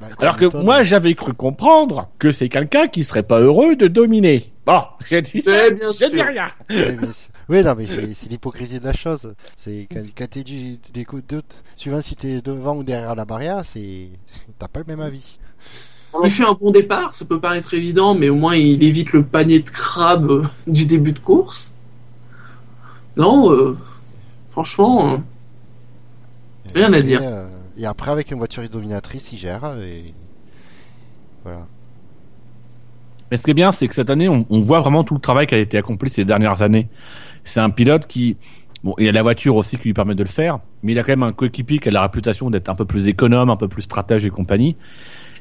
[0.01, 3.89] Bah, Alors que moi j'avais cru comprendre que c'est quelqu'un qui serait pas heureux de
[3.89, 4.53] dominer.
[4.67, 5.51] Bon, j'ai dit ça.
[5.53, 6.11] Mais bien Je sûr.
[6.11, 6.47] dis rien.
[6.69, 9.33] Oui, mais c'est- oui, non, mais c'est l'hypocrisie de la chose.
[9.57, 13.15] C'est quand, quand t'es du, des coups de doute, suivant si t'es devant ou derrière
[13.15, 14.09] la barrière, c'est
[14.59, 15.39] t'as pas le même avis.
[16.25, 19.23] Il fait un bon départ, ça peut paraître évident, mais au moins il évite le
[19.25, 21.75] panier de crabes euh, du début de course.
[23.17, 23.77] Non, euh,
[24.51, 25.17] franchement, euh,
[26.75, 27.21] Rien à dire.
[27.23, 27.47] euh,
[27.79, 29.77] et après, avec une voiture dominatrice, il gère.
[29.81, 30.15] Et...
[31.45, 31.67] Voilà.
[33.31, 35.21] Mais ce qui est bien, c'est que cette année, on, on voit vraiment tout le
[35.21, 36.89] travail qui a été accompli ces dernières années.
[37.45, 38.37] C'est un pilote qui,
[38.85, 41.03] bon, il a la voiture aussi qui lui permet de le faire, mais il a
[41.03, 43.69] quand même un coéquipier qui a la réputation d'être un peu plus économe, un peu
[43.69, 44.77] plus stratège et compagnie,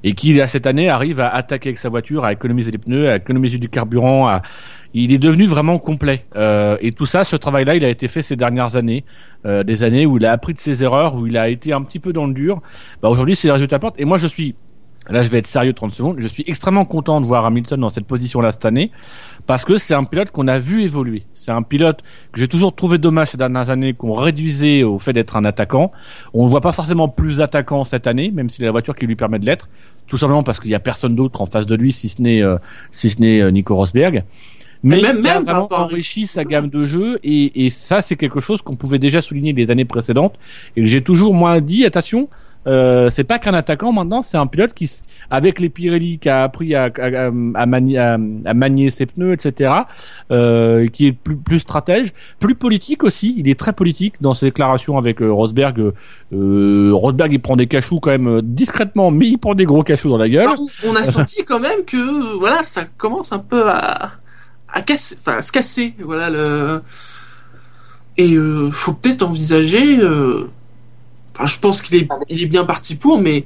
[0.03, 3.09] et qui, là, cette année, arrive à attaquer avec sa voiture, à économiser les pneus,
[3.09, 4.41] à économiser du carburant, à...
[5.03, 6.25] il est devenu vraiment complet.
[6.35, 9.03] Euh, et tout ça, ce travail-là, il a été fait ces dernières années,
[9.45, 11.81] euh, des années où il a appris de ses erreurs, où il a été un
[11.81, 12.61] petit peu dans le dur.
[13.01, 13.99] Bah, aujourd'hui, c'est les résultats portent.
[13.99, 14.55] Et moi, je suis
[15.07, 16.15] Là, je vais être sérieux 30 secondes.
[16.19, 18.91] Je suis extrêmement content de voir Hamilton dans cette position-là cette année
[19.45, 21.23] parce que c'est un pilote qu'on a vu évoluer.
[21.35, 22.01] C'est un pilote
[22.31, 25.91] que j'ai toujours trouvé dommage ces dernières années qu'on réduisait au fait d'être un attaquant.
[26.33, 29.05] On ne voit pas forcément plus attaquant cette année, même s'il a la voiture qui
[29.05, 29.69] lui permet de l'être.
[30.07, 32.41] Tout simplement parce qu'il y a personne d'autre en face de lui si ce n'est
[32.41, 32.57] euh,
[32.91, 34.23] si ce n'est euh, Nico Rosberg.
[34.85, 38.15] Mais même- il a même vraiment enrichi sa gamme de jeux et, et ça c'est
[38.15, 40.35] quelque chose qu'on pouvait déjà souligner les années précédentes
[40.77, 42.29] et j'ai toujours moins dit attention
[42.67, 44.89] euh, c'est pas qu'un attaquant maintenant, c'est un pilote qui,
[45.29, 48.13] avec les Pirelli, qui a appris à, à, à, à manier, à,
[48.45, 49.71] à manier ses pneus, etc.,
[50.31, 53.35] euh, qui est plus, plus stratège, plus politique aussi.
[53.37, 55.79] Il est très politique dans ses déclarations avec euh, Rosberg.
[55.79, 55.91] Euh,
[56.33, 59.83] euh, Rosberg, il prend des cachous quand même euh, discrètement, mais il prend des gros
[59.83, 60.49] cachous dans la gueule.
[60.49, 64.13] Enfin, on a senti quand même que voilà, ça commence un peu à,
[64.75, 66.83] à casser, enfin à se casser, voilà le.
[68.17, 69.97] Et euh, faut peut-être envisager.
[69.97, 70.51] euh,
[71.37, 73.45] Enfin, je pense qu'il est, il est bien parti pour, mais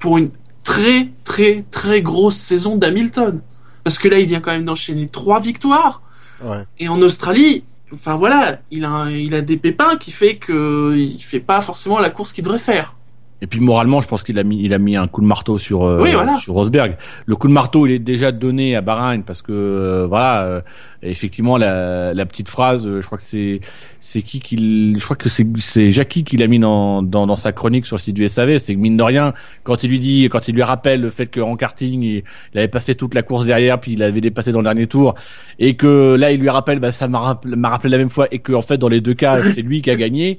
[0.00, 0.30] pour une
[0.64, 3.40] très très très grosse saison d'Hamilton,
[3.84, 6.02] parce que là, il vient quand même d'enchaîner trois victoires.
[6.42, 6.64] Ouais.
[6.80, 7.62] Et en Australie,
[7.94, 12.00] enfin voilà, il a, il a des pépins qui fait que il fait pas forcément
[12.00, 12.96] la course qu'il devrait faire.
[13.42, 15.56] Et puis moralement, je pense qu'il a mis, il a mis un coup de marteau
[15.56, 16.36] sur euh, Oui, voilà.
[16.36, 16.96] sur Rosberg.
[17.24, 20.60] Le coup de marteau, il est déjà donné à Bahreïn parce que euh, voilà, euh,
[21.02, 23.60] effectivement la, la petite phrase, euh, je crois que c'est
[23.98, 27.36] c'est qui qui, je crois que c'est c'est Jackie qui l'a mis dans, dans dans
[27.36, 28.58] sa chronique sur le site du SAV.
[28.58, 29.32] C'est que mine de rien,
[29.64, 32.22] quand il lui dit, quand il lui rappelle le fait qu'en karting, il,
[32.52, 35.14] il avait passé toute la course derrière, puis il avait dépassé dans le dernier tour,
[35.58, 38.26] et que là il lui rappelle, bah ça m'a rappelé, m'a rappelé la même fois,
[38.30, 40.38] et que en fait dans les deux cas c'est lui qui a gagné.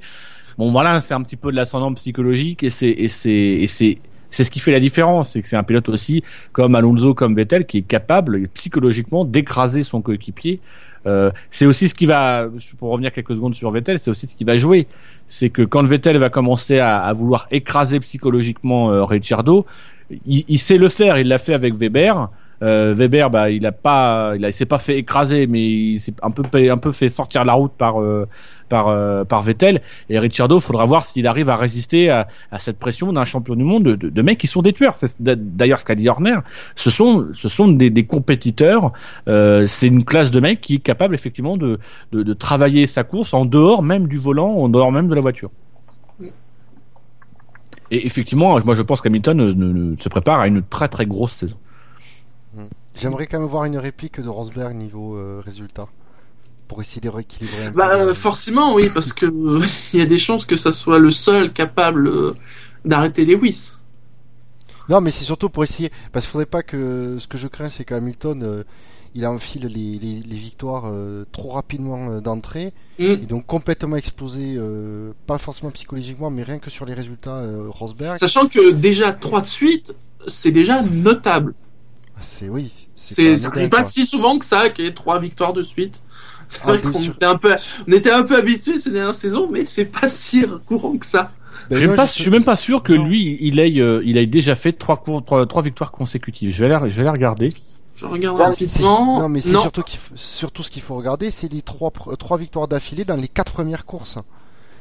[0.62, 3.98] Bon voilà, c'est un petit peu de l'ascendant psychologique et c'est et c'est c'est
[4.30, 6.22] c'est ce qui fait la différence, c'est que c'est un pilote aussi
[6.52, 10.60] comme Alonso, comme Vettel, qui est capable psychologiquement d'écraser son coéquipier.
[11.04, 12.46] Euh, c'est aussi ce qui va,
[12.78, 14.86] pour revenir quelques secondes sur Vettel, c'est aussi ce qui va jouer.
[15.26, 19.66] C'est que quand Vettel va commencer à, à vouloir écraser psychologiquement euh, Ricciardo,
[20.26, 21.18] il, il sait le faire.
[21.18, 22.28] Il l'a fait avec Weber.
[22.62, 26.30] Euh, Weber, bah, il a pas, il, s'est pas fait écraser, mais il s'est un
[26.30, 28.24] peu, un peu fait sortir la route par, euh,
[28.72, 29.82] euh, par Vettel.
[30.08, 32.28] Et Ricciardo, faudra voir s'il arrive à résister à,
[32.58, 34.96] cette pression d'un champion du monde de, mecs qui sont des tueurs.
[34.96, 36.38] C'est d'ailleurs ce qu'a dit Horner.
[36.76, 38.92] Ce sont, ce sont des, compétiteurs.
[39.26, 41.80] C'est une classe de mecs qui est capable effectivement de,
[42.12, 45.50] de, travailler sa course en dehors même du volant, en dehors même de la voiture.
[47.90, 51.56] Et effectivement, moi je pense qu'Hamilton se prépare à une très très grosse saison.
[52.94, 55.88] J'aimerais quand même voir une réplique de Rosberg niveau euh, résultat.
[56.68, 57.96] Pour essayer de rééquilibrer un Bah peu.
[57.96, 61.10] euh, forcément oui, parce que euh, il y a des chances que ça soit le
[61.10, 62.10] seul capable
[62.84, 63.74] d'arrêter Lewis.
[64.88, 65.90] Non, mais c'est surtout pour essayer.
[66.12, 67.16] Parce qu'il faudrait pas que.
[67.18, 68.42] Ce que je crains, c'est qu'Hamilton.
[68.42, 68.64] euh,
[69.14, 73.12] il enfile les, les, les victoires euh, trop rapidement euh, d'entrée Mm.
[73.22, 74.58] et donc complètement explosé,
[75.26, 78.16] pas forcément psychologiquement, mais rien que sur les résultats Rosberg.
[78.18, 79.94] Sachant que déjà trois de suite,
[80.26, 81.54] c'est déjà notable.
[82.22, 82.70] C'est oui.
[82.96, 83.84] C'est, pas ça anodin, arrive pas quoi.
[83.84, 86.02] si souvent que ça, qu'il y ait trois victoires de suite.
[86.48, 87.14] C'est Ah, vrai bien qu'on sûr.
[87.14, 87.54] était un peu,
[87.88, 91.32] on était un peu habitués ces dernières saisons, mais c'est pas si courant que ça.
[91.70, 93.04] Ben J'aime non, pas, je je suis même pas sûr que Non.
[93.04, 96.50] lui, il ait, euh, il ait déjà fait trois, cours, trois, trois victoires consécutives.
[96.50, 97.48] Je vais aller, je vais aller regarder.
[97.94, 99.18] Je regarde rapidement.
[99.18, 99.82] Non, mais c'est surtout,
[100.14, 103.84] surtout ce qu'il faut regarder, c'est les trois, trois victoires d'affilée dans les quatre premières
[103.86, 104.18] courses.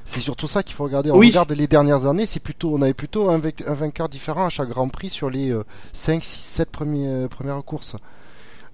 [0.03, 1.11] C'est surtout ça qu'il faut regarder.
[1.11, 1.27] On Oui.
[1.27, 4.49] regarde les dernières années, c'est plutôt, on avait plutôt un, vec- un vainqueur différent à
[4.49, 5.55] chaque Grand Prix sur les
[5.93, 7.95] 5, 6, 7 premiers, premières courses.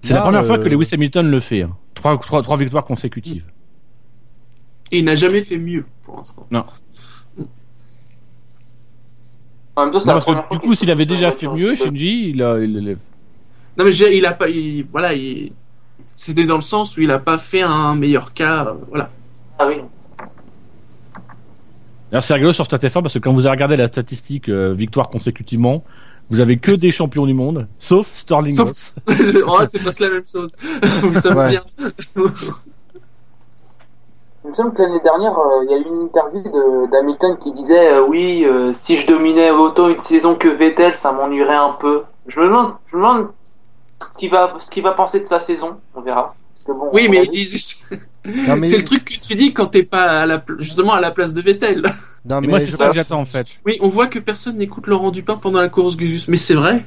[0.00, 1.62] C'est la première fois euh, que Lewis Hamilton le fait.
[1.62, 1.76] hein.
[1.94, 3.44] Trois, trois, trois victoires consécutives.
[4.90, 6.46] Et il n'a jamais fait mieux pour l'instant.
[9.76, 11.74] En même temps, Non, la parce que du coup, s'il avait déjà une fait mieux,
[11.74, 12.98] Shinji, il a, il, il-
[13.76, 15.52] Non, mais il a pas, il- voilà, il,
[16.16, 19.10] c'était dans le sens où il a pas fait un meilleur cas, euh, voilà.
[19.58, 19.76] Ah oui.
[22.10, 25.08] Alors c'est rigolo sur StatF1 parce que quand vous avez regardé la statistique euh, victoire
[25.10, 25.82] consécutivement,
[26.30, 28.94] vous avez que des champions du monde, sauf Sterling Sauf-
[29.46, 30.54] oh, c'est presque la même chose.
[31.02, 31.50] Vous savez Ouais.
[31.50, 31.62] bien.
[34.44, 37.36] Il me semble que l'année dernière, euh, il y a eu une interview de- d'Hamilton
[37.38, 41.56] qui disait euh, oui, euh, si je dominais autant une saison que Vettel, ça m'ennuierait
[41.56, 42.02] un peu.
[42.28, 43.28] Je me demande, je me demande
[44.12, 45.76] ce qu'il va, ce qu'il va penser de sa saison.
[45.94, 46.34] On verra.
[46.68, 47.58] Parce que bon, Oui, mais mon il avis- disait,
[48.46, 50.92] Non, mais, c'est le truc que tu dis quand t'es pas à la, pla- justement
[50.92, 51.82] à la place de Vettel.
[52.28, 53.58] non, mais moi, c'est ça que j'attends en fait.
[53.66, 56.84] Oui, on voit que personne n'écoute Laurent Dupin pendant la course Gus, mais c'est vrai.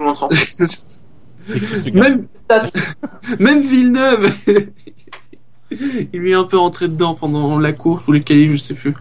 [1.94, 2.26] Même,
[3.38, 4.30] même Villeneuve,
[5.70, 8.74] il lui est un peu entré dedans pendant la course ou les qualifs, je sais
[8.74, 8.92] plus.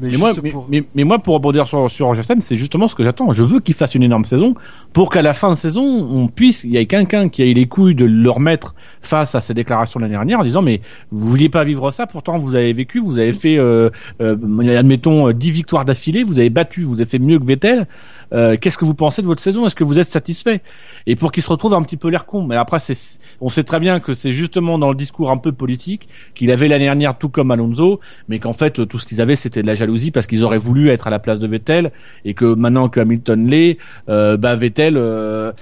[0.00, 3.02] mais Mais moi, pour- mais- mais moi, pour rebondir sur, sur c'est justement ce que
[3.02, 3.32] j'attends.
[3.32, 4.54] Je veux qu'il fasse une énorme saison
[4.92, 7.66] pour qu'à la fin de saison, on puisse, il y ait quelqu'un qui ait les
[7.66, 10.80] couilles de le remettre face à ses déclarations de l'année dernière en disant, mais
[11.10, 14.36] vous vouliez pas vivre ça, pourtant vous avez vécu, vous avez fait, euh, euh,
[14.76, 17.86] admettons, euh, 10 victoires d'affilée, vous avez battu, vous avez fait mieux que Vettel.
[18.32, 19.66] Euh, Qu'est-ce que vous pensez de votre saison?
[19.66, 20.60] Est-ce que vous êtes satisfait?
[21.06, 22.42] Et pour qu'il se retrouve un petit peu l'air con.
[22.42, 25.52] Mais après, c'est, on sait très bien que c'est justement dans le discours un peu
[25.52, 29.36] politique qu'il avait l'année dernière, tout comme Alonso, mais qu'en fait tout ce qu'ils avaient
[29.36, 31.92] c'était de la jalousie parce qu'ils auraient voulu être à la place de Vettel
[32.24, 35.52] et que maintenant que Hamilton l'est, euh, bah Vettel, euh,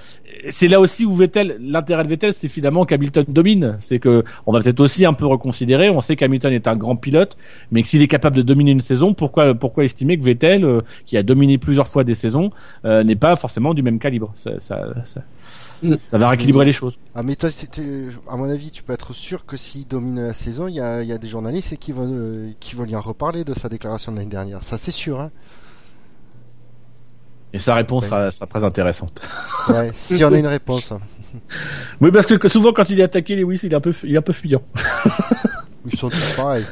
[0.49, 3.77] c'est là aussi où Vettel, l'intérêt de Vettel, c'est finalement qu'Hamilton domine.
[3.79, 5.89] C'est que on va peut-être aussi un peu reconsidérer.
[5.89, 7.37] On sait qu'Hamilton est un grand pilote,
[7.71, 10.81] mais que s'il est capable de dominer une saison, pourquoi pourquoi estimer que Vettel, euh,
[11.05, 12.51] qui a dominé plusieurs fois des saisons,
[12.85, 14.31] euh, n'est pas forcément du même calibre?
[14.35, 15.21] Ça, ça, ça,
[15.83, 15.95] Mm.
[16.05, 16.97] ça va rééquilibrer les choses.
[17.15, 17.35] Ah, mais
[18.29, 21.03] à mon avis, tu peux être sûr que s'il domine la saison, il y a,
[21.03, 23.69] il y a des journalistes qui vont, euh, qui vont lui en reparler de sa
[23.69, 24.63] déclaration de l'année dernière.
[24.63, 25.19] Ça, c'est sûr.
[25.19, 25.31] Hein.
[27.53, 28.09] Et sa réponse Ouais.
[28.09, 29.21] sera, sera très intéressante.
[29.69, 30.93] Ouais, si on a une réponse.
[32.01, 34.17] Oui, parce que, souvent quand il est attaqué, Lewis, il est un peu, il est
[34.17, 34.61] un peu fuyant.
[35.91, 36.65] Ils sont tous pareils.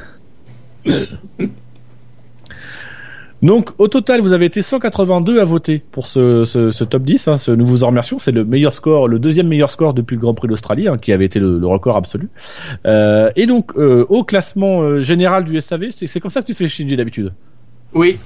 [3.42, 7.28] Donc, au total, vous avez été 182 à voter pour ce, ce, ce top 10.
[7.28, 8.18] Hein, ce, nous vous en remercions.
[8.18, 11.12] C'est le meilleur score, le deuxième meilleur score depuis le Grand Prix d'Australie, hein, qui
[11.12, 12.28] avait été le, le record absolu.
[12.86, 16.46] Euh, et donc, euh, au classement euh, général du SAV, c'est c'est comme ça que
[16.46, 17.32] tu fais Shinji d'habitude?
[17.92, 18.18] Oui.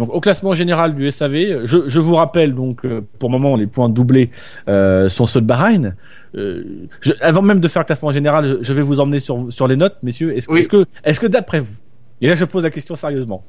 [0.00, 3.54] Donc, au classement général du SAV, je, je vous rappelle donc, euh, pour le moment,
[3.54, 4.30] les points doublés
[4.66, 5.94] euh, sont ceux de Bahreïn.
[6.34, 6.64] Euh,
[7.02, 9.68] je- avant même de faire le classement général, je, je vais vous emmener sur, sur
[9.68, 10.34] les notes, messieurs.
[10.36, 10.60] Est-ce que, Oui.
[10.60, 11.76] est-ce que, est-ce que d'après vous,
[12.22, 13.44] et là je pose la question sérieusement,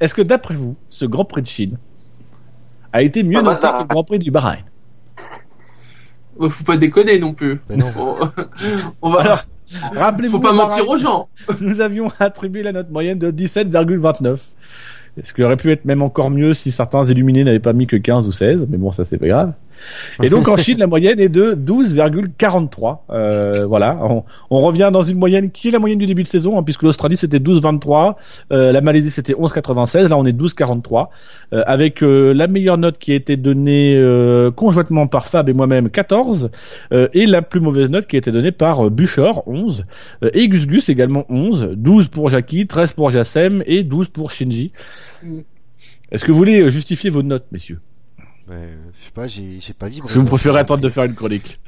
[0.00, 1.78] est-ce que d'après vous, ce Grand Prix de Chine
[2.92, 4.64] a été mieux Ah bah, noté ça- que le Grand Prix du Bahreïn?
[6.40, 7.60] Faut pas déconner non plus.
[7.70, 7.86] Mais non.
[9.02, 9.44] On, va, Alors,
[9.94, 11.28] Rappelez-vous, faut pas mentir aux gens.
[11.60, 14.40] Nous avions attribué la note moyenne de 17,29.
[15.22, 17.96] Ce qui aurait pu être même encore mieux si certains illuminés n'avaient pas mis que
[17.96, 19.52] 15 ou 16, mais bon, ça c'est pas grave.
[20.22, 22.98] Et donc en Chine, la moyenne est de 12,43.
[23.10, 26.28] Euh, voilà, on, on revient dans une moyenne qui est la moyenne du début de
[26.28, 28.14] saison, hein, puisque l'Australie c'était 12,23,
[28.52, 31.08] euh, la Malaisie c'était 11,96, là on est 12,43,
[31.52, 35.52] euh, avec euh, la meilleure note qui a été donnée euh, conjointement par Fab et
[35.52, 36.50] moi-même 14,
[36.92, 39.82] euh, et la plus mauvaise note qui a été donnée par Bouchard 11,
[40.22, 44.30] euh, et Gus Gus également 11, 12 pour Jackie, 13 pour Jassem et 12 pour
[44.30, 44.72] Shinji.
[45.22, 45.40] Mm.
[46.10, 47.80] Est-ce que vous voulez justifier vos notes, messieurs?
[48.48, 50.02] Ouais, euh, je sais pas, j'ai j'ai pas vibré.
[50.02, 51.58] Parce que vous préférez attendre de faire une chronique.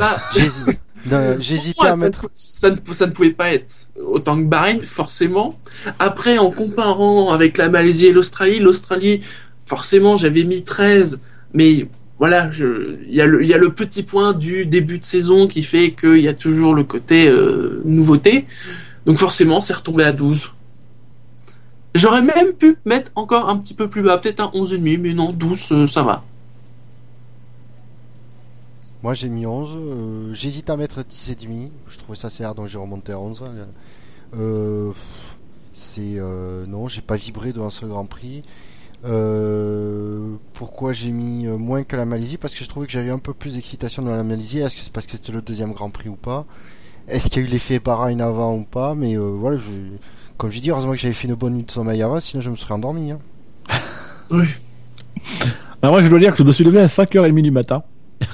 [1.34, 2.24] Pour J'hésitais à ça, mettre.
[2.24, 5.58] ne, ça, ne, ça ne pouvait pas être autant que Bahreïn, forcément.
[5.98, 9.22] Après, en comparant avec la Malaisie et l'Australie, l'Australie,
[9.64, 11.20] forcément, j'avais mis 13,
[11.54, 11.88] mais
[12.18, 15.04] voilà, je- il y, a le- il y a le petit point du début de
[15.04, 18.46] saison qui fait qu'il y a toujours le côté euh, nouveauté.
[19.06, 20.52] Donc forcément, c'est retombé à 12.
[21.94, 25.32] J'aurais même pu mettre encore un petit peu plus bas, peut-être un 11,5, mais non,
[25.32, 26.24] 12, euh, ça va.
[29.06, 29.76] Moi j'ai mis 11.
[29.76, 31.68] euh, J'hésite à mettre 10,5.
[31.86, 33.40] Je trouvais ça sévère donc j'ai remonté à 11.
[34.36, 34.90] Euh,
[35.74, 36.00] c'est.
[36.16, 38.42] euh, non, j'ai pas vibré devant ce Grand Prix.
[40.54, 42.36] Pourquoi j'ai mis moins que la Malaisie?
[42.36, 44.58] Parce que je trouvais que j'avais un peu plus d'excitation dans la Malaisie.
[44.58, 46.44] Est-ce que c'est parce que c'était le deuxième Grand Prix ou pas?
[47.06, 48.96] Est-ce qu'il y a eu l'effet Bahreïn avant ou pas?
[48.96, 49.60] Mais voilà,
[50.36, 52.50] comme je dis, heureusement que j'avais fait une bonne nuit de sommeil avant, sinon je
[52.50, 53.12] me serais endormi.
[53.12, 53.20] hein.
[54.32, 54.46] Oui.
[55.80, 57.84] Alors moi, je dois dire que je me suis levé à 5h30 du matin.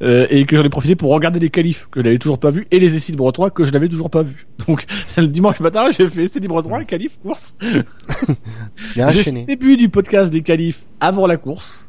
[0.00, 2.50] Euh, et que j'en ai profité pour regarder les qualifs que je n'avais toujours pas
[2.50, 4.46] vu et les essais libre 3 que je n'avais toujours pas vu.
[4.66, 4.86] Donc
[5.16, 7.54] le dimanche matin j'ai fait essais libre 3, qualif, course.
[8.96, 11.84] J'ai fait le début du podcast des qualifs avant la course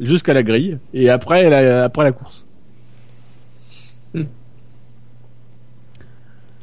[0.00, 2.46] jusqu'à la grille et après la, après la course.
[4.14, 4.24] Hmm.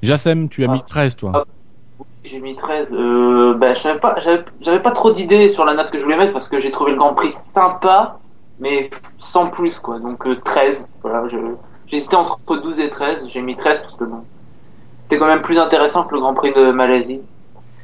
[0.02, 0.74] Jassem, tu as Ah.
[0.74, 1.46] mis 13 toi.
[2.24, 2.92] J'ai mis 13.
[2.92, 4.16] Euh, ben, pas,
[4.62, 6.92] j'avais pas trop d'idées sur la note que je voulais mettre parce que j'ai trouvé
[6.92, 8.20] le Grand Prix sympa,
[8.62, 10.00] mais sans plus, quoi.
[10.00, 10.88] Donc, euh, 13.
[11.02, 11.38] Voilà, je,
[11.88, 13.24] j'hésitais entre 12 et 13.
[13.28, 14.24] J'ai mis 13 parce que bon.
[15.04, 17.20] C'était quand même plus intéressant que le Grand Prix de Malaisie.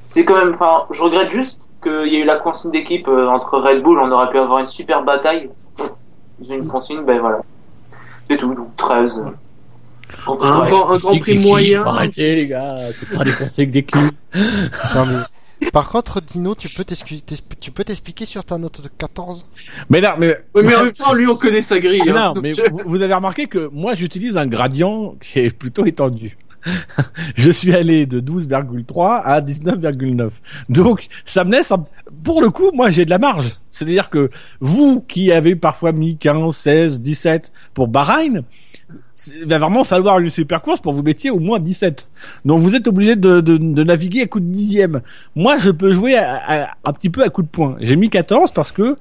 [0.10, 3.28] C'est quand même, enfin, je regrette juste qu'il y ait eu la consigne d'équipe euh,
[3.28, 4.00] entre Red Bull.
[4.00, 5.50] On aurait pu avoir une super bataille.
[6.48, 7.42] Une consigne, ben voilà.
[8.30, 9.14] C'est tout, donc 13.
[9.18, 9.32] euh.
[10.28, 10.70] Un, ouais.
[10.70, 11.84] grand, un grand prix moyen.
[11.86, 14.12] Arrêtez les gars, c'est pas des conseils des culs.
[14.96, 15.18] Non, mais...
[15.74, 16.84] Par contre, Dino, tu peux
[17.84, 19.46] t'expliquer sur ta note de 14
[19.90, 22.02] Mais non, mais Oui, mais en même temps, lui, on connaît sa grille.
[22.06, 25.56] Mais hein, non, mais vous, vous avez remarqué que moi j'utilise un gradient qui est
[25.58, 26.38] plutôt étendu.
[27.36, 30.30] je suis allé de 12,3 à 19,9.
[30.70, 31.86] Donc ça me laisse, un-
[32.24, 33.58] pour le coup, moi j'ai de la marge.
[33.72, 34.30] C'est-à-dire que
[34.60, 38.44] vous qui avez parfois mis 15, 16, 17 pour Bahreïn,
[39.28, 42.10] il va vraiment falloir une super course pour vous mettiez au moins 17.
[42.46, 45.02] Donc vous êtes obligé de, naviguer à coup de dixième.
[45.36, 47.76] Moi je peux jouer à- un petit peu à coup de poing.
[47.82, 48.96] J'ai mis 14 parce que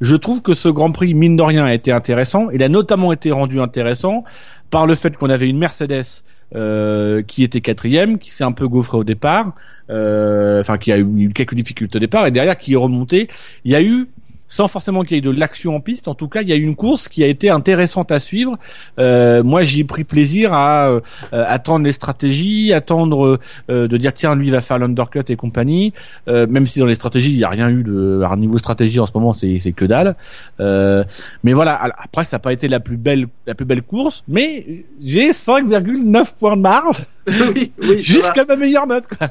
[0.00, 2.50] je trouve que ce Grand Prix, mine de rien, a été intéressant.
[2.50, 4.24] Il a notamment été rendu intéressant
[4.70, 6.22] par le fait qu'on avait une Mercedes
[6.54, 9.54] euh, qui était quatrième, qui s'est un peu gaufrée au départ,
[9.88, 13.28] euh, enfin qui a eu quelques difficultés au départ, et derrière qui est remonté.
[13.64, 14.08] Il y a eu,
[14.50, 16.56] sans forcément qu'il y ait de l'action en piste, en tout cas, il y a
[16.56, 18.58] eu une course qui a été intéressante à suivre.
[18.98, 21.00] Euh, moi, j'y ai pris plaisir à euh,
[21.32, 23.38] attendre les stratégies, attendre
[23.70, 25.94] euh, de dire tiens, lui il va faire l'undercut et compagnie.
[26.28, 28.98] Euh, même si dans les stratégies, il n'y a rien eu de à niveau stratégie
[28.98, 30.16] en ce moment, c'est c'est que dalle.
[30.58, 31.04] Euh,
[31.44, 34.84] mais voilà, après ça n'a pas été la plus belle la plus belle course, mais
[35.00, 39.04] j'ai 5,9 points de marge oui, oui, jusqu'à ma meilleure note.
[39.06, 39.28] Quoi.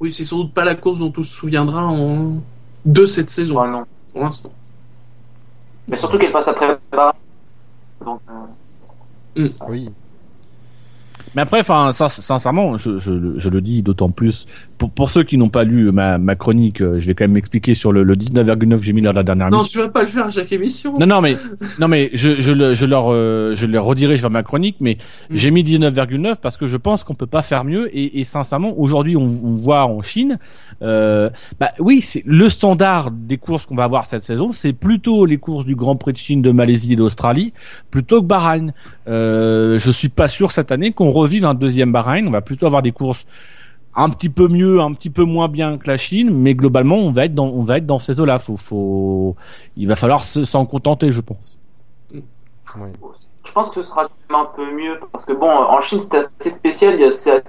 [0.00, 2.42] Oui, c'est sans doute pas la course dont on se souviendra en...
[2.84, 3.84] de cette saison, non.
[4.12, 4.50] pour l'instant.
[5.88, 6.78] Mais surtout qu'elle passe après.
[8.04, 8.20] Donc,
[9.38, 9.90] euh, Oui.
[11.34, 14.46] Mais après, enfin, sincèrement, je, je, le- je le dis d'autant plus
[14.82, 17.34] pour, pour ceux qui n'ont pas lu ma, ma chronique, euh, je vais quand même
[17.34, 19.80] m'expliquer sur le, le 19,9 que j'ai mis lors de la dernière Non, émission.
[19.80, 20.98] tu vas pas le faire à chaque émission.
[20.98, 21.36] Non, non, mais
[21.78, 24.96] non, mais je, je, le, je leur euh, je leur redirige vers ma chronique, mais
[25.30, 25.36] Mm.
[25.36, 28.74] j'ai mis 19,9 parce que je pense qu'on peut pas faire mieux et, et sincèrement,
[28.76, 30.38] aujourd'hui, on, on voit en Chine,
[30.82, 31.30] euh,
[31.60, 35.36] bah oui, c'est le standard des courses qu'on va avoir cette saison, c'est plutôt les
[35.38, 37.52] courses du Grand Prix de Chine, de Malaisie et d'Australie,
[37.90, 38.72] plutôt que Bahreïn.
[39.06, 42.26] Euh, je suis pas sûr cette année qu'on revive un deuxième Bahreïn.
[42.26, 43.24] On va plutôt avoir des courses
[43.94, 47.10] un petit peu mieux, un petit peu moins bien que la Chine, mais globalement, on
[47.12, 48.38] va être dans, on va être dans ces eaux-là.
[48.38, 49.36] Faut, faut,
[49.76, 51.58] il va falloir se- s'en contenter, je pense.
[53.44, 56.50] je pense que ce sera un peu mieux parce que bon, en Chine c'était assez
[56.50, 57.12] spécial.
[57.12, 57.42] c'était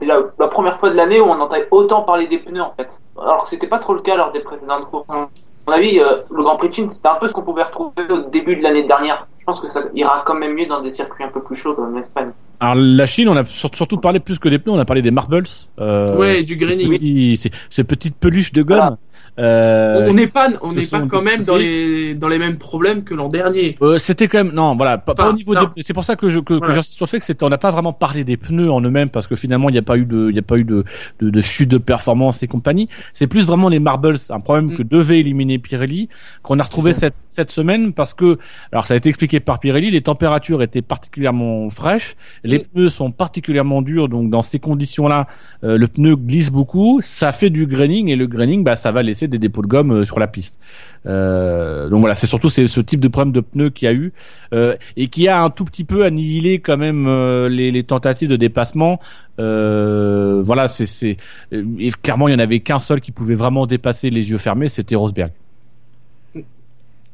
[0.00, 2.98] la, la première fois de l'année où on entendait autant parler des pneus en fait.
[3.20, 5.06] Alors que c'était pas trop le cas lors des précédentes courses.
[5.08, 5.28] À
[5.68, 8.10] mon avis, euh, le Grand Prix de Chine c'était un peu ce qu'on pouvait retrouver
[8.10, 9.26] au début de l'année dernière.
[9.48, 11.74] Je pense que ça ira quand même mieux dans des circuits un peu plus chauds
[11.74, 12.30] comme l'Espagne.
[12.58, 15.02] Alors la Chine, on a sur- surtout parlé plus que des pneus, on a parlé
[15.02, 15.44] des marbles.
[15.78, 17.36] Euh, Ouais, du graining.
[17.36, 18.78] Ces, ces petites peluches de gomme.
[18.78, 18.96] Voilà.
[19.38, 23.04] Euh, on n'est pas, on n'est pas quand même dans les, dans les mêmes problèmes
[23.04, 23.74] que l'an dernier.
[23.82, 26.28] Euh, c'était quand même non voilà pas, pas au niveau des c'est pour ça que
[26.30, 26.74] je que, que Voilà.
[26.76, 29.10] j'insiste sur le fait que c'était on n'a pas vraiment parlé des pneus en eux-mêmes
[29.10, 30.84] parce que finalement il n'y a pas eu de il y a pas eu de,
[31.20, 34.76] de de chute de performance et compagnie c'est plus vraiment les marbles un problème Mm.
[34.76, 36.08] que devait éliminer Pirelli
[36.42, 38.38] qu'on a retrouvé C'est cette cette semaine parce que
[38.72, 42.62] alors ça a été expliqué par Pirelli les températures étaient particulièrement fraîches les Mm.
[42.72, 45.26] pneus sont particulièrement durs donc dans ces conditions là
[45.62, 49.25] le pneu glisse beaucoup ça fait du graining et le graining bah ça va laisser
[49.28, 50.58] des dépôts de gomme euh, sur la piste
[51.06, 53.94] euh, donc voilà, c'est surtout c'est ce type de problème de pneus qu'il y a
[53.94, 54.12] eu
[54.52, 57.06] euh, et qui a un tout petit peu annihilé quand même
[57.46, 58.98] les, tentatives de dépassement.
[59.38, 61.16] Voilà, c'est
[61.52, 64.68] et clairement il y en avait qu'un seul qui pouvait vraiment dépasser les yeux fermés,
[64.68, 65.30] c'était Rosberg.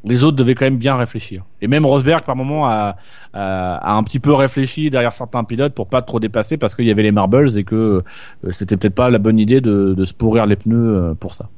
[0.04, 1.44] Les autres devaient quand même bien réfléchir.
[1.60, 2.96] Et même Rosberg, par moment, a,
[3.34, 7.04] un petit peu réfléchi derrière certains pilotes pour pas trop dépasser parce qu'il y avait
[7.04, 8.02] les marbles et que
[8.50, 11.48] c'était peut-être pas la bonne idée de, se pourrir les pneus pour ça.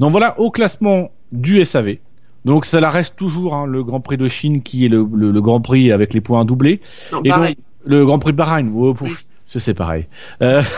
[0.00, 1.96] Donc voilà, au classement du SAV.
[2.44, 5.30] Donc ça la reste toujours hein, le Grand Prix de Chine qui est le, le,
[5.30, 6.80] le Grand Prix avec les points doublés.
[7.12, 7.56] Non, Et donc,
[7.86, 8.70] le Grand Prix de Bahreïn.
[8.70, 9.12] pour- Oui.
[9.46, 10.06] c'est pareil.
[10.42, 10.62] Euh,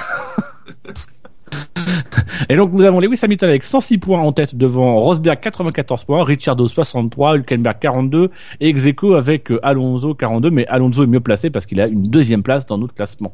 [2.48, 6.24] Et donc nous avons Lewis Hamilton avec 106 points en tête devant Rosberg 94 points,
[6.24, 8.30] Ricciardo 63, Hülkenberg 42
[8.60, 10.50] et Execo avec euh, Alonso 42.
[10.50, 13.32] Mais Alonso est mieux placé parce qu'il a une deuxième place dans notre classement.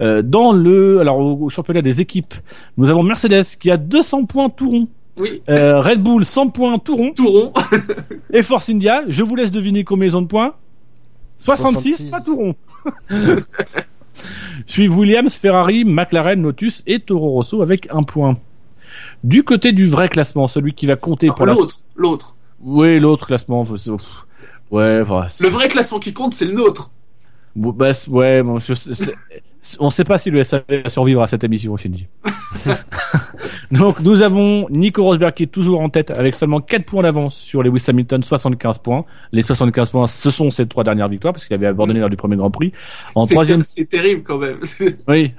[0.00, 2.34] Euh, dans le alors au, au championnat des équipes,
[2.76, 4.88] nous avons Mercedes qui a 200 points tout rond.
[5.18, 7.52] Oui, Euh, Red Bull 100 points tout rond tout rond.
[8.32, 9.02] et Force India.
[9.08, 10.54] Je vous laisse deviner combien ils ont de points.
[11.38, 12.10] 66, 66.
[12.10, 12.54] pas tout rond.
[14.66, 18.38] Suivent Williams, Ferrari, McLaren, Lotus et Toro Rosso avec un point.
[19.22, 21.54] Du côté du vrai classement, celui qui va compter pour la...
[21.54, 22.36] l'autre, l'autre.
[22.60, 23.62] Oui, l'autre classement.
[24.70, 25.28] Ouais, voilà.
[25.40, 26.90] Le vrai classement qui compte, c'est le nôtre.
[27.56, 28.72] Bah, ouais, bon, je-
[29.80, 32.06] on sait pas si le SAV va survivre à cette émission, Shinji.
[33.70, 37.34] Donc, nous avons Nico Rosberg qui est toujours en tête avec seulement 4 points d'avance
[37.34, 39.04] sur Lewis Hamilton, 75 points.
[39.32, 42.16] Les 75 points, ce sont ses trois dernières victoires parce qu'il avait abandonné lors du
[42.16, 42.72] premier Grand Prix.
[43.14, 44.58] En C'est- troisième, C'est terrible quand même.
[45.08, 45.32] oui.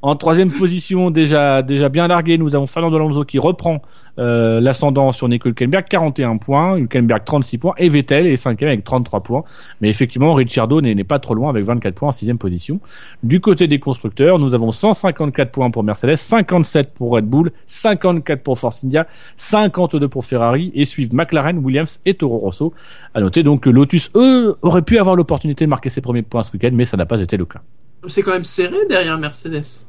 [0.00, 3.80] En troisième position, déjà, déjà bien largué, nous avons Fernando Alonso qui reprend
[4.18, 8.84] euh, l'ascendant sur Nico Hülkenberg, 41 points, Hülkenberg 36 points, et Vettel est cinquième avec
[8.84, 9.44] 33 points.
[9.80, 12.80] Mais effectivement, Ricciardo n'est pas trop loin avec 24 points en sixième position.
[13.22, 18.42] Du côté des constructeurs, nous avons 154 points pour Mercedes, 57 pour Red Bull, 54
[18.42, 19.06] pour Force India,
[19.36, 22.74] 52 pour Ferrari, et suivent McLaren, Williams et Toro Rosso.
[23.14, 26.42] À noter donc que Lotus, eux, auraient pu avoir l'opportunité de marquer ses premiers points
[26.42, 27.60] ce week-end, mais ça n'a pas été le cas.
[28.06, 29.84] c'est quand même serré derrière Mercedes.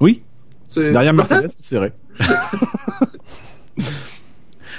[0.00, 0.22] Oui,
[0.74, 1.92] Derrière Mercedes, c'est vrai.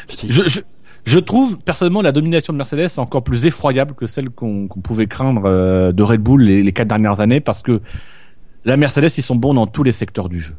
[0.10, 0.62] je, je,
[1.06, 5.44] je trouve personnellement la domination de Mercedes encore plus effroyable que celle qu'on pouvait craindre
[5.46, 7.82] euh, de Red Bull les, les quatre dernières années parce que
[8.66, 10.56] la Mercedes ils sont bons dans tous les secteurs du jeu.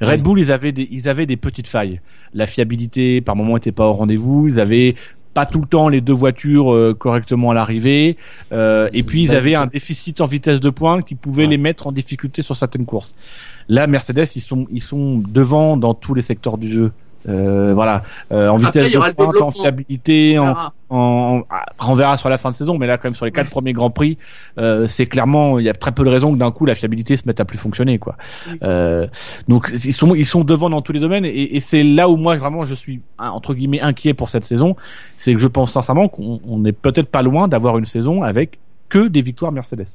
[0.00, 0.22] Red Oui.
[0.22, 2.00] Bull ils avaient des ils avaient des petites failles.
[2.32, 4.46] La fiabilité par moment était pas au rendez-vous.
[4.48, 4.94] Ils avaient
[5.34, 8.16] pas tout le temps les deux voitures euh, correctement à l'arrivée
[8.52, 11.50] euh, et puis ils La avaient un déficit en vitesse de pointe qui pouvait Ouais.
[11.50, 13.14] les mettre en difficulté sur certaines courses.
[13.68, 16.92] Là, Mercedes, ils sont, ils sont devant dans tous les secteurs du jeu.
[17.28, 18.02] Euh, voilà,
[18.32, 20.72] Euh, en vitesse de pointe, en fiabilité, On en, verra.
[20.90, 21.42] en,
[21.78, 23.48] en- on verra sur la fin de saison, mais là, quand même, sur les quatre
[23.50, 24.18] premiers grands prix,
[24.58, 27.16] euh, c'est clairement, il y a très peu de raisons que d'un coup la fiabilité
[27.16, 28.16] se mette à plus fonctionner, quoi.
[28.48, 28.58] Oui.
[28.62, 29.06] Euh,
[29.48, 32.16] donc, ils sont, ils sont devant dans tous les domaines, et, et c'est là où
[32.16, 34.76] moi vraiment je suis entre guillemets inquiet pour cette saison,
[35.16, 38.58] c'est que je pense sincèrement qu'on on n'est peut-être pas loin d'avoir une saison avec
[38.90, 39.86] que des victoires Mercedes.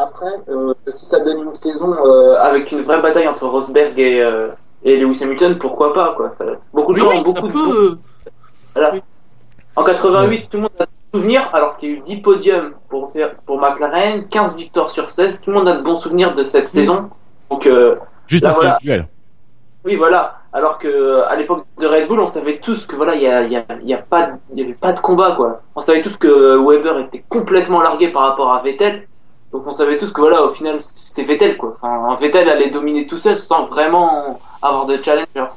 [0.00, 4.20] Après, euh, si ça donne une saison euh, avec une vraie bataille entre Rosberg et,
[4.20, 4.48] euh,
[4.84, 6.32] et Lewis Hamilton, pourquoi pas quoi.
[6.38, 7.98] Ça- beaucoup de Oui, gens beaucoup de peut.
[8.74, 8.90] Voilà.
[8.94, 9.02] Oui.
[9.76, 12.72] En 88, tout le monde a de souvenirs, alors qu'il y a eu 10 podiums
[12.88, 15.40] pour, faire- pour McLaren, 15 victoires sur 16.
[15.40, 17.10] Tout le monde a de bons souvenirs de cette saison.
[17.50, 17.96] Donc, euh,
[18.26, 18.76] Juste Là, parce voilà.
[18.80, 19.06] le duel.
[19.84, 20.34] oui, voilà.
[20.52, 23.42] Alors que à l'époque de Red Bull, on savait tous que voilà, il y a,
[23.42, 25.60] il y a, y a pas, y avait pas de combat quoi.
[25.76, 29.06] On savait tous que Weber était complètement largué par rapport à Vettel.
[29.52, 31.76] Donc on savait tous que voilà, au final, c'est Vettel quoi.
[31.80, 35.50] Enfin, Vettel allait dominer tout seul sans vraiment avoir de challenger.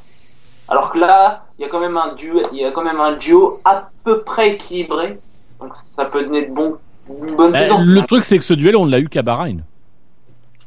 [0.68, 3.00] Alors que là, il y a quand même un duo, il y a quand même
[3.00, 5.18] un duo à peu près équilibré.
[5.60, 6.76] Donc ça peut donner de bons,
[7.08, 7.78] une bonne Eh, saison.
[7.82, 9.64] le truc, c'est que ce duel, on l'a eu qu'à Bahreïn.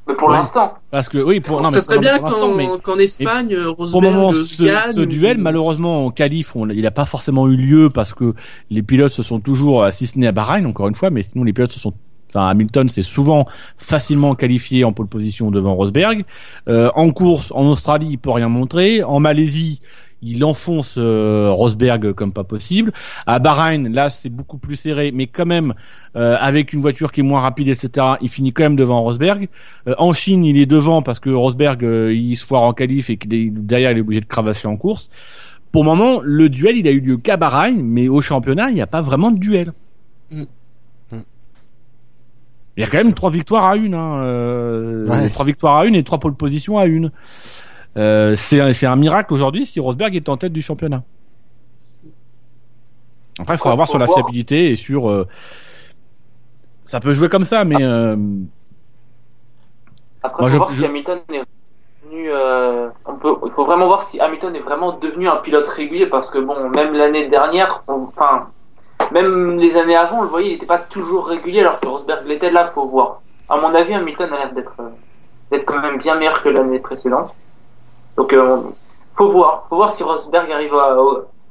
[0.08, 0.36] Mais pour Ouais.
[0.38, 2.20] l'instant, Parce que oui, pour, non, mais ça serait bien
[2.56, 4.94] mais qu'en Espagne, pour le Rosberg moment, ce, gagne.
[4.94, 8.36] ce duel, malheureusement, en qualif, on- il n'a pas forcément eu lieu parce que
[8.70, 11.24] les pilotes se sont toujours, euh, si ce n'est à Bahreïn, encore une fois, mais
[11.24, 11.94] sinon les pilotes se sont
[12.30, 13.46] Enfin, Hamilton s'est souvent
[13.78, 16.26] facilement qualifié en pole position devant Rosberg.
[16.68, 19.04] Euh, en course, en Australie, il peut rien montrer.
[19.04, 19.82] En Malaisie,
[20.26, 22.92] il enfonce euh, Rosberg comme pas possible.
[23.28, 25.74] À Bahreïn, là, c'est beaucoup plus serré, mais quand même,
[26.16, 29.48] euh, avec une voiture qui est moins rapide, etc., il finit quand même devant Rosberg.
[29.88, 33.10] Euh, en Chine, il est devant parce que Rosberg, euh, il se foire en qualif
[33.10, 35.10] et qu'il est derrière, il est obligé de cravacher en course.
[35.72, 38.76] Pour le moment, le duel, il a eu lieu qu'à Bahreïn, mais au championnat, il
[38.76, 39.74] n'y a pas vraiment de duel.
[40.32, 40.44] Mm.
[42.78, 45.30] Il y a quand même trois victoires à une, hein, euh, Ouais.
[45.30, 47.12] trois victoires à une et trois pole positions à une.
[47.98, 51.04] Euh, c'est un, c'est un miracle aujourd'hui si Rosberg est en tête du championnat.
[53.40, 54.18] Après, il faut Ouais, voir faut sur la voir.
[54.18, 55.10] fiabilité et sur.
[55.10, 55.28] euh,
[56.86, 58.16] ça peut jouer comme ça, mais euh,
[60.24, 61.44] Après, Moi, faut je- voir je- si Hamilton est
[62.04, 62.30] devenu.
[62.32, 66.08] euh, on peut, il faut vraiment voir si Hamilton est vraiment devenu un pilote régulier
[66.08, 68.50] parce que bon, même l'année dernière, on- enfin,
[69.12, 72.26] même les années avant, on le voyait, il n'était pas toujours régulier alors que Rosberg
[72.26, 72.52] l'était.
[72.52, 73.22] Là, faut voir.
[73.50, 74.90] À mon avis, Hamilton a l'air d'être euh,
[75.52, 77.34] d'être quand même bien meilleur que l'année précédente.
[78.18, 78.62] Donc, euh,
[79.16, 80.98] faut voir, faut voir si Rosberg arrive à,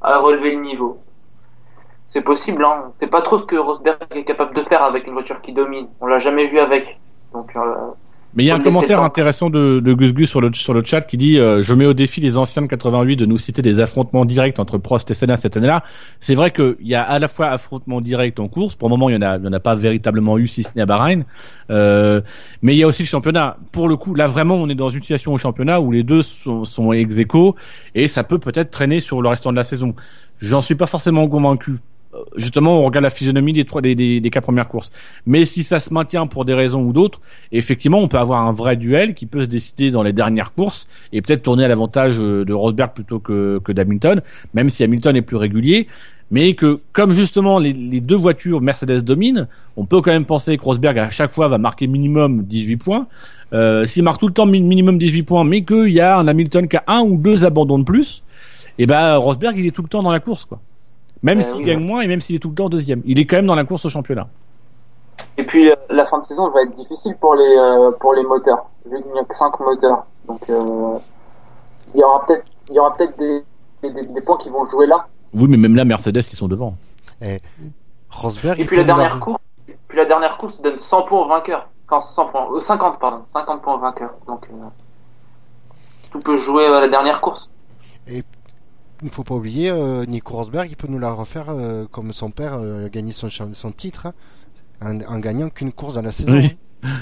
[0.01, 0.99] à relever le niveau.
[2.09, 2.91] C'est possible, hein.
[2.99, 5.87] C'est pas trop ce que Rosberg est capable de faire avec une voiture qui domine.
[6.01, 6.99] On l'a jamais vu avec.
[7.33, 7.75] Donc, euh,
[8.35, 10.83] Mais il y a un commentaire intéressant de, de Gus Gus sur le, sur le
[10.83, 13.61] chat qui dit euh, Je mets au défi les anciens de 88 de nous citer
[13.61, 15.83] des affrontements directs entre Prost et Senna cette année-là.
[16.19, 18.75] C'est vrai qu'il y a à la fois affrontements directs en course.
[18.75, 20.63] Pour le moment, il n'y en, a- il y en a pas véritablement eu, si
[20.63, 21.23] ce n'est à Bahreïn.
[21.69, 22.21] Euh,
[22.61, 23.57] mais il y a aussi le championnat.
[23.71, 26.21] Pour le coup, là, vraiment, on est dans une situation au championnat où les deux
[26.21, 27.55] sont, sont ex aequo
[27.95, 29.95] et ça peut peut-être traîner sur le restant de la saison.
[30.39, 31.77] J'en suis pas forcément convaincu.
[32.37, 34.91] Justement, on regarde la physionomie des trois, des, des, des quatre premières courses.
[35.25, 37.19] Mais si ça se maintient pour des raisons ou d'autres,
[37.51, 40.87] effectivement, on peut avoir un vrai duel qui peut se décider dans les dernières courses
[41.13, 44.21] et peut-être tourner à l'avantage euh, de Rosberg plutôt que, que d'Hamilton,
[44.53, 45.87] même si Hamilton est plus régulier.
[46.31, 49.47] Mais que, comme justement les, les deux voitures Mercedes dominent,
[49.77, 53.07] on peut quand même penser que Rosberg à chaque fois va marquer minimum 18 points.
[53.53, 56.27] Euh, S'il marque tout le temps mi- minimum 18 points, mais qu'il y a un
[56.27, 58.23] Hamilton qui a un ou deux abandons de plus,
[58.79, 60.59] et ben Rosberg il est tout le temps dans la course quoi.
[61.25, 63.19] Même Euh, s'il oui, gagne moins et même s'il est tout le temps deuxième, il
[63.19, 64.27] est quand même dans la course au championnat.
[65.37, 68.21] Et puis euh, la fin de saison va être difficile pour les euh, pour les
[68.21, 70.05] moteurs, vu qu'il n'y a que 5 moteurs.
[70.27, 70.99] Donc euh,
[71.95, 73.43] il y aura peut-être il y aura peut-être des,
[73.81, 75.07] des, points qui vont jouer là.
[75.33, 76.75] Oui, mais même là Mercedes ils sont devant.
[78.11, 79.41] Rosberg, Et il puis peut la dernière course,
[79.87, 81.67] puis la dernière course donne 100 points au vainqueur.
[81.89, 84.11] Enfin 100 points, euh, 50 pardon, 50 points au vainqueur.
[84.27, 84.65] Donc euh,
[86.11, 87.49] tout peut jouer à la dernière course.
[88.07, 88.23] Il
[89.03, 92.31] ne faut pas oublier, euh, Nico Rosberg, il peut nous la refaire euh, comme son
[92.31, 93.29] père euh, a gagné son,
[93.71, 94.07] titre,
[94.81, 96.33] hein, en, en gagnant qu'une course dans la saison.
[96.33, 96.55] Oui.
[96.83, 96.89] hein.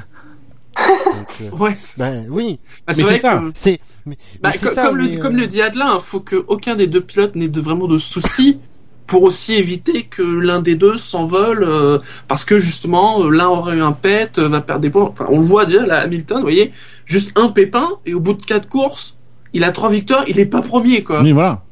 [0.75, 3.35] Donc, euh, Ouais, c'est ben oui, bah, c'est ça.
[3.37, 3.79] que- c'est.
[4.05, 6.19] Mais, Bah, mais c'est co- ça, comme, le, mais, comme le dit Adelin, il faut
[6.19, 8.57] que aucun des deux pilotes n'ait de, vraiment de soucis
[9.05, 13.77] pour aussi éviter que l'un des deux s'envole euh, parce que justement euh, l'un aurait
[13.77, 15.03] eu un pet, euh, va perdre des points.
[15.03, 16.71] Enfin, on le voit déjà là, Hamilton, vous voyez,
[17.05, 19.17] juste un pépin et au bout de quatre courses,
[19.53, 21.21] il a trois victoires, il est pas premier quoi.
[21.21, 21.63] Oui, voilà.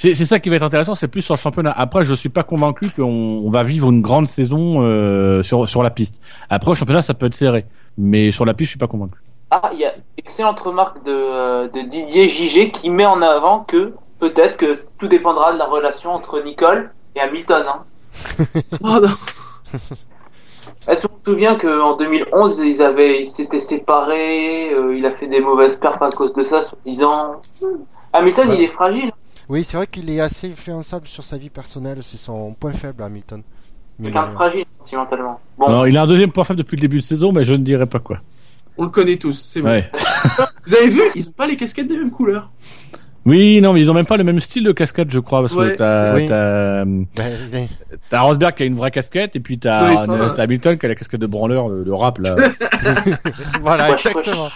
[0.00, 1.74] C'est c'est ça qui va être intéressant, c'est plus sur le championnat.
[1.76, 3.04] Après, je suis pas convaincu qu'on
[3.44, 6.22] on va vivre une grande saison euh, sur sur la piste.
[6.48, 7.66] Après, au championnat, ça peut être serré,
[7.98, 9.18] mais sur la piste, je suis pas convaincu.
[9.50, 13.60] Ah, il y a une excellente remarque de, de Didier JG qui met en avant
[13.60, 17.64] que peut-être que tout dépendra de la relation entre Nicole et Hamilton.
[17.68, 17.84] Hein.
[18.82, 19.08] Oh, non.
[20.88, 25.26] Eh, tu te souviens qu'en 2011, ils avaient, ils s'étaient séparés, euh, il a fait
[25.28, 27.42] des mauvaises perfs à cause de ça, soi-disant.
[28.14, 28.54] Hamilton, Ouais.
[28.56, 29.12] il est fragile.
[29.50, 33.02] Oui, c'est vrai qu'il est assez influençable sur sa vie personnelle, c'est son point faible,
[33.02, 33.42] Hamilton.
[33.98, 35.40] Mais bon, de fragile, sentimentalement.
[35.58, 37.54] Bon, Alors, il a un deuxième point faible depuis le début de saison, mais je
[37.54, 38.18] ne dirai pas quoi.
[38.78, 39.68] On le connaît tous, c'est bon.
[39.70, 39.90] Ouais.
[40.66, 42.48] Vous avez vu, ils ont pas les casquettes des mêmes couleurs.
[43.26, 45.52] Oui, non, mais ils ont même pas le même style de casquette, je crois, parce
[45.54, 45.72] Ouais.
[45.72, 47.68] que t'as Oui.
[48.08, 50.04] t'as Rosberg qui a une vraie casquette, et puis t'as
[50.38, 52.36] Hamilton qui a la casquette de branleur de, de rap là.
[53.60, 54.48] voilà, exactement.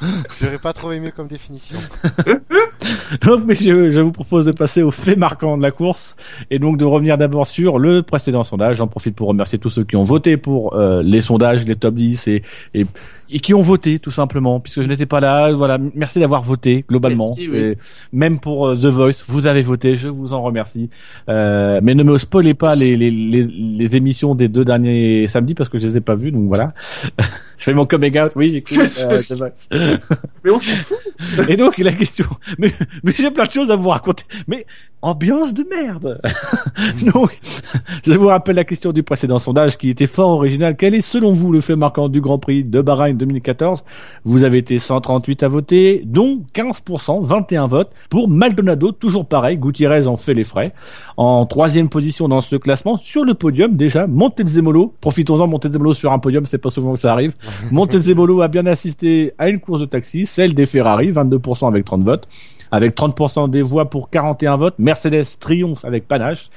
[0.40, 1.78] J'aurais pas trouvé mieux comme définition.
[3.22, 6.16] Donc, messieurs, je vous propose de passer aux faits marquants de la course
[6.50, 8.78] et donc de revenir d'abord sur le précédent sondage.
[8.78, 11.94] J'en profite pour remercier tous ceux qui ont voté pour euh, les sondages, les top
[11.94, 12.42] 10 et,
[12.74, 12.84] et,
[13.30, 15.52] et qui ont voté tout simplement, puisque je n'étais pas là.
[15.52, 17.28] Voilà, merci d'avoir voté globalement.
[17.28, 17.58] Merci, oui.
[17.58, 17.78] Et
[18.12, 20.90] même pour euh, The Voice, vous avez voté, je vous en remercie.
[21.28, 25.54] Euh, mais ne me spoilez pas les, les, les, les émissions des deux derniers samedis
[25.54, 26.74] parce que je les ai pas vues, donc voilà.
[27.58, 29.68] je fais mon coming out, oui, j'écoute euh, The Voice.
[30.44, 30.98] Mais on s'en fout.
[31.48, 32.26] Et donc la question,
[32.58, 34.24] mais, mais j'ai plein de choses à vous raconter.
[34.46, 34.66] Mais
[35.04, 36.20] ambiance de merde.
[37.12, 37.38] donc,
[38.04, 40.76] je vous rappelle la question du précédent sondage qui était fort original.
[40.76, 43.84] Quel est selon vous le fait marquant du Grand Prix de Bahreïn 2014
[44.24, 48.92] Vous avez été 138 à voter, dont 15%, 21 votes pour Maldonado.
[48.92, 50.72] Toujours pareil, Gutiérrez en fait les frais.
[51.18, 54.94] En troisième position dans ce classement, sur le podium déjà, Montezemolo.
[55.00, 57.34] Profitons-en, Montezemolo sur un podium, c'est pas souvent que ça arrive.
[57.70, 62.02] Montezemolo a bien assisté à une course de taxi, celle des Ferrari, 22% avec 30
[62.02, 62.26] votes.
[62.74, 66.48] Avec 30% des voix pour 41 votes, Mercedes triomphe avec panache.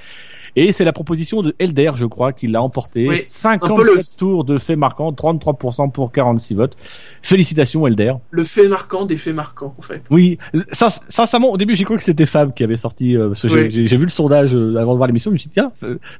[0.59, 3.07] Et c'est la proposition de Elder, je crois, qui l'a emporté.
[3.07, 6.75] Oui, 57 un peu le- tours de faits marquants, 33% pour 46 votes.
[7.21, 8.13] Félicitations Elder.
[8.31, 10.01] Le fait marquant des faits marquants, en fait.
[10.09, 10.39] Oui,
[10.71, 13.15] sin- sincèrement, au début, j'ai cru que c'était Fab qui avait sorti.
[13.15, 13.69] Euh, Oui.
[13.69, 15.29] j'ai vu le sondage euh, avant de voir l'émission.
[15.29, 15.71] Je me suis dit tiens,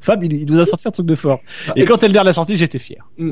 [0.01, 1.39] Fab, il, il nous a sorti un truc de fort.
[1.75, 3.03] Et quand Elder l'a sorti, j'étais fier.
[3.17, 3.31] Mm.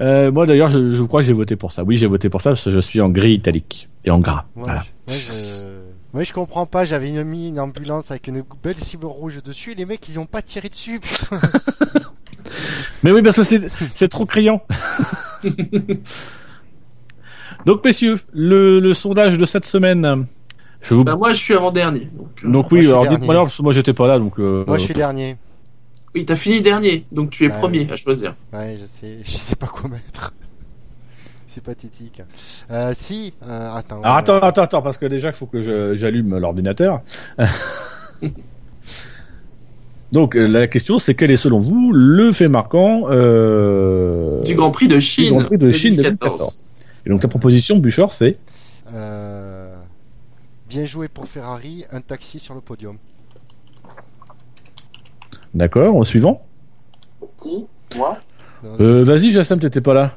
[0.00, 1.84] Euh, moi d'ailleurs, je, je crois que j'ai voté pour ça.
[1.84, 4.44] Oui, j'ai voté pour ça parce que je suis en gris italique et en gras.
[4.56, 4.84] Ouais, Voilà.
[5.08, 5.68] je-
[6.18, 6.32] ouais, je...
[6.32, 6.84] comprends pas.
[6.84, 9.72] J'avais une, mis une ambulance avec une belle cible rouge dessus.
[9.72, 11.00] Et les mecs, ils ont pas tiré dessus.
[13.02, 14.62] Mais oui, parce que c'est trop criant.
[17.66, 20.26] Donc messieurs, le, le sondage de cette semaine.
[20.80, 21.04] Je vous...
[21.04, 22.08] Bah, moi, je suis avant-dernier.
[22.12, 24.38] Donc, euh, Donc moi, oui, alors dites-moi alors, parce que moi j'étais pas là, donc.
[24.40, 25.36] euh, Moi, je suis dernier.
[26.14, 27.88] Oui, t'as fini dernier, donc tu es Bah, premier oui.
[27.92, 28.34] à choisir.
[28.52, 29.18] Ouais, je sais.
[29.24, 30.32] Je sais pas quoi mettre.
[31.46, 32.22] C'est pathétique.
[32.70, 33.34] Euh, si.
[33.46, 34.00] Euh, attends.
[34.02, 37.02] Alors euh, attends, attends, attends, parce que déjà il faut que j'allume l'ordinateur.
[40.12, 44.88] Donc la question c'est quel est selon vous le fait marquant euh, Du Grand Prix
[44.88, 45.24] de Chine.
[45.26, 46.58] du Grand Prix de Chine 2014.
[47.06, 48.36] Et donc ta proposition, Bouchard, c'est
[48.94, 49.74] Euh,
[50.68, 52.96] bien joué pour Ferrari, un taxi sur le podium.
[55.54, 55.96] D'accord.
[55.96, 56.42] Au suivant.
[57.42, 57.66] Qui
[57.96, 58.16] Moi
[58.80, 60.12] Euh, Vas-y, Jassem, t'étais pas là.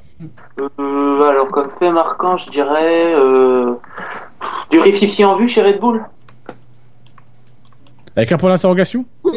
[0.62, 3.74] euh, Alors, comme fait marquant, je dirais euh,
[4.72, 6.04] du rififi en vue chez Red Bull.
[8.16, 9.06] Avec un point d'interrogation.
[9.24, 9.32] Ben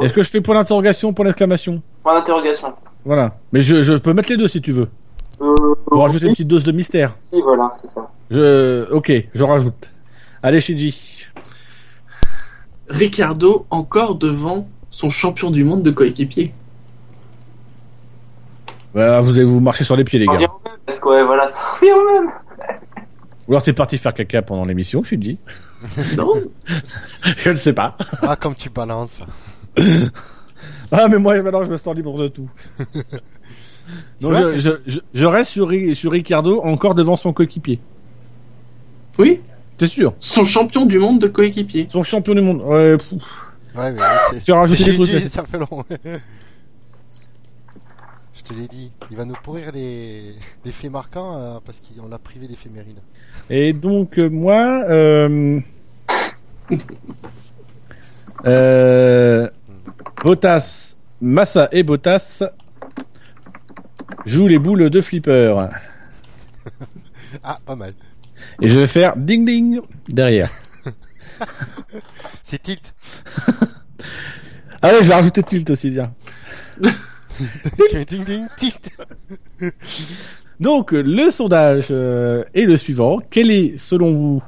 [0.00, 2.72] oui, Est-ce que je fais point d'interrogation, point d'exclamation point d'interrogation.
[3.04, 3.36] Voilà.
[3.52, 4.88] Mais je, je peux mettre les deux si tu veux.
[5.40, 5.54] Euh,
[5.86, 7.16] Pour rajouter une oui, petite dose de mystère.
[7.32, 8.08] voilà, c'est ça.
[8.30, 9.90] Je, ok, je rajoute.
[10.42, 11.26] Allez, Shinji.
[12.88, 14.66] Ricardo encore devant
[14.96, 16.54] son champion du monde de coéquipier.
[18.94, 20.38] Bah, vous allez vous marcher sur les pieds, les gars.
[20.38, 20.48] même,
[20.86, 22.32] parce que ouais, voilà, ça revient au même.
[23.46, 25.38] Ou alors t'es parti faire caca pendant l'émission, Shinji.
[26.16, 26.32] Non
[27.36, 27.94] je ne sais pas.
[28.22, 29.20] Ah, comme tu balances.
[30.92, 32.48] Ah, mais moi, maintenant, je me sens libre de tout.
[34.20, 37.80] Donc, je, je, je- je reste sur, sur Ricardo encore devant son coéquipier.
[39.18, 39.40] Oui
[39.76, 40.14] T'es sûr?
[40.20, 41.88] Son champion du monde de coéquipier.
[41.90, 42.62] Son champion du monde.
[42.62, 43.20] Ouais, pfff.
[43.76, 44.00] Ouais, mais
[44.32, 45.30] c'est Tu as rajouté c'est des trucs, Shinji, là.
[45.30, 45.84] ça fait long.
[48.34, 50.34] Je te l'ai dit, il va nous pourrir les,
[50.64, 52.98] les faits marquants euh, parce qu'on l'a privé d'éphéméride.
[53.50, 55.60] Et donc, euh, moi, euh,
[58.46, 59.48] euh,
[60.24, 62.44] Bottas, Massa et Bottas
[64.26, 65.68] jouent les boules de flipper.
[67.42, 67.92] Ah, pas mal.
[68.62, 70.48] Et je vais faire ding ding derrière.
[72.42, 72.94] C'est tilt.
[74.82, 76.12] Allez, je vais rajouter tilt aussi, tiens.
[78.08, 78.90] Ding ding, tilt.
[80.60, 83.20] Donc, le sondage euh, est le suivant.
[83.30, 84.42] Quel est, selon vous,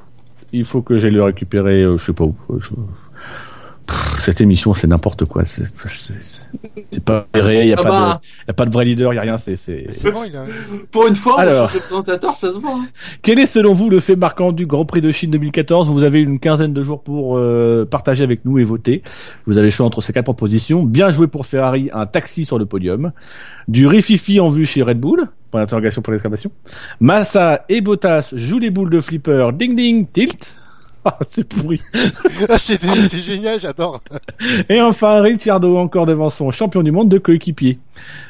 [0.51, 2.35] il faut que j'aille le récupérer, euh, je sais pas où.
[2.49, 2.69] euh, je-
[3.89, 5.43] Pff, cette émission, c'est n'importe quoi.
[5.45, 5.63] C'est
[7.03, 7.61] pas vrai.
[7.63, 9.19] Il n'y a, Ah pas bah, de- y a pas de vrai leader, il n'y
[9.19, 9.37] a rien.
[9.37, 10.43] C'est c'est- Mais c'est bon, il a.
[10.91, 11.71] pour une fois, Alors.
[11.73, 12.71] le présentateur, ça se voit.
[12.73, 12.87] hein.
[13.21, 16.21] Quel est selon vous le fait marquant du Grand Prix de Chine 2014 Vous avez
[16.21, 19.01] une quinzaine de jours pour euh, partager avec nous et voter.
[19.47, 20.83] Vous avez le choix entre ces quatre propositions.
[20.83, 23.11] Bien joué pour Ferrari, un taxi sur le podium.
[23.67, 25.27] Du rififi en vue chez Red Bull.
[25.51, 26.51] Point d'interrogation pour l'exclamation.
[26.99, 29.49] Massa et Bottas jouent les boules de flipper.
[29.53, 30.55] Ding ding tilt.
[31.05, 31.81] Ah, c'est pourri.
[32.49, 34.01] Ah, c'est c'est génial, j'adore.
[34.67, 37.79] Et enfin, Ricciardo encore devant son champion du monde de coéquipier.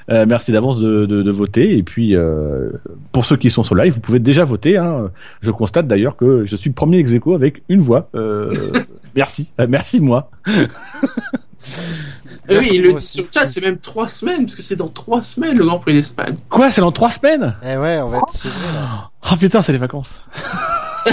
[0.10, 1.78] Euh, merci d'avance de, de, de voter.
[1.78, 2.70] Et puis, euh,
[3.12, 4.78] pour ceux qui sont sur live, vous pouvez déjà voter.
[4.78, 5.10] Hein.
[5.42, 8.10] Je constate d'ailleurs que je suis le premier ex aequo avec une voix.
[8.16, 8.52] Euh,
[9.16, 9.54] merci.
[9.60, 10.30] Euh, merci moi.
[12.50, 14.88] Oui, il le dit sur le chat, c'est même trois semaines, parce que c'est dans
[14.88, 16.36] trois semaines le Grand Prix d'Espagne.
[16.50, 17.54] Quoi, c'est dans trois semaines?
[17.64, 19.10] Eh ouais, on va être là.
[19.32, 20.22] Oh putain, c'est les vacances.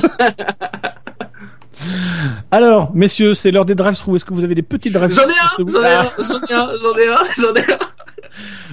[2.50, 4.16] Alors, messieurs, c'est l'heure des drive-through.
[4.16, 6.54] Est-ce que vous avez des petits drive-through J'en ai un, j'en ai un, j'en ai
[6.54, 7.78] un, j'en ai un, j'en ai un.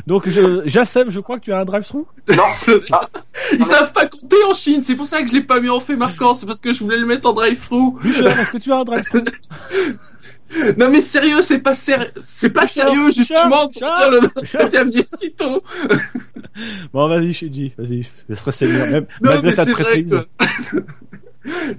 [0.08, 2.06] Donc, je, Jassem, je crois que tu as un drive-through?
[2.36, 2.44] Non,
[2.92, 3.08] ah,
[3.54, 5.80] Ils savent pas compter en Chine, c'est pour ça que je l'ai pas mis en
[5.80, 8.00] fait marquant, c'est parce que je voulais le mettre en drive-through.
[8.06, 9.24] Est-ce que tu as un drive-through?
[10.78, 13.82] Non mais sérieux, c'est pas sérieux, c'est pas Richard, sérieux justement pour
[14.42, 15.64] Richard, dire le si tôt.
[16.94, 20.16] Bon, vas-y, Shinji, vas-y, je serai sérieux, même Non malgré mais ta traîtrise.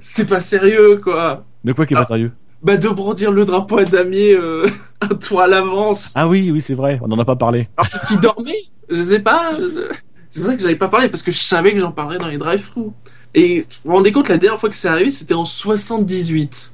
[0.00, 1.44] c'est pas sérieux quoi.
[1.64, 2.06] De quoi qui est pas Ah.
[2.08, 2.32] sérieux
[2.62, 4.66] Bah de brandir le drapeau à damier euh,
[5.00, 6.12] un toit à l'avance.
[6.14, 7.68] Ah oui, oui, c'est vrai, on en a pas parlé.
[7.76, 8.52] Alors peut-être qu'il dormait,
[8.90, 9.52] je sais pas.
[9.58, 9.88] je-
[10.28, 12.28] C'est pour ça que j'avais pas parlé parce que je savais que j'en parlerais dans
[12.28, 12.92] les drive-through.
[13.36, 16.72] Et vous vous rendez compte, la dernière fois que c'est arrivé, c'était en 78.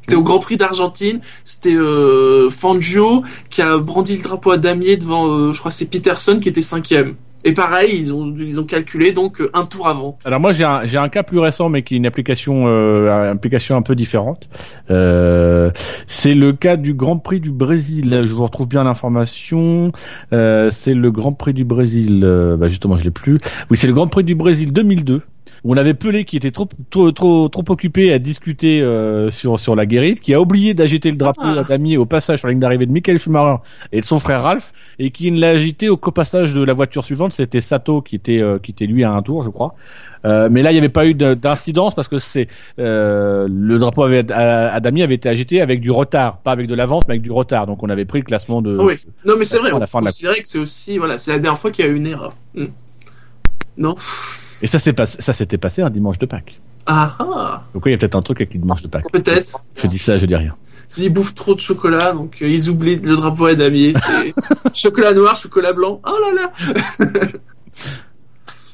[0.00, 1.20] C'était au Grand Prix d'Argentine.
[1.44, 5.86] C'était euh, Fangio qui a brandi le drapeau à damier devant, euh, je crois, c'est
[5.86, 7.16] Peterson qui était cinquième.
[7.44, 10.18] Et pareil, ils ont ils ont calculé donc euh, un tour avant.
[10.24, 13.32] Alors moi j'ai un un cas plus récent mais qui est une application euh,
[13.70, 14.48] un peu différente.
[14.90, 15.70] Euh,
[16.06, 18.22] c'est le cas du Grand Prix du Brésil.
[18.24, 19.92] Je vous retrouve bien l'information.
[20.32, 22.20] Euh, c'est le Grand Prix du Brésil.
[22.58, 23.38] bah justement je l'ai plus.
[23.70, 25.22] Oui c'est le Grand Prix du Brésil 2002
[25.66, 29.58] où on avait Pelé qui était trop trop trop, trop occupé à discuter euh, sur
[29.58, 31.60] sur la guérite, qui a oublié d'agiter le drapeau Ah.
[31.60, 33.56] à damier au passage sur la ligne d'arrivée de Michael Schumacher
[33.92, 37.04] et de son frère Ralph et qui ne l'a agité au copassage de la voiture
[37.04, 37.32] suivante.
[37.32, 39.74] C'était Sato qui était euh, qui était lui à un tour je crois.
[40.24, 42.48] Euh, mais là, il n'y avait pas eu de- d'incidence parce que c'est
[42.80, 46.66] euh, le drapeau avait, à, à damier avait été agité avec du retard, pas avec
[46.66, 47.66] de l'avance, mais avec du retard.
[47.68, 48.76] Donc, on avait pris le classement de.
[48.80, 48.94] Ah oui.
[49.24, 51.38] Non mais c'est vrai, on la fin de la- que c'est aussi voilà, c'est la
[51.38, 52.32] dernière fois qu'il y a eu une erreur.
[52.54, 52.66] Hmm.
[53.76, 53.94] Non.
[54.62, 56.60] Et ça s'est passé, ça s'était passé un dimanche de Pâques.
[56.86, 59.10] Ah ah, Donc, il y a peut-être un truc avec les dimanches de Pâques.
[59.12, 59.62] peut-être.
[59.76, 60.54] Je dis ça, je dis rien.
[60.98, 63.92] Ils bouffent trop de chocolat, donc euh, ils oublient le drapeau à damier.
[63.92, 64.32] C'est
[64.74, 66.00] chocolat noir, chocolat blanc.
[66.06, 67.28] Oh là là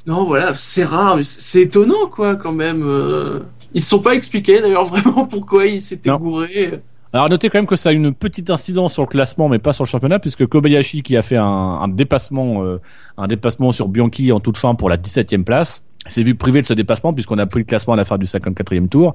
[0.06, 2.82] Non, voilà, c'est rare, mais c'est étonnant, quoi, quand même.
[2.84, 3.40] euh.
[3.72, 6.82] Ils se sont pas expliqués, d'ailleurs, vraiment, pourquoi ils s'étaient gourés.
[7.12, 9.72] Alors notez quand même que ça a une petite incidence sur le classement, mais pas
[9.74, 12.80] sur le championnat, puisque Kobayashi qui a fait un, un dépassement, euh,
[13.18, 16.66] un dépassement sur Bianchi en toute fin pour la 17e place, s'est vu privé de
[16.66, 19.14] ce dépassement puisqu'on a pris le classement à la fin du 54e tour,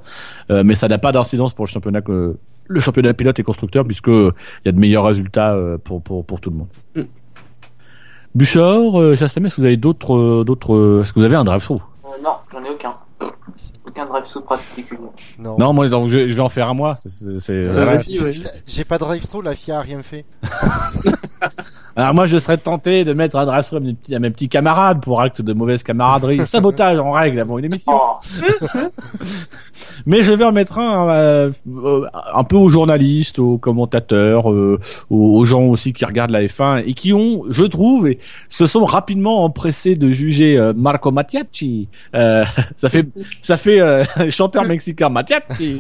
[0.52, 2.38] Euh, mais ça n'a pas d'incidence pour le championnat que
[2.68, 4.32] le championnat pilote et constructeur puisque il
[4.66, 6.68] y a de meilleurs résultats euh, pour pour pour tout le monde.
[6.96, 7.02] Mm.
[8.36, 11.36] Bouchard, euh, Chassamet, est-ce que vous avez d'autres euh, d'autres euh, est-ce que vous avez
[11.36, 12.94] un drive-through Euh, non, j'en ai aucun.
[13.88, 15.00] Aucun drive sous particulier.
[15.40, 15.58] Non.
[15.58, 16.98] Non, moi donc je, je vais en faire un moi.
[17.06, 17.98] C'est, c'est- Euh, voilà.
[17.98, 18.34] vas-y, ouais.
[18.66, 20.26] J'ai pas de drive-through, la FIA a rien fait.
[21.98, 23.78] Alors moi, je serais tenté de mettre un drive-through
[24.14, 27.92] à mes petits, camarades pour acte de mauvaise camaraderie, sabotage en règle avant une émission.
[27.92, 28.78] Oh,
[30.06, 32.06] Mais je vais en mettre un euh, euh,
[32.36, 34.80] un peu aux journalistes, aux commentateurs, euh,
[35.10, 38.86] aux, gens aussi qui regardent la F1 et qui ont, je trouve, et se sont
[38.86, 41.90] rapidement empressés de juger euh, Marco Mattiacci.
[42.14, 43.08] Ça fait
[43.42, 43.80] ça fait
[44.30, 45.80] chanteur mexicain Mattiacci.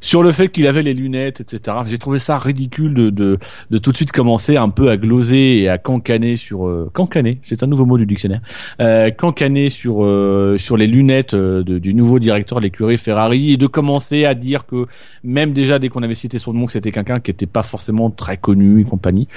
[0.00, 1.78] Sur le fait qu'il avait les lunettes, etc.
[1.86, 3.38] J'ai trouvé ça ridicule de, de,
[3.70, 7.38] de tout de suite commencer un peu à gloser et à cancaner sur euh, cancaner,
[7.42, 8.40] c'est un nouveau mot du dictionnaire,
[8.80, 13.56] euh, cancaner sur euh, sur les lunettes euh, du nouveau directeur de l'écurie Ferrari et
[13.56, 14.86] de commencer à dire que
[15.24, 18.10] même déjà dès qu'on avait cité son nom que c'était quelqu'un qui était pas forcément
[18.10, 19.28] très connu et compagnie.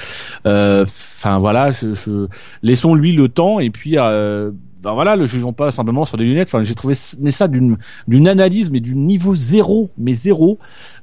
[0.45, 0.85] Euh,
[1.21, 2.27] Enfin voilà, je, je-
[2.63, 3.97] laissons-lui le temps et puis.
[4.81, 6.47] Ben voilà, le jugeons pas simplement sur des lunettes.
[6.47, 7.77] Enfin, j'ai trouvé mais ça d'une
[8.07, 10.57] d'une analyse, mais du niveau zéro, mais zéro.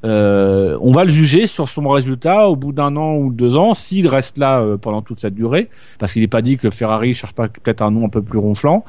[0.04, 3.74] Euh, on va le juger sur son résultat au bout d'un an ou deux ans,
[3.74, 7.12] s'il reste là euh, pendant toute cette durée, parce qu'il n'est pas dit que Ferrari
[7.12, 8.84] cherche pas peut-être un nom un peu plus ronflant.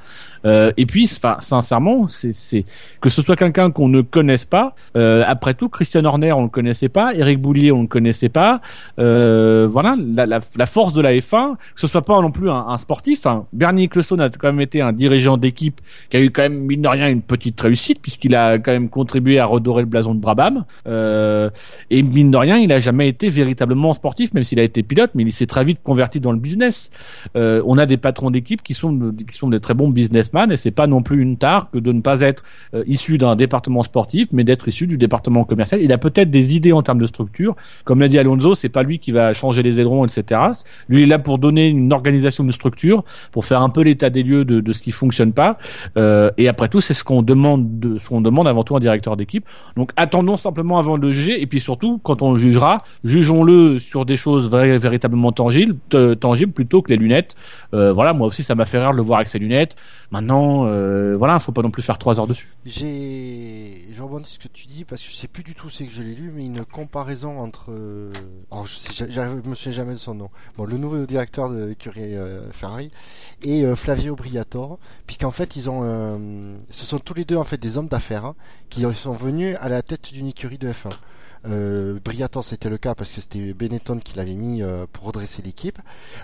[0.45, 2.65] Euh, et puis, enfin, sincèrement, c'est
[3.01, 4.73] que ce soit quelqu'un qu'on ne connaisse pas.
[4.95, 8.61] euh, après tout, Christian Horner, on le connaissait pas, Eric Boulier, on le connaissait pas.
[8.99, 12.67] Euh, voilà, la, la, force de la F1, que ce soit pas non plus un,
[12.67, 13.25] un sportif.
[13.25, 13.45] Hein.
[13.53, 16.81] Bernie Ecclestone a quand même été un dirigeant d'équipe qui a eu quand même mine
[16.81, 20.19] de rien une petite réussite puisqu'il a quand même contribué à redorer le blason de
[20.19, 20.65] Brabham.
[20.87, 21.49] Euh,
[21.89, 25.11] et mine de rien, il a jamais été véritablement sportif, même s'il a été pilote,
[25.15, 26.89] mais il s'est très vite converti dans le business.
[27.35, 29.89] Euh, on a des patrons d'équipe qui sont qui sont des très bons
[30.51, 32.43] et c'est pas non plus une tare que de ne pas être
[32.73, 35.81] euh, issu d'un département sportif, mais d'être issu du département commercial.
[35.81, 38.83] Il a peut-être des idées en termes de structure, comme l'a dit Alonso, c'est pas
[38.83, 40.41] lui qui va changer les ailerons, etc.
[40.89, 44.09] Lui il est là pour donner une organisation, une structure, pour faire un peu l'état
[44.09, 45.57] des lieux de, de ce qui fonctionne pas.
[45.97, 48.77] Euh, et après tout, c'est ce qu'on demande, de, ce qu'on demande avant tout à
[48.77, 49.45] un directeur d'équipe.
[49.75, 54.15] Donc attendons simplement avant de juger, et puis surtout quand on jugera, jugeons-le sur des
[54.15, 57.35] choses véritablement tangibles, t- tangibles plutôt que les lunettes.
[57.73, 59.75] Euh, voilà, moi aussi ça m'a fait rire de le voir avec ses lunettes.
[60.17, 62.47] Maintenant, euh, voilà, faut pas non plus faire trois heures dessus.
[62.65, 65.85] J'ai, je rebondis ce que tu dis parce que je sais plus du tout c'est
[65.85, 68.11] que je l'ai lu, mais une comparaison entre, euh,
[68.65, 69.05] je sais,
[69.45, 70.31] me souviens jamais de son nom.
[70.57, 72.89] Bon, le nouveau directeur de l'écurie euh, Ferrari
[73.43, 75.83] et euh, Flavio Briatore, puisqu'en fait ils ont,
[76.71, 78.35] ce sont tous les deux en fait des hommes d'affaires hein,
[78.69, 80.89] qui sont venus à la tête d'une écurie de F1.
[81.47, 85.41] Euh, Briatore c'était le cas parce que c'était Benetton qui l'avait mis euh, pour redresser
[85.41, 85.79] l'équipe.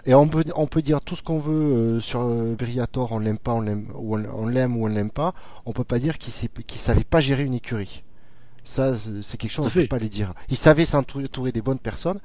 [0.05, 3.19] Et on peut, on peut dire tout ce qu'on veut euh, sur euh, Briatore, on
[3.19, 5.33] l'aime pas, on l'aime, ou on, l'aime ou on l'aime pas.
[5.65, 6.33] On peut pas dire qu'il
[6.65, 8.03] qu'il savait pas gérer une écurie.
[8.65, 9.81] Ça, c'est quelque chose, Tout on à fait.
[9.81, 10.33] peut pas les dire.
[10.49, 12.19] Il savait s'entourer entourer des bonnes personnes.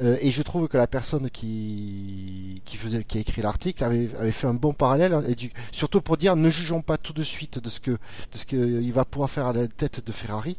[0.00, 4.08] Euh, et je trouve que la personne qui, qui faisait, qui a écrit l'article avait,
[4.18, 5.12] avait fait un bon parallèle.
[5.12, 7.90] hein, et du- surtout pour dire, ne jugeons pas tout de suite de ce que,
[7.90, 7.98] de
[8.32, 10.56] ce qu'il va pouvoir faire à la tête de Ferrari.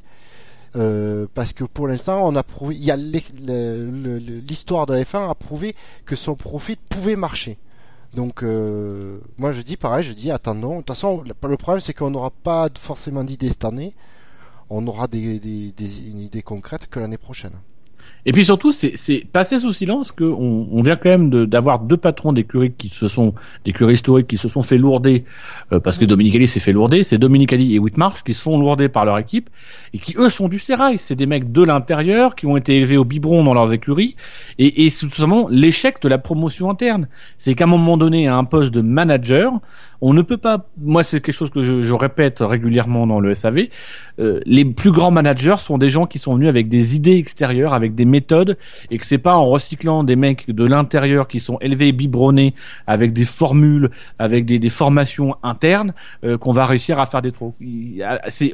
[0.76, 5.30] Euh, parce que pour l'instant, on a prouvé, il y a l'histoire de la F1
[5.30, 5.76] a prouvé
[6.06, 7.58] que son profit pouvait marcher.
[8.14, 10.74] Donc, euh, moi je dis pareil, je dis attendons.
[10.74, 13.94] De toute façon, le problème c'est qu'on n'aura pas forcément d'idée cette année.
[14.70, 17.54] On aura des, des, des- une idée concrète que l'année prochaine.
[18.26, 21.98] Et puis surtout, c'est passé sous silence que on, vient quand même de- d'avoir deux
[21.98, 23.34] patrons d'écuries qui se sont
[23.66, 25.26] d'écuries historiques qui se sont fait lourder
[25.74, 27.04] euh, parce que Dominicali s'est fait lourder.
[27.04, 29.50] C'est Dominicali et Whitmarsh qui se font lourder par leur équipe
[29.94, 30.98] et qui eux sont du sérail.
[30.98, 34.16] C'est des mecs de l'intérieur qui ont été élevés au biberon dans leurs écuries
[34.58, 37.08] et, et c'est tout simplement l'échec de la promotion interne.
[37.38, 39.52] C'est qu'à un moment donné, à un poste de manager,
[40.06, 40.66] on ne peut pas.
[40.82, 43.68] Moi, c'est quelque chose que je, je répète régulièrement dans le SAV.
[44.20, 47.74] euh, les plus grands managers sont des gens qui sont venus avec des idées extérieures,
[47.74, 48.58] avec des méthodes,
[48.92, 52.54] et que c'est pas en recyclant des mecs de l'intérieur qui sont élevés, biberonnés,
[52.88, 57.54] avec des formules, avec des, formations internes, euh, qu'on va réussir à faire des trous.
[57.60, 58.04] Il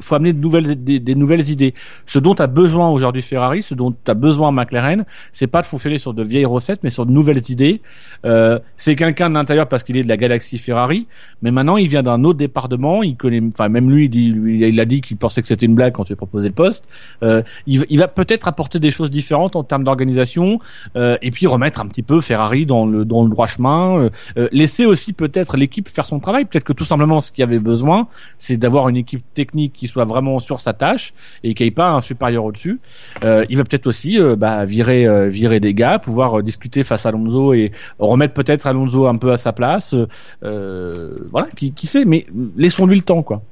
[0.02, 1.74] faut amener de nouvelles, des, nouvelles idées.
[2.06, 5.98] Ce dont a besoin aujourd'hui Ferrari, ce dont a besoin McLaren, c'est pas de fonctionner
[5.98, 7.80] sur de vieilles recettes, mais sur de nouvelles idées.
[8.24, 11.06] Euh, c'est quelqu'un de l'intérieur parce qu'il est de la galaxie Ferrari,
[11.42, 13.02] mais maintenant il vient d'un autre département.
[13.02, 16.04] Il connaît, enfin même lui, il, a dit qu'il pensait que c'était une blague quand
[16.04, 16.84] tu lui proposé le poste.
[17.22, 20.58] Euh, il va peut-être apporter des choses différentes en termes d'organisation,
[20.96, 24.86] euh, et puis remettre un petit peu Ferrari dans le droit chemin, euh, euh, laisser
[24.86, 26.44] aussi peut-être l'équipe faire son travail.
[26.44, 28.08] Peut-être que tout simplement ce qu'il avait besoin,
[28.38, 31.14] c'est d'avoir une équipe technique qui soit vraiment sur sa tâche
[31.44, 32.80] et qui ait pas un supérieur au-dessus.
[33.22, 37.72] Il va peut-être aussi bah, virer virer des gars, pouvoir discuter face à Alonso et
[37.98, 39.94] remettre peut-être Alonso un peu à sa place.
[40.42, 43.42] Voilà, qui, sait, mais laissons-lui le temps, quoi.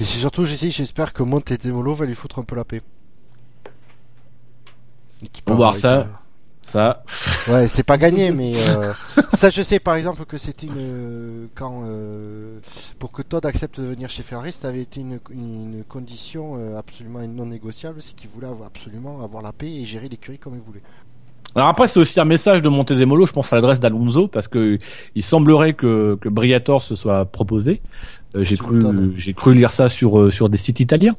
[0.00, 2.82] Et c'est surtout, j'espère que Montezemolo va lui foutre un peu la paix.
[5.46, 5.94] On va voir ça.
[5.98, 6.04] euh,
[6.68, 7.04] Ça,
[7.48, 8.92] Ouais, c'est pas gagné, mais euh,
[9.34, 12.58] ça, je sais par exemple que c'était une quand euh,
[12.98, 17.20] pour que Todd accepte de venir chez Ferrari, ça avait été une, une condition absolument
[17.28, 20.60] non négociable, c'est qu'il voulait avoir, absolument avoir la paix et gérer l'écurie comme il
[20.60, 20.82] voulait.
[21.54, 24.78] Alors après, c'est aussi un message de Montezemolo, je pense à l'adresse d'Alonso, parce que
[25.14, 27.82] il semblerait que, que Briator se soit proposé.
[28.34, 28.78] Euh, j'ai cru,
[29.16, 31.14] j'ai cru lire ça sur euh, sur des sites italiens.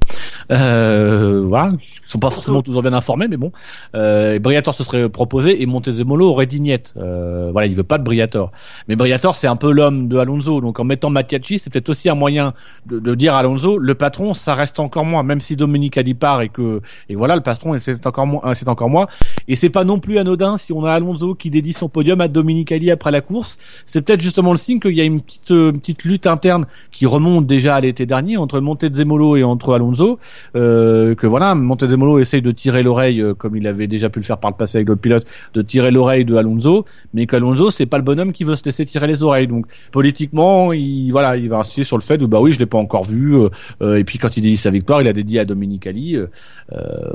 [0.52, 3.52] Euh, voilà, ils sont pas forcément toujours bien informés, mais bon.
[3.96, 6.94] Euh, Briator se serait proposé et Montezemolo aurait dit niet.
[6.98, 8.52] Euh, voilà, il veut pas de Briator.
[8.88, 12.10] Mais Briator, c'est un peu l'homme de Alonso, donc en mettant Mattiacci, c'est peut-être aussi
[12.10, 12.54] un moyen
[12.86, 16.14] de, de dire à Alonso, le patron, ça reste encore moi, même si Dominique Ali
[16.14, 19.08] part et que et voilà, le patron, c'est encore moi, c'est encore moi.
[19.48, 22.28] Et c'est pas non plus anodin si on a Alonso qui dédie son podium à
[22.28, 23.58] Dominique Ali après la course.
[23.86, 26.66] C'est peut-être justement le signe qu'il y a une petite, euh, une petite lutte interne
[26.92, 30.20] qui remonte déjà à l'été dernier entre Montezemolo et entre Alonso.
[30.56, 34.26] Euh, que voilà, Montezemolo essaye de tirer l'oreille, euh, comme il avait déjà pu le
[34.26, 37.86] faire par le passé avec d'autres pilotes, de tirer l'oreille de Alonso, mais qu'Alonso c'est
[37.86, 39.48] pas le bonhomme qui veut se laisser tirer les oreilles.
[39.48, 42.66] Donc politiquement, il voilà, il va insister sur le fait où bah oui, je l'ai
[42.66, 43.36] pas encore vu.
[43.36, 43.50] euh,
[43.82, 46.16] euh, et puis quand il dédie sa victoire, il a dédié à Dominique Ali.
[46.16, 46.28] euh,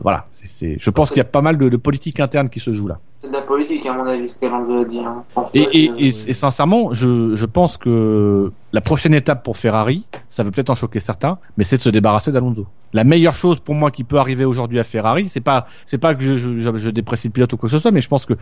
[0.02, 2.60] voilà, c'est, c'est- je pense qu'il y a pas mal de, de politique interne qui
[2.60, 2.98] se joue là.
[3.20, 5.06] C'est de la politique, à mon avis, ce qu'elle en veut dire.
[5.06, 5.24] hein.
[5.52, 10.04] Et, et, euh, et, et sincèrement, je, je pense que la prochaine étape pour Ferrari,
[10.28, 12.66] ça va peut-être en choquer certains, mais c'est de se débarrasser d'Alonso.
[12.92, 16.14] La meilleure chose pour moi qui peut arriver aujourd'hui à Ferrari, c'est pas c'est pas
[16.14, 18.26] que je, je, je, déprécie le pilote ou quoi que ce soit, mais je pense
[18.26, 18.34] que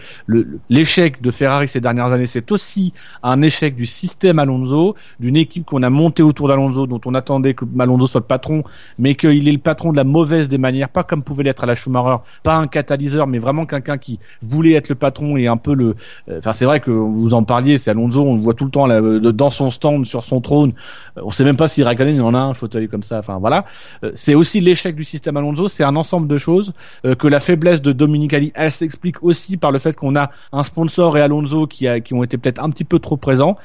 [0.68, 2.92] l'échec de Ferrari ces dernières années, c'est aussi
[3.22, 7.54] un échec du système Alonso, d'une équipe qu'on a montée autour d'Alonso, dont on attendait
[7.54, 8.62] que Alonso soit le patron,
[8.98, 11.66] mais qu'il est le patron de la mauvaise des manières, pas comme pouvait l'être à
[11.66, 15.56] la Schumacher, pas un catalyseur, mais vraiment quelqu'un qui voulait être le patron et un
[15.56, 15.96] peu le.
[16.30, 18.88] Enfin, c'est vrai que vous en parliez, c'est Alonso, on le voit tout le temps
[18.88, 20.72] euh, dans son stand, sur son trône.
[21.22, 23.18] On sait même pas si Raikkonen en a un fauteuil comme ça.
[23.18, 23.64] Enfin voilà,
[24.04, 25.68] Euh, c'est aussi l'échec du système Alonso.
[25.68, 26.72] C'est un ensemble de choses
[27.04, 30.30] euh, que la faiblesse de Dominique Ali, elle s'explique aussi par le fait qu'on a
[30.52, 33.56] un sponsor et Alonso qui, a, qui ont été peut-être un petit peu trop présents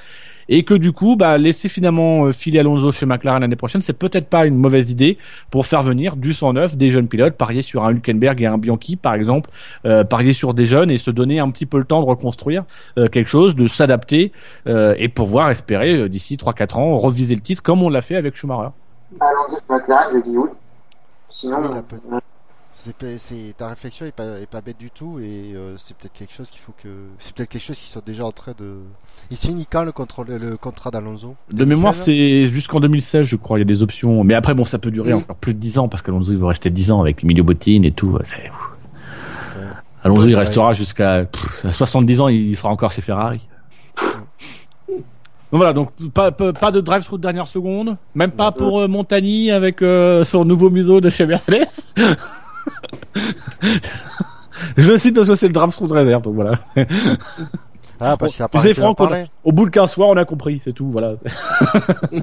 [0.50, 3.94] et que du coup, bah, laisser finalement euh, filer Alonso chez McLaren l'année prochaine, c'est
[3.94, 5.18] peut-être pas une mauvaise idée
[5.50, 8.96] pour faire venir du 109 des jeunes pilotes, parier sur un Hülkenberg et un Bianchi
[8.96, 9.50] par exemple,
[9.86, 12.64] euh, parier sur des jeunes et se donner un petit peu le temps de reconstruire
[12.98, 14.32] euh, quelque chose, de s'adapter
[14.68, 18.16] euh, et pouvoir espérer euh, d'ici 3-4 ans reviser le titre comme on l'a fait
[18.16, 18.70] avec Schumacher.
[19.20, 20.50] Alonso chez McLaren, je dis oui.
[21.30, 21.58] Sinon,
[22.84, 26.34] C'est, ta réflexion est pas, est pas bête du tout et euh, c'est peut-être quelque
[26.34, 26.90] chose qu'il faut que
[27.20, 28.78] c'est peut-être quelque chose qui sont déjà en train de.
[29.30, 32.06] Il se finit quand le, contrôle, le contrat d'Alonso De mémoire, 2016?
[32.06, 33.60] c'est jusqu'en 2016, je crois.
[33.60, 35.78] Il y a des options, mais après, bon, ça peut durer encore plus de 10
[35.78, 38.18] ans parce qu'Alonso il va rester 10 ans avec Emilio Bottine et tout.
[38.24, 38.50] C'est...
[40.04, 40.40] Alonso il Ouais.
[40.40, 43.42] restera jusqu'à pff, à 70 ans, il sera encore chez Ferrari.
[45.52, 48.80] Donc voilà, donc pas, pas, pas de drive through de dernière seconde, même pas pour
[48.80, 51.68] euh, Montagny avec euh, son nouveau museau de chez Mercedes.
[54.78, 56.60] Je le cite parce que c'est le through de réserve, donc voilà.
[58.00, 58.50] Ah, parce qu'il a
[58.90, 58.94] on
[59.44, 61.14] au bout de 15 soirs, on a compris, c'est tout, voilà.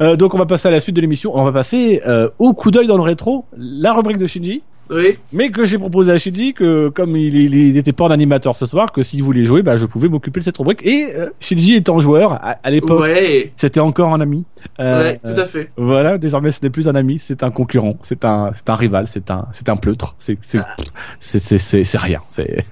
[0.00, 1.32] Euh, donc on va passer à la suite de l'émission.
[1.36, 4.62] On va passer euh, au coup d'œil dans le rétro, la rubrique de Shinji.
[4.90, 5.18] Oui.
[5.34, 8.54] Mais que j'ai proposé à Shinji que comme il, il, il était pas en animateur
[8.54, 10.80] ce soir, que s'il voulait jouer, bah, je pouvais m'occuper de cette rubrique.
[10.86, 13.52] Et euh, Shinji étant joueur, à, à l'époque, Ouais.
[13.56, 14.44] c'était encore un ami.
[14.80, 15.70] Euh, Ouais, tout à fait.
[15.76, 19.06] voilà, désormais ce n'est plus un ami, c'est un concurrent, c'est un, c'est un rival,
[19.08, 20.60] c'est un, c'est un pleutre, c'est, c'est,
[21.20, 22.20] c'est, c'est, c'est, rien.
[22.30, 22.64] C'est.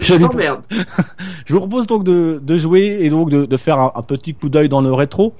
[0.00, 0.62] Je t'emmerde.
[1.46, 4.34] je vous propose donc de, de jouer et donc de, de faire un, un petit
[4.34, 5.34] coup d'œil dans le rétro.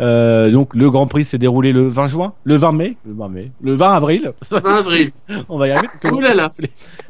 [0.00, 3.28] Euh, donc le Grand Prix s'est déroulé le 20 juin, le 20 mai, le 20
[3.28, 4.32] mai, le 20 avril.
[4.50, 5.10] 20 avril.
[5.48, 5.88] On va y arriver.
[6.12, 6.52] Ouh là là.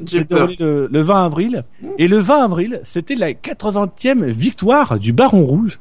[0.04, 0.48] J'ai peur.
[0.58, 1.64] le, le 20 avril.
[1.98, 5.78] Et le 20 avril, c'était la 80e victoire du Baron Rouge.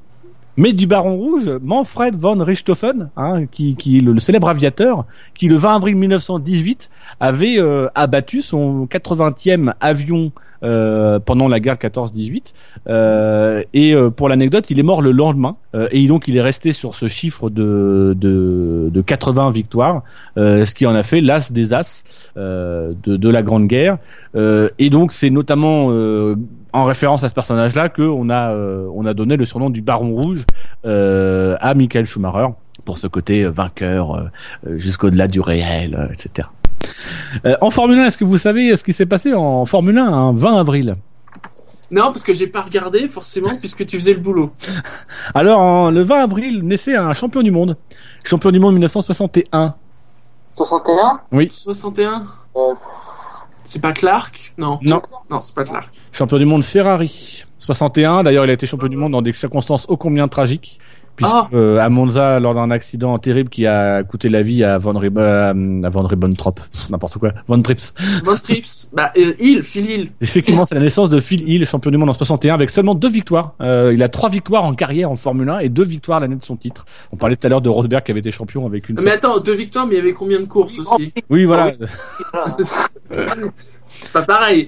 [0.59, 5.05] Mais du Baron Rouge, Manfred von Richthofen, hein, qui, le, célèbre aviateur,
[5.35, 6.89] qui le 20 avril 1918
[7.19, 10.31] avait euh, abattu son 80e avion
[10.63, 12.45] euh, pendant la guerre 14-18.
[12.89, 15.55] Euh, et euh, pour l'anecdote, il est mort le lendemain.
[15.91, 20.01] Et donc il est resté sur ce chiffre de, de, de 80 victoires,
[20.35, 22.03] ce qui en a fait l'as des as
[22.35, 23.99] de, de la Grande Guerre.
[24.35, 25.91] Et donc c'est notamment
[26.77, 29.81] en référence à ce personnage-là que on a euh, on a donné le surnom du
[29.81, 30.39] Baron Rouge
[30.85, 32.47] euh, à Michael Schumacher
[32.85, 34.29] pour ce côté euh, vainqueur
[34.75, 36.47] jusqu'au-delà du réel, euh, etc.
[37.45, 40.05] Euh, en Formule 1, est-ce que vous savez ce qui s'est passé en Formule 1
[40.05, 40.95] un 20 avril?
[41.89, 44.51] Non, parce que j'ai pas regardé forcément puisque tu faisais le boulot.
[45.33, 47.75] Alors, en- le 20 avril naissait un champion du monde.
[48.23, 49.73] Champion du monde 1961.
[50.55, 52.23] 61 61.
[52.55, 52.59] euh,
[53.67, 54.79] C'est pas Clark Non.
[54.81, 55.01] Non.
[55.29, 55.89] Non, c'est pas Clark.
[56.13, 57.43] Champion du monde Ferrari.
[57.59, 60.79] 61, d'ailleurs, il a été champion du monde dans des circonstances ô combien tragiques.
[61.17, 61.49] Puisque Ah.
[61.53, 65.17] euh, à Monza, lors d'un accident terrible qui a coûté la vie à Von, Rib
[65.17, 67.93] euh, à Von Ribbentrop, n'importe quoi, Von Trips.
[68.23, 68.87] Von Trips.
[68.93, 70.09] bah, euh, Hill, Phil Hill.
[70.21, 73.09] Effectivement, c'est la naissance de Phil Hill, champion du monde en 61, avec seulement deux
[73.09, 73.55] victoires.
[73.61, 76.45] Euh, il a trois victoires en carrière en Formule 1 et deux victoires l'année de
[76.45, 76.85] son titre.
[77.11, 79.01] On parlait tout à l'heure de Rosberg qui avait été champion avec une.
[79.01, 81.11] Mais attends, deux victoires, mais il y avait combien de courses aussi?
[81.29, 81.71] Oui, voilà.
[82.31, 82.55] voilà.
[83.99, 84.67] C'est pas pareil.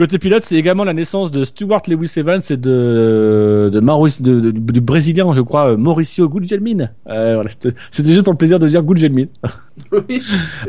[0.00, 4.40] Côté pilote, c'est également la naissance de Stuart Lewis Evans et de, de Maurice, de,
[4.40, 6.88] de- du brésilien, je crois, Mauricio Gugelmin.
[7.06, 7.50] Euh, voilà,
[7.90, 9.26] c'était juste pour le plaisir de dire Gugelmin.
[9.92, 10.20] Oui.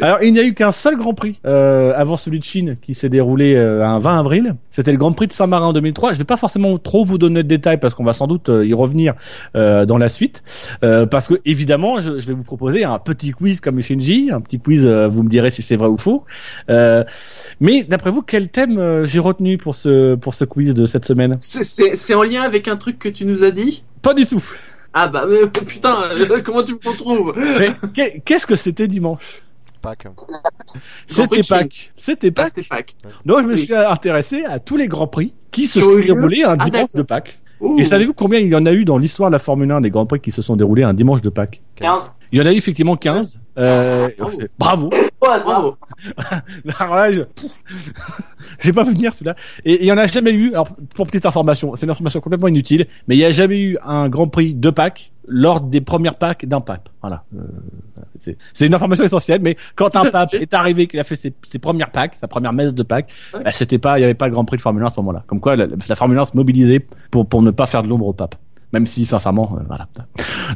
[0.01, 2.93] Alors, il n'y a eu qu'un seul Grand Prix euh, avant celui de Chine qui
[2.93, 4.55] s'est déroulé euh, un 20 avril.
[4.69, 6.13] C'était le Grand Prix de Saint-Marin en 2003.
[6.13, 8.65] Je vais pas forcément trop vous donner de détails parce qu'on va sans doute euh,
[8.65, 9.15] y revenir
[9.57, 10.43] euh, dans la suite.
[10.85, 14.39] Euh, parce que évidemment, je, je vais vous proposer un petit quiz comme Shinji, un
[14.39, 14.85] petit quiz.
[14.87, 16.23] euh, vous me direz si c'est vrai ou faux.
[16.69, 17.03] Euh,
[17.59, 21.05] mais d'après vous, quel thème euh, j'ai retenu pour ce pour ce quiz de cette
[21.05, 23.83] semaine C'est- en lien avec un truc que tu nous as dit?
[24.01, 24.43] Pas du tout.
[24.93, 27.33] Ah bah mais, putain, euh, comment tu me retrouves?
[28.25, 29.41] Qu'est-ce que c'était dimanche?
[29.81, 30.05] Pâques.
[31.07, 31.57] C'était Chine.
[31.57, 31.91] Pâques.
[31.95, 32.67] C'était Ah, Pâques.
[32.69, 32.95] Pâques.
[33.25, 33.63] Donc je me Oui.
[33.65, 37.01] suis intéressé à tous les grands prix qui se sont déroulés un Ah, dimanche de
[37.01, 37.39] Pâques.
[37.61, 37.79] Ouh.
[37.79, 39.89] Et savez-vous combien il y en a eu dans l'histoire de la Formule 1 des
[39.91, 41.61] grands prix qui se sont déroulés un dimanche de Pâques?
[41.75, 42.11] 15.
[42.31, 43.39] Il y en a eu effectivement 15.
[43.57, 44.39] Euh, Bravo.
[44.59, 44.89] bravo.
[45.35, 45.75] Bravo.
[46.79, 47.21] Alors là, je...
[48.59, 49.35] J'ai pas vu venir celui-là.
[49.65, 50.49] Et il y en a jamais eu.
[50.51, 53.77] Alors pour petite information, c'est une information complètement inutile, mais il y a jamais eu
[53.85, 56.89] un Grand Prix de Pâques lors des premières Pâques d'un pape.
[57.01, 57.23] Voilà.
[57.35, 57.41] Euh,
[58.19, 61.33] c'est c'est une information essentielle, mais quand un pape est arrivé, qu'il a fait ses,
[61.47, 63.43] ses premières Pâques, sa première messe de Pâques, Ouais.
[63.43, 64.99] bah, c'était pas, il y avait pas le Grand Prix de Formule 1 à ce
[64.99, 65.23] moment-là.
[65.27, 68.07] Comme quoi, la, la Formule 1 se mobilisait pour pour ne pas faire de l'ombre
[68.07, 68.35] au pape.
[68.73, 69.87] Même si, sincèrement, euh, voilà.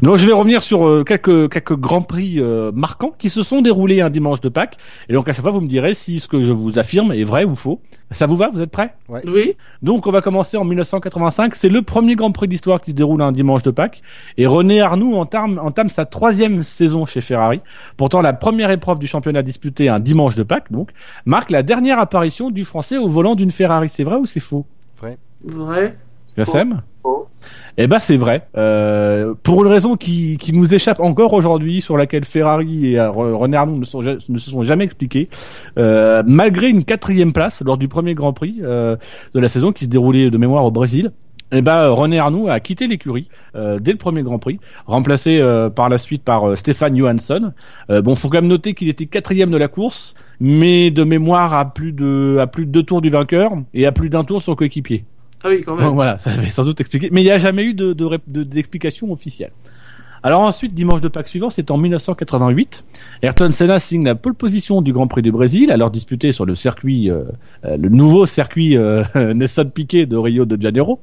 [0.01, 3.61] Donc, je vais revenir sur euh, quelques quelques grands prix euh, marquants qui se sont
[3.61, 4.77] déroulés un dimanche de Pâques.
[5.09, 7.23] Et donc, à chaque fois, vous me direz si ce que je vous affirme est
[7.23, 7.81] vrai ou faux.
[8.11, 8.49] Ça vous va?
[8.53, 8.93] Vous êtes prêts?
[9.09, 9.55] Oui.
[9.81, 11.55] donc on va commencer en 1985.
[11.55, 14.01] C'est le premier Grand Prix d'histoire qui se déroule un dimanche de Pâques.
[14.37, 17.61] Et René Arnoux entame, entame sa troisième saison chez Ferrari.
[17.97, 20.91] Pourtant la première épreuve du championnat disputée un dimanche de Pâques, donc,
[21.25, 23.89] marque la dernière apparition du Français au volant d'une Ferrari.
[23.89, 24.65] C'est vrai ou c'est faux?
[25.43, 25.97] Vrai.
[26.37, 26.73] Yassem?
[26.75, 26.79] Faux.
[27.77, 28.47] Eh ben c'est vrai.
[28.57, 33.11] Euh, pour une raison qui, qui nous échappe encore aujourd'hui, sur laquelle Ferrari et euh,
[33.11, 35.29] René Arnoux ne, sont ne se sont jamais expliqués,
[35.77, 38.95] euh, malgré une quatrième place lors du premier Grand Prix euh,
[39.33, 41.11] de la saison qui se déroulait de mémoire au Brésil.
[41.51, 45.69] Eh ben René Arnoux a quitté l'écurie euh, dès le premier Grand Prix, remplacé euh,
[45.69, 47.51] par la suite par euh, Stéphane Johansson.
[47.91, 51.53] Euh, bon, faut quand même noter qu'il était quatrième de la course, mais de mémoire
[51.53, 54.41] à plus de à plus de deux tours du vainqueur et à plus d'un tour
[54.41, 55.05] son coéquipier.
[55.45, 55.89] Ah oui, quand même.
[55.89, 57.09] voilà, ça avait sans doute expliqué.
[57.11, 59.51] Mais il n'y a jamais eu de, de, d'explication officielle.
[60.23, 62.83] Alors ensuite, dimanche de Pâques suivant, c'est en 1988.
[63.21, 66.55] Ayrton Senna signe la pole position du Grand Prix du Brésil, alors disputé sur le
[66.55, 67.25] circuit, euh,
[67.63, 69.03] euh, le nouveau circuit euh,
[69.35, 70.99] Nelson Piquet de Rio de Janeiro.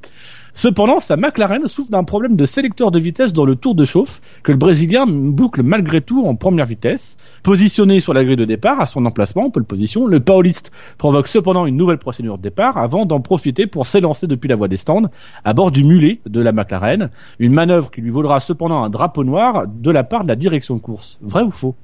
[0.55, 4.21] Cependant, sa McLaren souffre d'un problème de sélecteur de vitesse dans le tour de chauffe
[4.43, 7.17] que le Brésilien boucle malgré tout en première vitesse.
[7.43, 11.27] Positionné sur la grille de départ, à son emplacement, en pole position, le Pauliste provoque
[11.27, 14.77] cependant une nouvelle procédure de départ avant d'en profiter pour s'élancer depuis la voie des
[14.77, 15.11] stands
[15.45, 17.11] à bord du mulet de la McLaren.
[17.39, 20.77] Une manœuvre qui lui vaudra cependant un drapeau noir de la part de la direction
[20.77, 21.19] de course.
[21.23, 21.75] Vrai ou faux?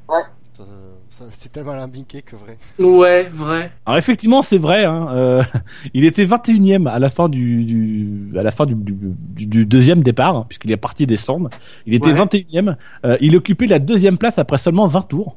[1.33, 2.59] C'est tellement alambiqué que vrai.
[2.79, 3.73] Ouais, vrai.
[3.87, 4.85] Alors effectivement, c'est vrai.
[4.85, 5.43] Hein, euh,
[5.95, 9.67] il était 21e à la fin du, du à la fin du, du, du- du
[9.67, 11.49] deuxième départ, hein, puisqu'il est parti des stands.
[11.87, 12.25] Il était Ouais.
[12.25, 12.77] 21e.
[13.05, 15.37] Euh, il occupait la deuxième place après seulement 20 tours.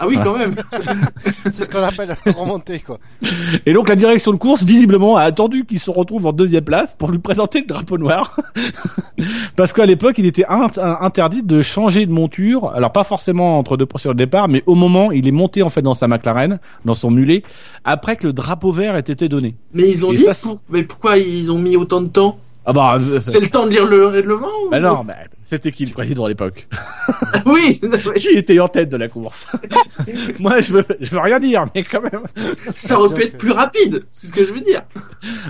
[0.00, 0.54] Ah oui, quand même.
[1.50, 2.98] C'est ce qu'on appelle la remontée, quoi.
[3.66, 6.94] Et donc la direction de course, visiblement, a attendu qu'il se retrouve en deuxième place
[6.94, 8.36] pour lui présenter le drapeau noir.
[9.56, 12.70] Parce qu'à l'époque, il était int- interdit de changer de monture.
[12.74, 15.68] Alors pas forcément entre deux procédures de départ, mais au moment, il est monté en
[15.68, 17.42] fait dans sa McLaren, dans son mulet,
[17.84, 19.56] après que le drapeau vert ait été donné.
[19.74, 20.60] Mais ils ont Et dit ça, pour...
[20.70, 22.38] mais pourquoi ils ont mis autant de temps?
[22.64, 25.14] Ah bah, euh, C'est le temps de lire le règlement ou- bah non, bah,
[25.48, 26.68] c'était qui le président à l'époque
[27.46, 27.80] Oui,
[28.16, 29.46] Qui était en tête de la course
[30.38, 32.22] Moi, je veux, je veux rien dire, mais quand même.
[32.74, 34.82] ça aurait pu être plus rapide, c'est ce que je veux dire.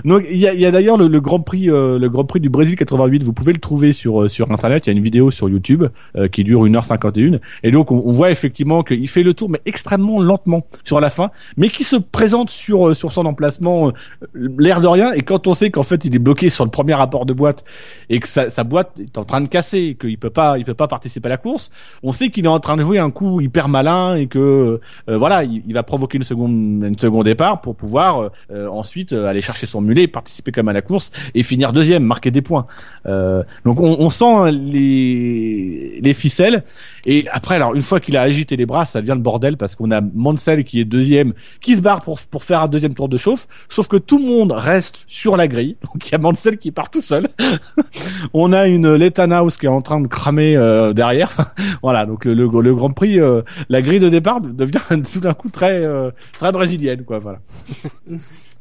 [0.05, 2.25] Donc il y a, il y a d'ailleurs le, le Grand Prix, euh, le Grand
[2.25, 3.23] Prix du Brésil 88.
[3.23, 4.87] Vous pouvez le trouver sur euh, sur internet.
[4.87, 5.83] Il y a une vidéo sur YouTube
[6.15, 9.61] euh, qui dure 1h51 et donc on, on voit effectivement qu'il fait le tour mais
[9.65, 13.91] extrêmement lentement sur la fin, mais qui se présente sur euh, sur son emplacement euh,
[14.33, 15.13] l'air de rien.
[15.13, 17.63] Et quand on sait qu'en fait il est bloqué sur le premier rapport de boîte
[18.09, 20.65] et que sa, sa boîte est en train de casser, et qu'il peut pas il
[20.65, 21.71] peut pas participer à la course,
[22.03, 24.79] on sait qu'il est en train de jouer un coup hyper malin et que
[25.09, 29.13] euh, voilà il, va provoquer une seconde une seconde départ pour pouvoir euh, euh, ensuite
[29.13, 32.31] euh, aller chercher son mulet, participer quand même à la course et finir deuxième, marquer
[32.31, 32.65] des points.
[33.05, 36.63] Euh, donc on, on sent les les ficelles
[37.11, 39.75] et après alors une fois qu'il a agité les bras, ça devient le bordel parce
[39.75, 43.09] qu'on a Mansell qui est deuxième, qui se barre pour pour faire un deuxième tour
[43.09, 45.75] de chauffe, sauf que tout le monde reste sur la grille.
[45.83, 47.27] Donc il y a Mansell qui part tout seul.
[48.33, 51.35] on a une Lethanhaus qui est en train de cramer euh, derrière.
[51.81, 54.79] voilà, donc le, le, le Grand Prix, euh, la grille de départ devient
[55.11, 57.17] tout d'un coup très euh, très brésilienne, quoi.
[57.17, 57.39] Voilà.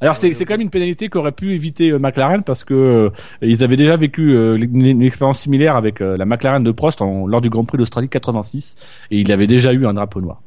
[0.00, 3.10] Alors c'est c'est quand même une pénalité qu'aurait pu éviter euh, McLaren parce que euh,
[3.42, 7.02] ils avaient déjà vécu euh, une, une expérience similaire avec euh, la McLaren de Prost
[7.02, 8.76] en, lors du Grand Prix d'Australie 86
[9.10, 10.40] et il avait déjà eu un drapeau noir.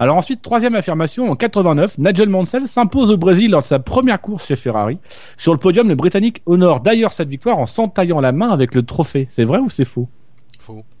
[0.00, 4.20] Alors ensuite, troisième affirmation, en 89, Nigel Mansell s'impose au Brésil lors de sa première
[4.20, 4.98] course chez Ferrari.
[5.36, 8.84] Sur le podium, le Britannique honore d'ailleurs cette victoire en s'entaillant la main avec le
[8.84, 9.26] trophée.
[9.28, 10.08] C'est vrai ou c'est faux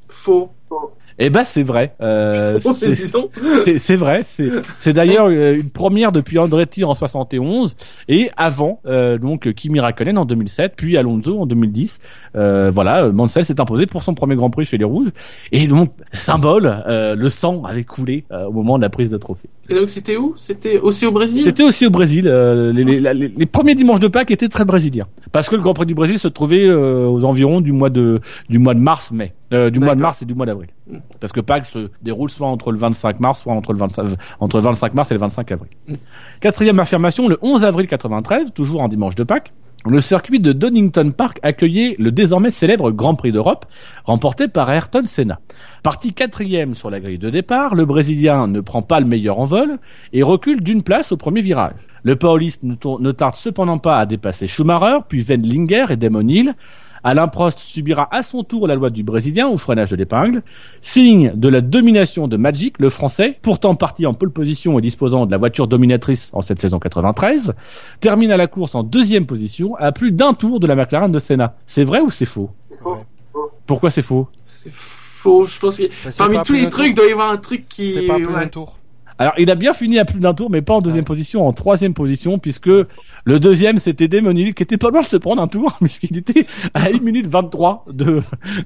[0.08, 0.50] Faux.
[0.68, 0.92] Faux.
[1.18, 1.94] Eh ben c'est vrai.
[2.00, 2.60] Euh,
[3.78, 4.20] c'est- vrai.
[4.24, 7.76] C'est c'est d'ailleurs euh, une première depuis Andretti en 71
[8.08, 11.98] et avant euh, donc Kimi Raikkonen en 2007, puis Alonso en 2010.
[12.38, 15.08] Euh, voilà, Mansell s'est imposé pour son premier Grand Prix chez les Rouges
[15.52, 19.16] et donc symbole, euh, le sang avait coulé euh, au moment de la prise de
[19.16, 19.48] trophée.
[19.68, 20.34] Et donc c'était où?
[20.36, 21.42] C'était aussi au Brésil?
[21.42, 22.26] C'était aussi au Brésil.
[22.26, 25.74] les, les, les- les premiers dimanches de Pâques étaient très brésiliens parce que le Grand
[25.74, 29.34] Prix du Brésil se trouvait aux environs du mois de du mois de mars, mai,
[29.50, 30.68] du mois de mars et du mois d'avril.
[31.20, 34.06] Parce que Pâques se déroule soit entre le 25 mars, soit entre le 25
[34.40, 35.70] entre le 25 mars et le 25 avril.
[36.40, 39.52] Quatrième affirmation, le 11 avril 93, toujours en dimanche de Pâques.
[39.86, 43.64] Le circuit de Donington Park accueillait le désormais célèbre Grand Prix d'Europe,
[44.04, 45.38] remporté par Ayrton Senna.
[45.84, 49.44] Parti quatrième sur la grille de départ, le Brésilien ne prend pas le meilleur en
[49.44, 49.78] vol
[50.12, 51.86] et recule d'une place au premier virage.
[52.02, 56.54] Le Pauliste ne, tarde cependant pas à dépasser Schumacher, puis Wendlinger et Damon Hill.
[57.08, 60.42] Alain Prost subira à son tour la loi du Brésilien au freinage de l'épingle,
[60.82, 65.24] signe de la domination de Magic, le Français, pourtant parti en pole position et disposant
[65.24, 67.54] de la voiture dominatrice en cette saison 93,
[68.00, 71.18] termine à la course en deuxième position à plus d'un tour de la McLaren de
[71.18, 71.54] Senna.
[71.66, 72.50] C'est vrai ou c'est faux?
[72.70, 72.92] C'est faux.
[72.92, 73.40] Ouais.
[73.66, 74.28] Pourquoi c'est faux?
[74.44, 75.46] C'est faux.
[75.46, 77.02] Je pense que Bah, parmi tous plus les d'un trucs, il tour.
[77.04, 77.92] doit y avoir un truc qui.
[77.94, 78.32] C'est pas plus ouais.
[78.42, 78.74] d'un tour.
[79.20, 81.06] Alors, il a bien fini à plus d'un tour, mais pas en deuxième Ouais.
[81.06, 82.70] position, en troisième position, puisque
[83.28, 86.46] le deuxième, c'était Hill, qui était pas loin de se prendre un tour, puisqu'il était
[86.72, 88.20] à 1 minute 23 de,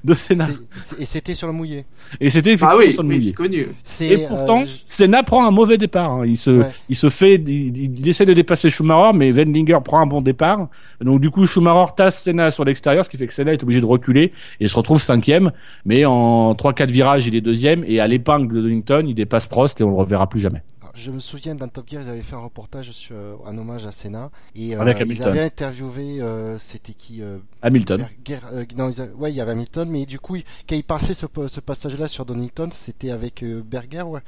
[0.04, 0.46] de Senna.
[0.46, 1.84] C'est- c'est- Et c'était sur le mouillé.
[2.20, 3.28] Et c'était Ah oui, sur le oui, mouillé.
[3.28, 3.66] c'est connu.
[3.82, 6.12] C'est, Et pourtant, euh, je- Senna prend un mauvais départ.
[6.12, 6.24] hein.
[6.26, 6.70] Il se, Ouais.
[6.88, 10.68] il se fait, il, il essaie de dépasser Schumacher, mais Wendlinger prend un bon départ.
[11.00, 13.80] Donc du coup, Schumacher tasse Senna sur l'extérieur, ce qui fait que Senna est obligé
[13.80, 15.50] de reculer et se retrouve cinquième.
[15.84, 19.80] Mais en 3-4 virages, il est deuxième et à l'épingle de Donington, il dépasse Prost
[19.80, 20.62] et on le reverra plus jamais.
[20.94, 23.16] Je me souviens dans Top Gear, ils avaient fait un reportage sur,
[23.46, 25.26] en hommage à Senna et euh, Avec ils Hamilton.
[25.28, 28.06] avaient interviewé, euh, c'était qui euh, Hamilton.
[28.26, 30.84] Berger- euh, non, ils ouais, il y avait Hamilton, mais du coup, il- quand il
[30.84, 34.20] passait ce, ce passage-là sur Donington, c'était avec euh, Berger, ouais,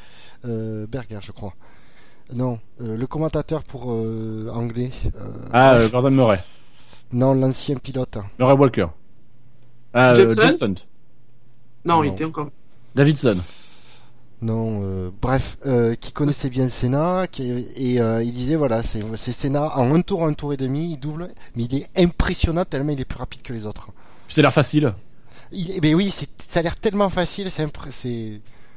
[0.47, 1.53] euh, Berger, je crois.
[2.33, 4.91] Non, euh, le commentateur pour euh, anglais.
[5.17, 5.83] euh, Ah, bref.
[5.83, 6.41] euh, Gordon Murray.
[7.13, 8.17] non, l'ancien pilote.
[8.39, 8.87] Murray Walker.
[9.93, 10.75] Ah, euh, Johnson Johnson.
[11.85, 12.49] Non, il était encore.
[12.95, 13.37] Davidson.
[14.43, 19.33] Non, euh, bref, euh, qui connaissait bien Senna, qui, et euh, il disait voilà, c'est
[19.33, 22.93] Senna en un tour, un tour et demi, il double, mais il est impressionnant tellement
[22.93, 23.89] il est plus rapide que les autres.
[24.29, 24.93] C'est l'air facile.
[25.51, 27.63] Il, mais oui, c'est- ça a l'air tellement facile, c'est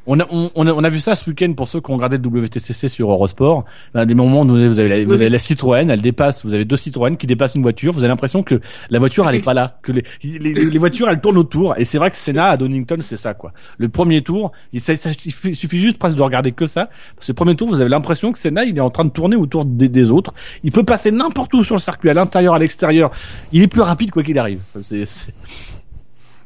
[0.09, 1.95] On a, on, on a, on a vu ça ce week-end pour ceux qui ont
[1.95, 3.65] regardé le WTCC sur Eurosport.
[3.93, 5.15] Là, des moments où vous avez, la, vous Oui.
[5.15, 8.07] avez la Citroën, elle dépasse, vous avez deux Citroën qui dépassent une voiture, vous avez
[8.07, 11.37] l'impression que la voiture elle est pas là, que les, les, les- voitures elles tournent
[11.37, 11.77] autour.
[11.77, 13.51] Et c'est vrai que Senna à Donington c'est ça quoi.
[13.77, 16.89] Le premier tour, il, ça- ça- il suffit- juste presque de regarder que ça.
[17.15, 19.09] Parce que le premier tour, vous avez l'impression que Senna il est en train de
[19.11, 20.33] tourner autour des, des autres.
[20.63, 23.11] Il peut passer n'importe où sur le circuit, à l'intérieur, à l'extérieur.
[23.51, 24.61] Il est plus rapide quoi qu'il arrive.
[24.83, 25.33] C'est- c'est-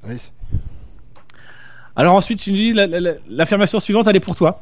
[0.08, 0.32] ouais, c'est-
[1.96, 4.62] Alors ensuite, la- la- l'affirmation suivante elle est pour toi.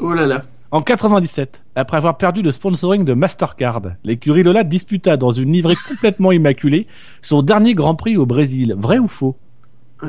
[0.00, 0.42] Oh là là.
[0.70, 5.74] En 97, après avoir perdu le sponsoring de Mastercard, l'écurie Lola disputa dans une livrée
[5.88, 6.86] complètement immaculée
[7.22, 8.74] son dernier Grand Prix au Brésil.
[8.76, 9.34] Vrai ou faux?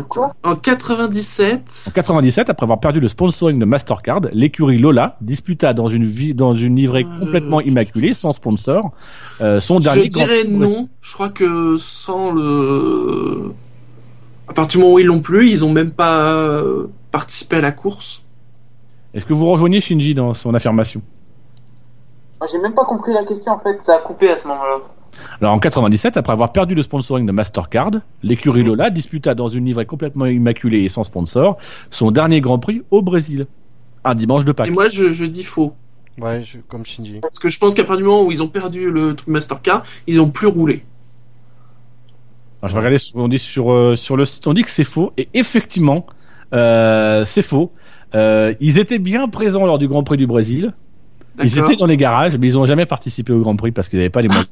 [0.09, 0.35] Quoi?
[0.43, 1.85] En 97.
[1.87, 6.35] En 97, après avoir perdu le sponsoring de Mastercard, l'écurie Lola disputa dans une, vie,
[6.35, 8.91] dans une livrée Euh, complètement immaculée, sans sponsor,
[9.41, 10.75] euh, son Je dernier Grand dirais Prix au Brésil.
[10.77, 10.89] non.
[11.01, 13.53] Je crois que sans le.
[14.49, 17.61] À partir du moment où ils l'ont plus, ils ont même pas euh, participé à
[17.61, 18.23] la course.
[19.13, 21.01] Est-ce que vous rejoignez Shinji dans son affirmation?
[22.39, 24.79] Moi, J'ai même pas compris la question en fait, ça a coupé à ce moment-là.
[25.41, 27.91] Alors en 97, après avoir perdu le sponsoring de Mastercard,
[28.23, 31.57] l'écurie Lola disputa dans une livrée complètement immaculée et sans sponsor
[31.89, 33.47] son dernier Grand Prix au Brésil,
[34.03, 34.67] un dimanche de Pâques.
[34.67, 35.73] Et moi, je, je dis faux.
[36.19, 37.19] Ouais, je- comme Shinji.
[37.21, 39.83] Parce que je pense qu'à partir du moment où ils ont perdu le truc Mastercard,
[40.07, 40.85] ils ont plus roulé.
[42.61, 44.45] Alors, je vais regarder ce qu'on dit sur, euh, sur le site.
[44.47, 45.13] On dit que c'est faux.
[45.17, 46.05] Et effectivement,
[46.53, 47.71] euh, c'est faux.
[48.15, 50.73] Euh, ils étaient bien présents lors du Grand Prix du Brésil.
[51.41, 53.99] Ils étaient dans les garages, mais ils n'ont jamais participé au Grand Prix parce qu'ils
[53.99, 54.49] n'avaient pas les moyens.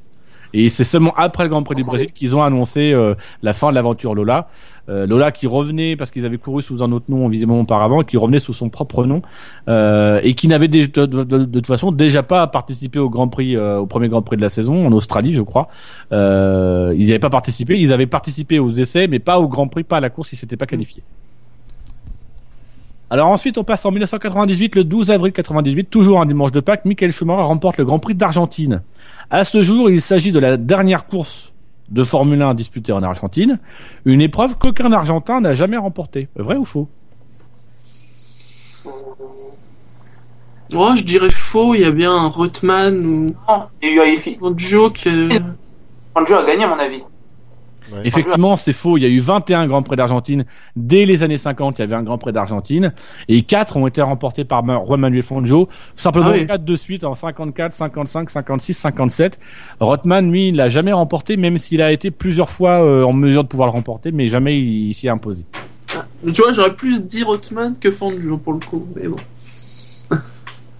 [0.60, 3.14] Et c'est seulement après le Grand Prix du Brésil qu'ils ont annoncé euh,
[3.44, 4.48] la fin de l'aventure Lola.
[4.90, 8.16] Euh, Lola qui revenait parce qu'ils avaient couru sous un autre nom visiblement auparavant, qui
[8.18, 9.22] revenait sous son propre nom
[9.68, 13.28] euh, et qui n'avait de, de- de- de toute façon déjà pas participé au Grand
[13.28, 15.68] Prix, euh, au premier Grand Prix de la saison en Australie, je crois.
[16.12, 16.16] Ils
[17.08, 20.00] n'avaient pas participé, ils avaient participé aux essais, mais pas au Grand Prix, pas à
[20.02, 21.04] la course, ils s'étaient pas qualifiés.
[23.10, 26.84] Alors ensuite, on passe en 1998, le 12 avril 98, toujours un dimanche de Pâques,
[26.84, 28.82] Michael Schumacher remporte le Grand Prix d'Argentine.
[29.30, 31.54] À ce jour, il s'agit de la dernière course
[31.90, 33.60] de Formule 1 disputée en Argentine,
[34.04, 36.28] une épreuve qu'aucun Argentin n'a jamais remportée.
[36.36, 36.90] Vrai ou faux?
[40.76, 44.08] Oh, je dirais faux, il y a bien un Rotman ou Non, il y a
[44.10, 44.20] eu.
[44.20, 45.10] Fangio qui...
[46.14, 47.04] Fangio a gagné, à mon avis.
[48.04, 48.98] Effectivement, c'est faux.
[48.98, 50.46] Il y a eu 21 Grands Prix d'Argentine.
[50.76, 52.94] Dès les années 50, il y avait un Grand Prix d'Argentine.
[53.28, 55.70] Et 4 ont été remportés par Juan Manuel Fangio.
[55.96, 56.48] Simplement Ah oui.
[56.48, 59.40] 4 de suite en 54, 55, 56, 57.
[59.80, 63.44] Rothman, lui, il l'a jamais remporté, même s'il a été plusieurs fois euh, en mesure
[63.44, 65.46] de pouvoir le remporter, mais jamais il, il s'y est imposé.
[66.24, 69.18] Mais tu vois, j'aurais plus dit Rotman que Fangio pour le coup, mais bon.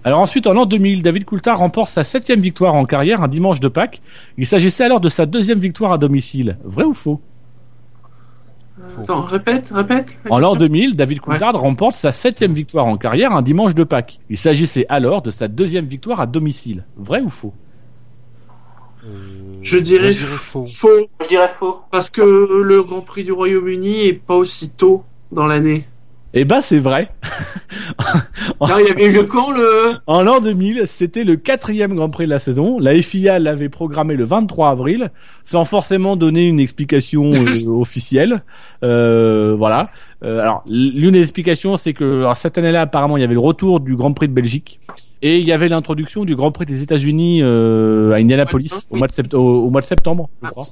[0.08, 3.60] Alors ensuite, en l'an 2000, David Coulthard remporte sa septième victoire en carrière un dimanche
[3.60, 4.00] de Pâques.
[4.38, 6.56] Il s'agissait alors de sa deuxième victoire à domicile.
[6.64, 7.20] Vrai ou faux?
[8.98, 10.18] Attends, répète, répète.
[10.30, 10.66] En l'an question.
[10.68, 14.18] 2000, David Coulthard remporte sa septième victoire en carrière un dimanche de Pâques.
[14.30, 16.86] Il s'agissait alors de sa deuxième victoire à domicile.
[16.96, 17.52] Vrai ou faux?
[19.04, 20.64] Euh, Je dirais, moi, je dirais faux.
[20.64, 20.88] faux,
[21.20, 21.80] Je dirais faux.
[21.90, 22.22] parce que
[22.62, 25.86] le Grand Prix du Royaume-Uni est pas aussi tôt dans l'année.
[26.34, 27.10] Eh ben c'est vrai.
[28.60, 32.10] Là, il y avait eu le quand le En l'an 2000, c'était le quatrième Grand
[32.10, 32.78] Prix de la saison.
[32.78, 35.10] La FIA l'avait programmé le 23 avril,
[35.44, 38.42] sans forcément donner une explication euh, officielle.
[38.82, 39.90] Euh, voilà.
[40.22, 43.40] Euh, alors l'une des explications, c'est que alors, cette année-là, apparemment, il y avait le
[43.40, 44.80] retour du Grand Prix de Belgique.
[45.20, 49.06] Et il y avait l'introduction du Grand Prix des États-Unis euh, à Indianapolis au mois,
[49.08, 50.64] de sept- au- au mois de septembre, je crois.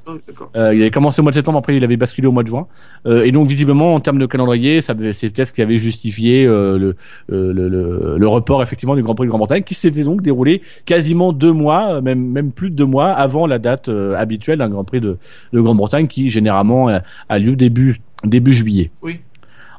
[0.57, 2.49] Euh, il avait commencé au mois de septembre, après il avait basculé au mois de
[2.49, 2.67] juin.
[3.07, 6.79] Euh, et donc visiblement en termes de calendrier, c'est peut-être ce qui avait justifié euh,
[6.79, 6.97] le,
[7.33, 10.63] euh, le, le, le report effectivement du Grand Prix de Grande-Bretagne, qui s'était donc déroulé
[10.85, 14.85] quasiment deux mois, même même plus de deux mois avant la date habituelle d'un Grand
[14.85, 15.19] Prix de,
[15.53, 16.89] de Grande-Bretagne, qui généralement
[17.29, 18.91] a lieu début début juillet.
[19.03, 19.19] Oui.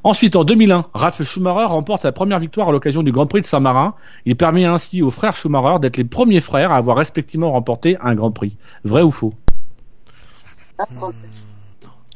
[0.03, 3.45] Ensuite, en 2001, Ralf Schumacher remporte sa première victoire à l'occasion du Grand Prix de
[3.45, 3.95] Saint-Marin.
[4.25, 8.15] Il permet ainsi aux frères Schumacher d'être les premiers frères à avoir respectivement remporté un
[8.15, 8.55] Grand Prix.
[8.83, 9.33] Vrai ou faux?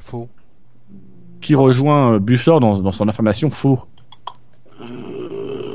[0.02, 0.30] Faux.
[1.42, 3.80] qui rejoint euh, Bussor dans, dans son information faux?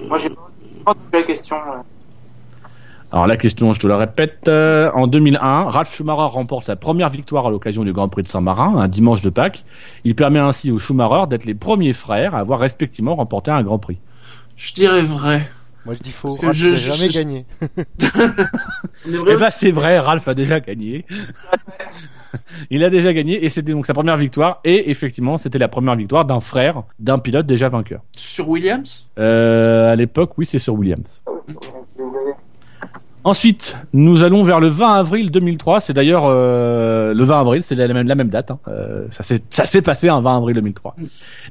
[0.09, 0.51] Moi, j'ai pas
[0.87, 1.57] entendu la question.
[3.13, 7.09] Alors la question, je te la répète, euh, en 2001, Ralf Schumacher remporte sa première
[7.09, 9.65] victoire à l'occasion du Grand Prix de Saint-Marin, un dimanche de Pâques.
[10.05, 13.79] Il permet ainsi aux Schumacher d'être les premiers frères à avoir respectivement remporté un Grand
[13.79, 13.99] Prix.
[14.57, 15.49] Je dirais vrai.
[15.85, 16.29] Moi je dis faux.
[16.29, 17.47] Parce que Ralph je- je- jamais je- gagné.
[19.07, 21.05] Eh ben c'est vrai, Ralph a déjà gagné.
[22.71, 25.95] Il a déjà gagné et c'était donc sa première victoire et effectivement c'était la première
[25.95, 28.01] victoire d'un frère d'un pilote déjà vainqueur.
[28.17, 29.07] Sur Williams?
[29.19, 31.23] Euh, à l'époque, oui, c'est sur Williams.
[33.27, 35.81] Ensuite, nous allons vers le 20 avril 2003.
[35.81, 38.53] C'est d'ailleurs euh, le 20 avril, c'est la même, la même date.
[38.53, 38.61] hein.
[38.69, 40.95] Euh, ça s'est ça s'est passé un 20 avril 2003.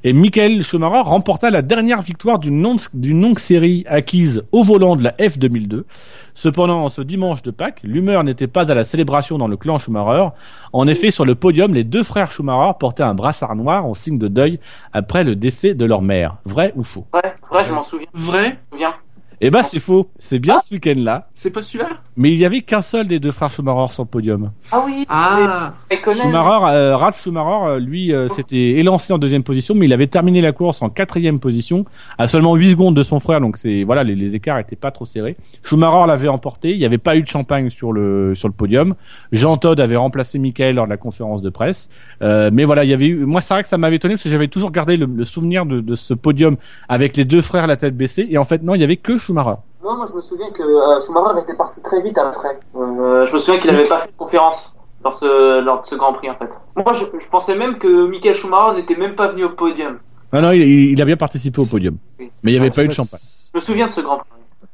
[0.06, 5.11] Et Michael Schumacher remporta la dernière victoire d'une longue, série acquise au volant de la
[5.19, 5.85] F 2002.
[6.34, 9.77] Cependant, en ce dimanche de Pâques, l'humeur n'était pas à la célébration dans le clan
[9.77, 10.30] Schumacher.
[10.72, 14.18] En effet, sur le podium, les deux frères Schumacher portaient un brassard noir en signe
[14.18, 14.61] de deuil
[14.93, 16.38] après le décès de leur mère.
[16.45, 17.06] Vrai ou faux?
[17.14, 18.07] Ouais, ouais, je m'en souviens.
[18.14, 18.43] Vrai?
[18.45, 18.93] Je m'en souviens.
[19.41, 20.09] Eh ben, c'est faux.
[20.17, 21.27] C'est bien ce week-end-là.
[21.33, 24.07] C'est pas celui-là Mais il y avait qu'un seul des deux frères Schumacher sur le
[24.09, 24.51] podium.
[24.71, 26.21] Ah oui, Ah connais.
[26.21, 30.07] Schumacher, euh, Ralph Schumacher, euh, lui, euh, s'était élancé en deuxième position, mais il avait
[30.07, 31.85] terminé la course en quatrième position,
[32.17, 34.91] à seulement 8 secondes de son frère, donc c'est voilà, les, les écarts étaient pas
[34.91, 35.35] trop serrés.
[35.63, 38.95] Schumacher l'avait emporté, il n'y avait pas eu de champagne sur le sur le podium.
[39.31, 41.89] Jean Todt avait remplacé Michael lors de la conférence de presse,
[42.21, 43.25] Euh, mais voilà, il y avait eu.
[43.25, 45.65] Moi, c'est vrai que ça m'avait étonné parce que j'avais toujours gardé le, le souvenir
[45.65, 46.55] de, de ce podium
[46.87, 49.17] avec les deux frères la tête baissée, et en fait non, il y avait que
[49.26, 49.56] Schumacher.
[49.84, 52.57] Non, moi je me souviens que euh, Schumacher était parti très vite après.
[52.76, 54.73] Euh, je me souviens qu'il avait pas fait de conférence
[55.03, 56.49] lors, ce, lors de ce Grand Prix en fait.
[56.76, 59.97] Moi je, je pensais même que Michael Schumacher n'était même pas venu au podium.
[60.31, 62.84] Ah non, il, il a bien participé au podium, mais il n'y avait Ah, pas
[62.84, 63.19] eu de champagne.
[63.53, 64.30] Je me souviens de ce Grand Prix.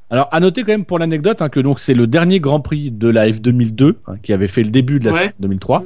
[0.10, 2.91] Alors, à noter quand même pour l'anecdote hein, que donc c'est le dernier Grand Prix
[2.91, 5.19] de la F2002 hein, qui avait fait le début de la Ouais.
[5.19, 5.84] saison 2003.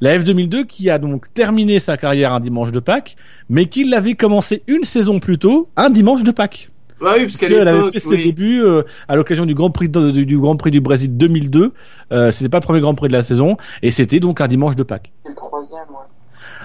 [0.00, 3.16] La F2002 qui a donc terminé sa carrière un dimanche de Pâques,
[3.48, 6.70] mais qui l'avait commencé une saison plus tôt, un dimanche de Pâques.
[7.02, 8.24] Bah oui, parce qu'elle avait fait ses oui.
[8.24, 11.72] débuts euh, à l'occasion du Grand Prix de- du, du Grand Prix du Brésil 2002.
[12.12, 14.76] Euh, c'était pas le premier Grand Prix de la saison et c'était donc un dimanche
[14.76, 15.10] de Pâques.
[15.24, 16.06] C'est le troisième, ouais.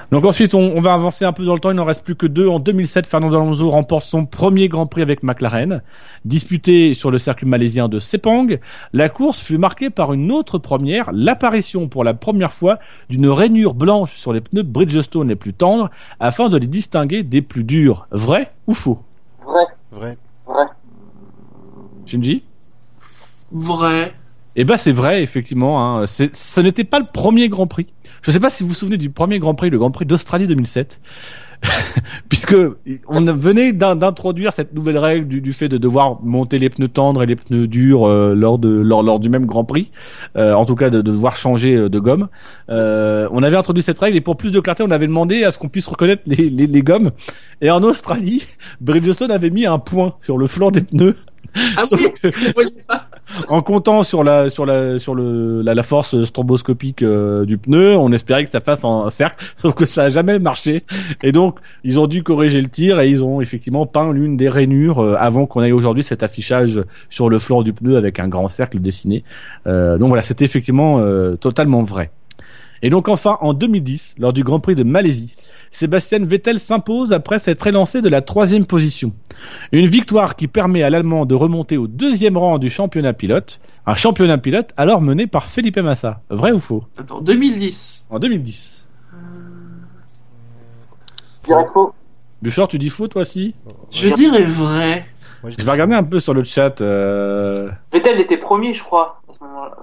[0.10, 1.70] Donc ensuite, on, on va avancer un peu dans le temps.
[1.72, 2.48] Il n'en reste plus que deux.
[2.48, 5.82] En 2007, Fernando Alonso remporte son premier Grand Prix avec McLaren,
[6.24, 8.48] disputé sur le circuit malaisien de Sepang.
[8.94, 13.74] La course fut marquée par une autre première, l'apparition pour la première fois d'une rainure
[13.74, 15.90] blanche sur les pneus Bridgestone les plus tendres,
[16.22, 18.08] afin de les distinguer des plus durs.
[18.12, 19.00] Vrai ou faux?
[19.46, 20.18] Vrai, Vrai.
[20.48, 20.66] Vrai.
[22.06, 22.44] Shinji
[23.52, 24.14] Vrai.
[24.56, 26.00] Eh ben c'est vrai, effectivement.
[26.00, 26.06] Hein.
[26.08, 27.88] Ce n'était pas le premier Grand Prix.
[28.22, 30.06] Je ne sais pas si vous vous souvenez du premier Grand Prix, le Grand Prix
[30.06, 31.00] d'Australie 2007.
[32.30, 32.56] Puisque
[33.08, 36.88] on venait d'in- d'introduire cette nouvelle règle du, du fait de devoir monter les pneus
[36.88, 39.92] tendres et les pneus durs euh, lors de lors, lors du même Grand Prix,
[40.36, 42.28] Euh, en tout cas de, de devoir changer euh, de gomme.
[42.70, 45.52] Euh, on avait introduit cette règle et pour plus de clarté, on avait demandé à
[45.52, 47.12] ce qu'on puisse reconnaître les, les, les gommes.
[47.62, 48.46] Et en Australie,
[48.82, 51.16] Bridgestone avait mis un point sur le flanc des pneus
[51.76, 53.06] Ah oui, que- pas.
[53.50, 57.96] en comptant sur la sur la sur le la, la force stromboscopique euh, du pneu,
[57.98, 60.84] on espérait que ça fasse un cercle, sauf que ça a jamais marché.
[61.24, 64.50] Et donc ils ont dû corriger le tir et ils ont effectivement peint l'une des
[64.50, 68.28] rainures euh, avant qu'on ait aujourd'hui cet affichage sur le flanc du pneu avec un
[68.28, 69.24] grand cercle dessiné.
[69.66, 72.12] Euh, donc voilà, c'était effectivement euh, totalement vrai.
[72.84, 75.36] Et donc enfin en 2010, lors du Grand Prix de Malaisie,
[75.72, 79.14] Sébastien Vettel s'impose après s'être élancé de la troisième position.
[79.72, 83.96] Une victoire qui permet à l'Allemand de remonter au deuxième rang du championnat pilote, un
[83.96, 86.22] championnat pilote alors mené par Felipe Massa.
[86.30, 86.84] Vrai ou faux?
[86.98, 88.08] Attends, 2010.
[88.10, 88.86] En 2010.
[91.44, 91.94] Je dirais faux.
[92.42, 93.56] Bouchard, tu dis faux toi aussi
[93.92, 95.06] Je dirais vrai.
[95.44, 96.82] Moi, Je vais regarder un peu sur le chat.
[96.82, 99.78] euh, Vettel était premier, je crois, à ce moment-là.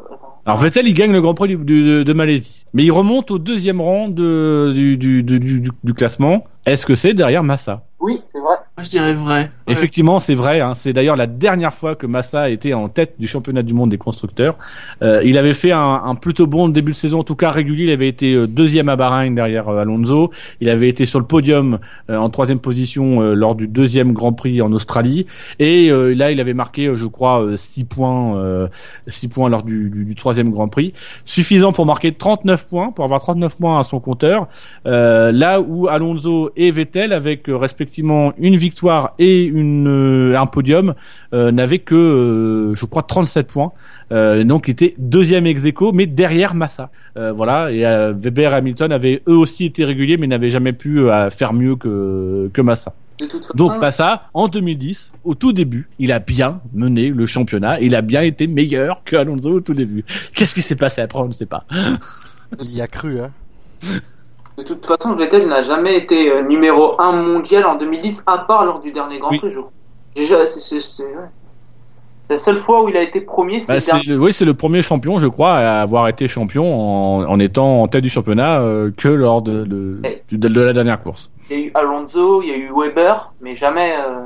[0.47, 3.39] Alors Vettel, il gagne le Grand Prix du- du- de Malaisie, mais il remonte au
[3.39, 6.45] deuxième rang de, du, du, du, du- du classement.
[6.67, 7.85] Est-ce que c'est derrière Massa?
[8.01, 8.57] Oui, c'est vrai.
[8.77, 9.51] Moi, je dirais vrai.
[9.69, 10.61] Effectivement, c'est vrai.
[10.61, 13.91] Hein, c'est d'ailleurs la dernière fois que Massa était en tête du championnat du monde
[13.91, 14.57] des constructeurs.
[15.03, 17.85] Euh, il avait fait un, un plutôt bon début de saison, en tout cas régulier.
[17.85, 20.31] Il avait été euh, deuxième à Bahreïn derrière euh, Alonso.
[20.61, 21.79] Il avait été sur le podium
[22.11, 25.27] euh, en troisième position euh, lors du deuxième Grand Prix en Australie.
[25.59, 28.69] Et là, il avait marqué, je crois, euh, six points, euh,
[29.09, 30.93] six points lors du, du, du troisième Grand Prix,
[31.25, 34.49] suffisant pour marquer 39 points, pour avoir 39 points à son compteur.
[34.85, 40.95] Là où Alonso et Vettel, avec respectivement une victoire et euh, un podium,
[41.33, 43.73] euh, n'avaient que, euh, je crois, 37 points.
[44.13, 46.91] Euh, donc, était deuxième ex aequo, mais derrière Massa.
[47.17, 47.71] Euh, voilà.
[47.71, 51.31] Et euh, Weber et Hamilton avaient eux aussi été réguliers, mais n'avaient jamais pu euh,
[51.31, 52.95] faire mieux que, que Massa.
[53.55, 57.81] Donc Massa, en 2010, au tout début, il a bien mené le championnat.
[57.81, 60.05] Il a bien été meilleur que Alonso au tout début.
[60.35, 61.65] Qu'est-ce qui s'est passé après On ne sait pas.
[62.61, 63.31] Il y a cru, hein.
[64.59, 68.65] de toute façon, Vettel n'a jamais été euh, numéro 1 mondial en 2010, à part
[68.65, 69.39] lors du dernier Grand Oui.
[69.39, 69.73] Prix, je crois.
[70.15, 70.79] Déjà, c'est
[72.31, 74.81] la seule fois où il a été premier, c'est Bah, le oui, c'est le premier
[74.81, 78.91] champion, je crois, à avoir été champion en, en étant en tête du championnat euh,
[78.97, 81.31] que lors de, de, du- de la dernière course.
[81.51, 84.21] Il y a eu Alonso, il y a eu Weber, mais jamais, euh,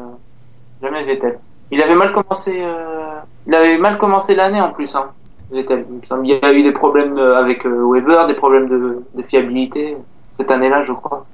[0.81, 1.41] jamais Vettel.
[1.73, 3.17] Il avait mal commencé, euh,
[3.49, 5.07] il avait mal commencé l'année en plus, hein,
[5.51, 5.85] Vettel.
[6.23, 9.97] Il y a eu des problèmes avec Weber, des problèmes de fiabilité
[10.39, 11.27] cette année-là, je crois.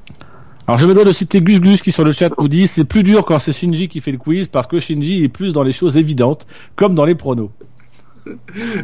[0.66, 2.85] Alors je me dois de citer Gus Gus qui sur le chat nous dit c'est
[2.85, 5.62] plus dur quand c'est Shinji qui fait le quiz parce que Shinji est plus dans
[5.62, 7.51] les choses évidentes comme dans les pronos.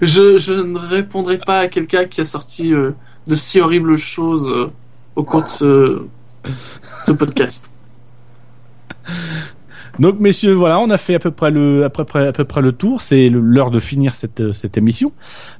[0.02, 2.90] Je, je ne répondrai pas à quelqu'un qui a sorti euh,
[3.26, 4.70] de si horribles choses euh,
[5.16, 6.02] au cours de ce,
[7.06, 7.72] ce podcast.
[10.00, 12.44] Donc messieurs, voilà, on a fait à peu près le à peu près à peu
[12.44, 13.02] près le tour.
[13.02, 15.12] C'est l'heure de finir cette cette émission.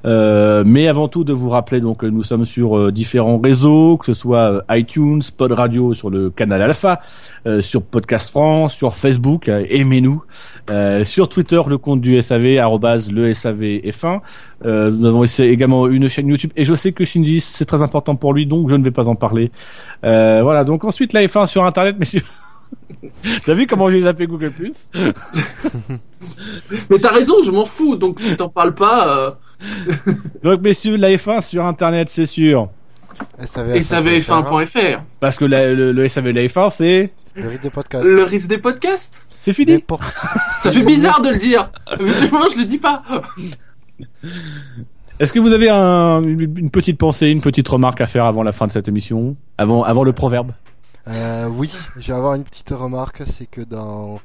[0.07, 4.07] Euh, mais avant tout, de vous rappeler donc nous sommes sur euh, différents réseaux, que
[4.07, 7.03] ce soit euh, iTunes, Pod Radio sur le canal Alpha,
[7.47, 10.23] euh, sur Podcast France, sur Facebook, euh, aimez-nous,
[10.71, 14.21] euh, sur Twitter le compte du SAV arrobase le SAV F1.
[14.65, 18.17] Euh, nous avons également une chaîne YouTube et je sais que Shinji c'est très important
[18.17, 19.51] pour lui donc je ne vais pas en parler.
[20.05, 22.23] Euh, voilà donc ensuite la F1 sur internet messieurs.
[23.45, 24.89] T'as vu comment j'ai zappé Google Plus?
[26.91, 29.31] Mais t'as raison, je m'en fous, donc si t'en parles pas, euh,
[30.45, 32.69] Donc messieurs, la F1 sur internet, c'est sûr.
[33.43, 35.01] SAVF1.fr, savf1.fr.
[35.19, 38.07] Parce que la- le, le SAV de la F1, c'est Le rythme des podcasts.
[38.07, 39.27] Le risque des podcasts?
[39.43, 39.83] C'est fini.
[40.59, 41.71] Ça fait bizarre de le dire.
[41.99, 43.03] Évidemment, je le dis pas.
[45.19, 48.43] Est-ce que vous avez un- une une petite pensée, une petite remarque à faire avant
[48.43, 50.53] la fin de cette émission, avant avant le proverbe?
[51.11, 54.21] Euh, oui, je vais avoir une petite remarque, c'est que dans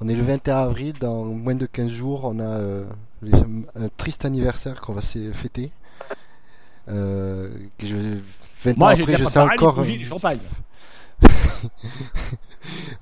[0.00, 2.84] On est le 21 avril, dans moins de 15 jours, on a euh,
[3.22, 5.02] les- un triste anniversaire qu'on va
[5.32, 5.72] fêter.
[6.88, 7.50] Euh,
[7.82, 7.94] je,
[8.64, 9.82] 20 ans Moi, j'ai après, je sais encore.
[9.82, 10.38] les champagne.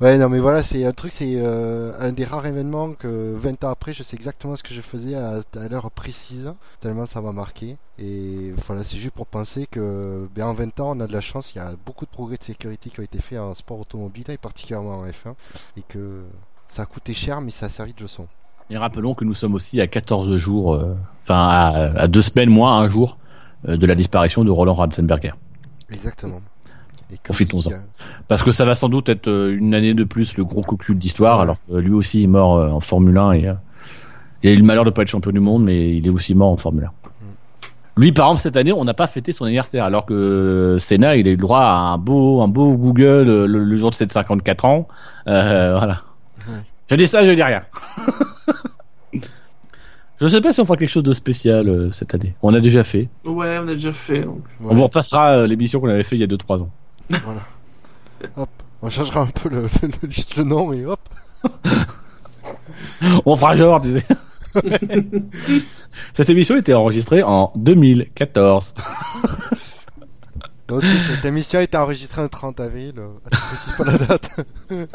[0.01, 3.65] Ouais, non, mais voilà, c'est un truc, c'est euh, un des rares événements que 20
[3.65, 7.20] ans après, je sais exactement ce que je faisais à, à l'heure précise, tellement ça
[7.20, 7.77] m'a marqué.
[7.99, 11.20] Et voilà, c'est juste pour penser que ben, en 20 ans, on a de la
[11.20, 13.81] chance, il y a beaucoup de progrès de sécurité qui ont été faits en sport
[13.81, 15.35] automobile, et particulièrement en F1,
[15.77, 16.23] et que
[16.69, 18.28] ça a coûté cher, mais ça a servi de leçon.
[18.70, 22.51] Et rappelons que nous sommes aussi à 14 jours, euh, enfin à, à deux semaines
[22.51, 23.19] moins un jour
[23.66, 25.32] euh, de la disparition de Roland Ratzenberger.
[25.90, 26.40] Exactement.
[27.24, 27.70] Profitons-en.
[28.28, 30.94] Parce que ça va sans doute être euh, une année de plus le gros cocu
[30.94, 31.43] de l'histoire, Ouais.
[31.44, 33.55] alors que lui aussi est mort euh, en Formule 1 et euh,
[34.43, 36.35] il a eu le malheur de pas être champion du monde, mais il est aussi
[36.35, 36.90] mort en Formule 1.
[38.01, 41.26] Lui, par exemple, cette année, on n'a pas fêté son anniversaire, alors que Senna, il
[41.26, 44.06] a eu le droit à un beau, un beau Google le, le jour de ses
[44.06, 44.86] 54 ans.
[45.26, 46.02] Euh, voilà.
[46.89, 47.62] Je dis ça, je dis rien.
[50.20, 52.35] je sais pas si on fera quelque chose de spécial euh, cette année.
[52.43, 53.09] On a déjà fait.
[53.24, 54.22] Ouais, on a déjà fait.
[54.22, 54.43] donc.
[54.64, 56.70] On vous repassera euh, l'émission qu'on avait fait il y a 2-3 ans.
[57.10, 57.43] Voilà.
[58.36, 58.48] Hop,
[58.82, 61.01] on changera un peu le, le- juste le nom et hop.
[63.24, 64.05] On fera genre, tu sais.
[66.14, 68.74] Cette émission était enregistrée en 2014.
[70.68, 72.94] Donc, cette émission a été enregistrée le 30 avril.
[72.98, 74.30] euh, Je précise pas la date.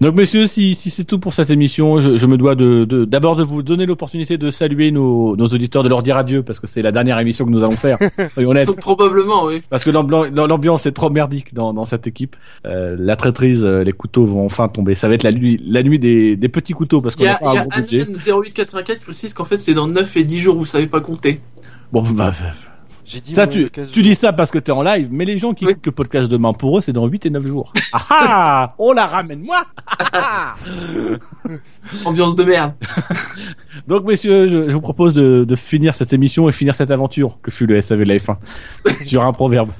[0.00, 3.04] Donc messieurs, si, si c'est tout pour cette émission, je, je me dois de de-
[3.04, 6.60] d'abord de, vous donner l'opportunité de saluer nos, nos auditeurs, de leur dire adieu, parce
[6.60, 7.98] que c'est la dernière émission que nous allons faire.
[8.64, 9.60] Sont- Probablement, oui.
[9.70, 12.36] Parce que l'ambiance est trop merdique dans, dans cette équipe.
[12.64, 14.94] Euh, la traîtrise, euh, les couteaux vont enfin tomber.
[14.94, 17.34] Ça va être la nuit, la nuit des, des petits couteaux, parce qu'on a, n'a
[17.34, 18.02] pas un a gros budget.
[18.02, 18.12] Anion
[18.44, 21.40] 0884 qui précise qu'en fait c'est dans 9 et 10 jours, vous savez pas compter.
[21.92, 22.32] Bon, bah,
[23.10, 25.24] J'ai dit ça, tu, de 15 tu dis ça parce que t'es en live, mais
[25.24, 25.70] les gens qui Oui.
[25.72, 27.72] écoutent le podcast demain, pour eux, c'est dans 8 et 9 jours.
[27.94, 29.64] Ah ah On la ramène, moi
[32.04, 32.72] Ambiance de merde.
[33.88, 37.38] Donc, messieurs, je, je vous propose de, de finir cette émission et finir cette aventure
[37.42, 38.34] que fut le SAV de la F1
[39.04, 39.70] sur un proverbe.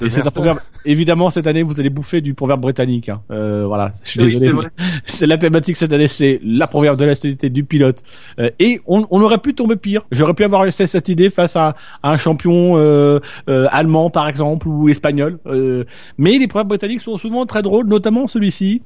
[0.00, 0.58] De et c'est un proverbe.
[0.84, 3.08] Évidemment, cette année, vous allez bouffer du proverbe britannique.
[3.08, 3.20] hein.
[3.30, 4.68] Euh, voilà, je suis Oui, désolé.
[5.04, 8.02] c'est la thématique cette année, c'est la proverbe de la stabilité du pilote.
[8.38, 10.02] Euh, et on, on aurait pu tomber pire.
[10.10, 14.28] J'aurais pu avoir cette, cette idée face à, à un champion euh, euh, allemand, par
[14.28, 15.38] exemple, ou espagnol.
[15.46, 15.84] Euh,
[16.18, 18.82] mais les proverbes britanniques sont souvent très drôles, notamment celui-ci.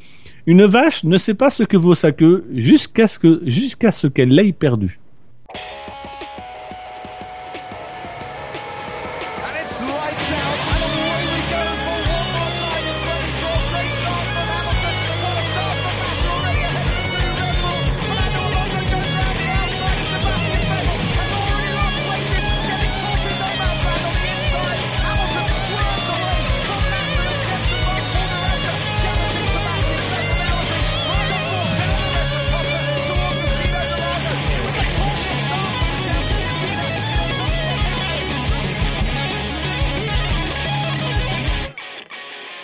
[0.47, 3.07] Une vache ne sait pas ce que vaut sa queue jusqu'à
[3.45, 5.01] jusqu'à ce qu'elle l'ait perdue.